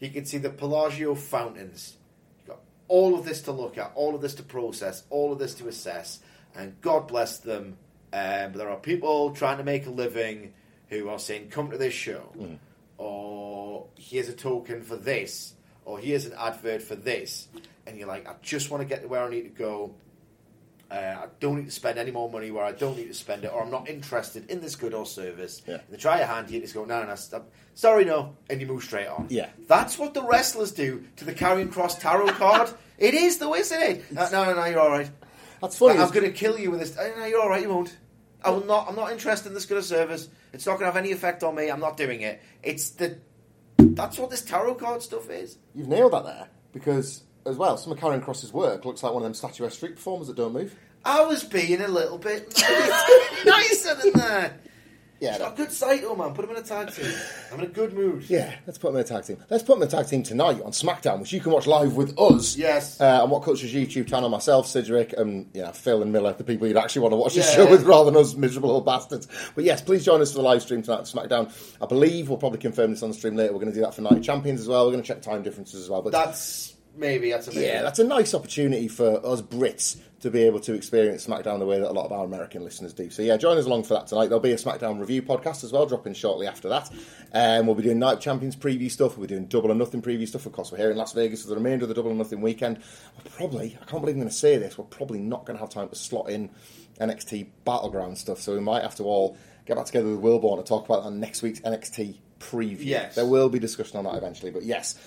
You 0.00 0.10
can 0.10 0.24
see 0.24 0.38
the 0.38 0.50
Bellagio 0.50 1.14
fountains. 1.14 1.96
You've 2.38 2.48
got 2.48 2.60
all 2.88 3.16
of 3.18 3.24
this 3.24 3.42
to 3.42 3.52
look 3.52 3.78
at, 3.78 3.92
all 3.94 4.14
of 4.14 4.20
this 4.20 4.34
to 4.36 4.42
process, 4.42 5.04
all 5.08 5.32
of 5.32 5.38
this 5.38 5.54
to 5.54 5.68
assess, 5.68 6.20
and 6.54 6.80
God 6.80 7.06
bless 7.08 7.38
them. 7.38 7.76
Um, 8.12 8.52
but 8.52 8.54
there 8.58 8.68
are 8.70 8.76
people 8.76 9.30
trying 9.32 9.58
to 9.58 9.64
make 9.64 9.86
a 9.86 9.90
living 9.90 10.52
who 10.88 11.08
are 11.08 11.18
saying, 11.18 11.48
"Come 11.50 11.70
to 11.70 11.78
this 11.78 11.94
show," 11.94 12.32
or 12.98 13.88
"Here's 13.96 14.28
a 14.28 14.32
token 14.32 14.82
for 14.82 14.96
this," 14.96 15.54
or 15.84 15.98
"Here's 15.98 16.26
an 16.26 16.34
advert 16.38 16.82
for 16.82 16.94
this," 16.94 17.48
and 17.86 17.98
you're 17.98 18.08
like, 18.08 18.28
"I 18.28 18.34
just 18.42 18.70
want 18.70 18.82
to 18.82 18.88
get 18.88 19.02
to 19.02 19.08
where 19.08 19.24
I 19.24 19.30
need 19.30 19.42
to 19.42 19.48
go." 19.48 19.94
Uh, 20.90 21.24
I 21.24 21.26
don't 21.40 21.56
need 21.56 21.64
to 21.64 21.70
spend 21.70 21.98
any 21.98 22.10
more 22.10 22.30
money 22.30 22.50
where 22.50 22.64
I 22.64 22.70
don't 22.70 22.96
need 22.96 23.08
to 23.08 23.14
spend 23.14 23.44
it, 23.44 23.52
or 23.52 23.62
I'm 23.62 23.70
not 23.70 23.88
interested 23.88 24.48
in 24.50 24.60
this 24.60 24.76
good 24.76 24.94
or 24.94 25.06
service. 25.06 25.62
Yeah. 25.66 25.78
They 25.90 25.96
try 25.96 26.18
your 26.18 26.26
hand, 26.26 26.50
you 26.50 26.60
just 26.60 26.74
go, 26.74 26.84
no, 26.84 27.00
no, 27.00 27.08
no, 27.08 27.14
stop. 27.16 27.50
sorry, 27.74 28.04
no, 28.04 28.36
and 28.50 28.60
you 28.60 28.66
move 28.66 28.84
straight 28.84 29.08
on. 29.08 29.26
Yeah. 29.30 29.48
That's 29.66 29.98
what 29.98 30.14
the 30.14 30.22
wrestlers 30.22 30.72
do 30.72 31.04
to 31.16 31.24
the 31.24 31.32
Karrion 31.32 31.72
Kross 31.72 31.98
tarot 31.98 32.28
card. 32.34 32.70
it 32.98 33.14
is, 33.14 33.38
though, 33.38 33.54
isn't 33.54 33.82
it? 33.82 34.04
Uh, 34.16 34.28
no, 34.30 34.44
no, 34.44 34.54
no, 34.54 34.64
you're 34.66 34.78
all 34.78 34.90
right. 34.90 35.10
That's 35.60 35.78
funny. 35.78 35.98
I'm 35.98 36.10
going 36.10 36.26
to 36.26 36.32
kill 36.32 36.58
you 36.58 36.70
with 36.70 36.80
this. 36.80 36.96
Uh, 36.96 37.10
no, 37.16 37.24
you're 37.24 37.40
all 37.40 37.48
right, 37.48 37.62
you 37.62 37.70
won't. 37.70 37.96
I 38.44 38.50
will 38.50 38.64
not. 38.66 38.86
I'm 38.88 38.94
not 38.94 39.10
interested 39.10 39.48
in 39.48 39.54
this 39.54 39.64
good 39.64 39.78
of 39.78 39.84
service. 39.84 40.28
It's 40.54 40.66
not 40.66 40.78
going 40.78 40.82
to 40.82 40.86
have 40.86 40.96
any 40.96 41.12
effect 41.12 41.42
on 41.42 41.54
me. 41.54 41.68
I'm 41.70 41.80
not 41.80 41.96
doing 41.96 42.20
it. 42.20 42.40
It's 42.62 42.90
the. 42.90 43.18
That's 43.76 44.18
what 44.18 44.30
this 44.30 44.42
tarot 44.42 44.76
card 44.76 45.02
stuff 45.02 45.28
is. 45.28 45.58
You've 45.74 45.88
nailed 45.88 46.12
that 46.12 46.24
there. 46.24 46.48
Because, 46.72 47.24
as 47.44 47.56
well, 47.56 47.76
some 47.76 47.92
of 47.92 47.98
Karrion 47.98 48.24
Kross's 48.24 48.52
work 48.52 48.84
looks 48.84 49.02
like 49.02 49.12
one 49.12 49.22
of 49.22 49.26
them 49.26 49.34
statuesque 49.34 49.76
street 49.76 49.96
performers 49.96 50.28
that 50.28 50.36
don't 50.36 50.52
move. 50.52 50.74
I 51.04 51.24
was 51.24 51.44
being 51.44 51.80
a 51.80 51.88
little 51.88 52.18
bit 52.18 52.54
nicer 53.44 53.94
than 53.96 54.12
that. 54.14 54.60
Yeah. 55.20 55.30
He's 55.30 55.38
got 55.38 55.52
a 55.54 55.56
good 55.56 55.72
sight, 55.72 56.02
oh 56.04 56.14
man. 56.16 56.34
Put 56.34 56.44
him 56.44 56.50
in 56.50 56.56
a 56.56 56.62
tag 56.62 56.92
team. 56.92 57.10
I'm 57.52 57.60
in 57.60 57.66
a 57.66 57.68
good 57.68 57.94
mood. 57.94 58.24
Yeah, 58.28 58.54
let's 58.66 58.78
put 58.78 58.88
them 58.88 58.96
in 58.96 59.02
a 59.02 59.08
tag 59.08 59.24
team. 59.24 59.38
Let's 59.48 59.62
put 59.62 59.74
them 59.74 59.82
in 59.82 59.88
a 59.88 59.90
tag 59.90 60.06
team 60.08 60.22
tonight 60.22 60.60
on 60.62 60.72
SmackDown, 60.72 61.20
which 61.20 61.32
you 61.32 61.40
can 61.40 61.52
watch 61.52 61.66
live 61.66 61.94
with 61.96 62.18
us. 62.18 62.56
Yes. 62.56 63.00
Uh, 63.00 63.22
on 63.22 63.30
What 63.30 63.42
Culture's 63.42 63.72
YouTube 63.72 64.06
channel, 64.08 64.28
myself, 64.28 64.66
Sidgwick, 64.66 65.14
and 65.16 65.48
yeah, 65.54 65.70
Phil 65.72 66.02
and 66.02 66.12
Miller, 66.12 66.32
the 66.34 66.44
people 66.44 66.66
you'd 66.66 66.76
actually 66.76 67.02
want 67.02 67.12
to 67.12 67.16
watch 67.16 67.34
this 67.34 67.48
Yeah. 67.50 67.64
show 67.64 67.70
with 67.70 67.84
rather 67.84 68.10
than 68.10 68.20
us 68.20 68.34
miserable 68.34 68.70
old 68.70 68.84
bastards. 68.84 69.28
But 69.54 69.64
yes, 69.64 69.80
please 69.80 70.04
join 70.04 70.20
us 70.20 70.32
for 70.32 70.38
the 70.38 70.44
live 70.44 70.62
stream 70.62 70.82
tonight 70.82 70.98
on 70.98 71.04
SmackDown. 71.04 71.50
I 71.80 71.86
believe 71.86 72.28
we'll 72.28 72.38
probably 72.38 72.58
confirm 72.58 72.90
this 72.90 73.02
on 73.02 73.10
the 73.10 73.14
stream 73.14 73.36
later. 73.36 73.52
We're 73.52 73.60
going 73.60 73.72
to 73.72 73.78
do 73.78 73.82
that 73.82 73.94
for 73.94 74.02
Night 74.02 74.22
Champions 74.22 74.60
as 74.60 74.68
well. 74.68 74.84
We're 74.84 74.92
going 74.92 75.02
to 75.02 75.08
check 75.08 75.22
time 75.22 75.42
differences 75.42 75.82
as 75.84 75.88
well. 75.90 76.02
But 76.02 76.12
That's 76.12 76.73
maybe 76.96 77.30
that's 77.30 77.48
a 77.48 77.54
maybe. 77.54 77.66
yeah, 77.66 77.82
that's 77.82 77.98
a 77.98 78.04
nice 78.04 78.34
opportunity 78.34 78.88
for 78.88 79.24
us 79.24 79.42
Brits 79.42 79.98
to 80.24 80.30
be 80.30 80.42
able 80.44 80.58
to 80.58 80.72
experience 80.72 81.26
SmackDown 81.26 81.58
the 81.58 81.66
way 81.66 81.78
that 81.78 81.90
a 81.90 81.92
lot 81.92 82.06
of 82.06 82.12
our 82.12 82.24
American 82.24 82.64
listeners 82.64 82.94
do. 82.94 83.10
So 83.10 83.20
yeah, 83.20 83.36
join 83.36 83.58
us 83.58 83.66
along 83.66 83.82
for 83.82 83.92
that 83.92 84.06
tonight. 84.06 84.28
There'll 84.28 84.40
be 84.40 84.52
a 84.52 84.56
SmackDown 84.56 84.98
review 84.98 85.20
podcast 85.20 85.64
as 85.64 85.70
well, 85.72 85.84
dropping 85.84 86.14
shortly 86.14 86.46
after 86.46 86.70
that. 86.70 86.90
Um, 87.34 87.66
we'll 87.66 87.74
be 87.74 87.82
doing 87.82 87.98
Night 87.98 88.20
Champions 88.20 88.56
preview 88.56 88.90
stuff. 88.90 89.18
We'll 89.18 89.26
be 89.26 89.34
doing 89.34 89.44
Double 89.44 89.70
or 89.70 89.74
Nothing 89.74 90.00
preview 90.00 90.26
stuff. 90.26 90.46
Of 90.46 90.52
course, 90.52 90.72
we're 90.72 90.78
here 90.78 90.90
in 90.90 90.96
Las 90.96 91.12
Vegas 91.12 91.42
for 91.42 91.48
the 91.48 91.56
remainder 91.56 91.84
of 91.84 91.90
the 91.90 91.94
Double 91.94 92.10
or 92.10 92.14
Nothing 92.14 92.40
weekend. 92.40 92.78
We're 93.18 93.30
probably, 93.32 93.76
I 93.82 93.84
can't 93.84 94.00
believe 94.00 94.16
I'm 94.16 94.20
going 94.20 94.30
to 94.30 94.34
say 94.34 94.56
this, 94.56 94.78
we're 94.78 94.86
probably 94.86 95.18
not 95.18 95.44
going 95.44 95.58
to 95.58 95.60
have 95.60 95.68
time 95.70 95.90
to 95.90 95.94
slot 95.94 96.30
in 96.30 96.48
NXT 96.98 97.48
Battleground 97.66 98.16
stuff. 98.16 98.40
So 98.40 98.54
we 98.54 98.60
might 98.60 98.82
have 98.82 98.94
to 98.96 99.04
all 99.04 99.36
get 99.66 99.76
back 99.76 99.84
together 99.84 100.08
with 100.08 100.20
Wilbourn 100.20 100.56
to 100.56 100.64
talk 100.64 100.86
about 100.86 101.04
that 101.04 101.10
next 101.10 101.42
week's 101.42 101.60
NXT 101.60 102.16
preview. 102.40 102.84
Yes. 102.84 103.14
There 103.14 103.26
will 103.26 103.48
be 103.48 103.58
discussion 103.58 103.98
on 103.98 104.04
that 104.04 104.14
eventually. 104.16 104.50
But 104.50 104.62
yes, 104.64 104.98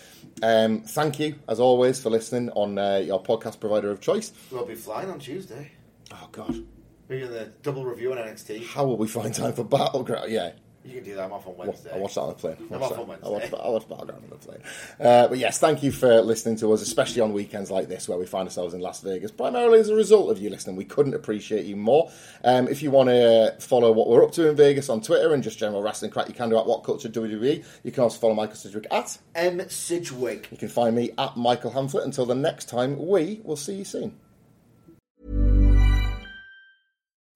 um, 0.41 0.81
thank 0.81 1.19
you 1.19 1.35
as 1.47 1.59
always 1.59 2.01
for 2.01 2.09
listening 2.09 2.49
on 2.51 2.77
uh, 2.77 2.97
your 2.97 3.21
podcast 3.21 3.59
provider 3.59 3.91
of 3.91 4.01
choice. 4.01 4.31
We'll 4.51 4.65
be 4.65 4.75
flying 4.75 5.09
on 5.09 5.19
Tuesday. 5.19 5.71
Oh 6.11 6.29
God, 6.31 6.63
We're 7.07 7.19
doing 7.19 7.31
the 7.31 7.45
double 7.63 7.85
review 7.85 8.11
on 8.11 8.17
NXT. 8.17 8.65
how 8.67 8.85
will 8.85 8.97
we 8.97 9.07
find 9.07 9.33
time 9.33 9.53
for 9.53 9.63
Battleground? 9.63 10.31
Yeah. 10.31 10.51
You 10.87 10.95
can 10.95 11.03
do 11.03 11.15
that. 11.15 11.25
I'm 11.25 11.33
off 11.33 11.45
on 11.45 11.57
Wednesday. 11.57 11.91
I 11.93 11.97
watched 11.97 12.15
that 12.15 12.21
on 12.21 12.29
the 12.29 12.35
plane. 12.35 12.55
I 12.71 12.75
I'm 12.75 12.81
off 12.81 12.89
that. 12.91 12.99
on 12.99 13.09
I 13.23 13.29
watched, 13.29 13.53
I 13.53 13.69
watched 13.69 13.89
Battleground 13.89 14.23
on 14.23 14.29
the 14.29 14.35
plane. 14.37 14.59
Uh, 14.99 15.27
but 15.27 15.37
yes, 15.37 15.59
thank 15.59 15.83
you 15.83 15.91
for 15.91 16.21
listening 16.21 16.55
to 16.57 16.71
us, 16.71 16.81
especially 16.81 17.21
on 17.21 17.33
weekends 17.33 17.69
like 17.69 17.89
this 17.89 18.07
where 18.07 18.17
we 18.17 18.25
find 18.25 18.47
ourselves 18.47 18.73
in 18.73 18.79
Las 18.79 19.01
Vegas, 19.01 19.31
primarily 19.31 19.79
as 19.79 19.89
a 19.89 19.95
result 19.95 20.31
of 20.31 20.39
you 20.39 20.49
listening. 20.49 20.77
We 20.77 20.85
couldn't 20.85 21.13
appreciate 21.13 21.65
you 21.65 21.75
more. 21.75 22.09
Um, 22.45 22.69
if 22.69 22.81
you 22.81 22.89
want 22.89 23.09
to 23.09 23.55
follow 23.59 23.91
what 23.91 24.07
we're 24.07 24.23
up 24.23 24.31
to 24.33 24.49
in 24.49 24.55
Vegas 24.55 24.87
on 24.87 25.01
Twitter 25.01 25.33
and 25.33 25.43
just 25.43 25.59
general 25.59 25.83
wrestling 25.83 26.11
crack, 26.11 26.29
you 26.29 26.33
can 26.33 26.49
do 26.49 26.57
at 26.57 26.65
What 26.65 26.85
Culture 26.85 27.09
WWE. 27.09 27.65
You 27.83 27.91
can 27.91 28.03
also 28.03 28.19
follow 28.19 28.33
Michael 28.33 28.55
Sidgwick 28.55 28.87
at. 28.89 29.17
M. 29.35 29.67
Sidgwick. 29.69 30.47
You 30.51 30.57
can 30.57 30.69
find 30.69 30.95
me 30.95 31.11
at 31.17 31.35
Michael 31.35 31.71
Hamflett. 31.71 32.05
Until 32.05 32.25
the 32.25 32.35
next 32.35 32.69
time, 32.69 33.07
we 33.07 33.41
will 33.43 33.57
see 33.57 33.75
you 33.75 33.85
soon. 33.85 34.17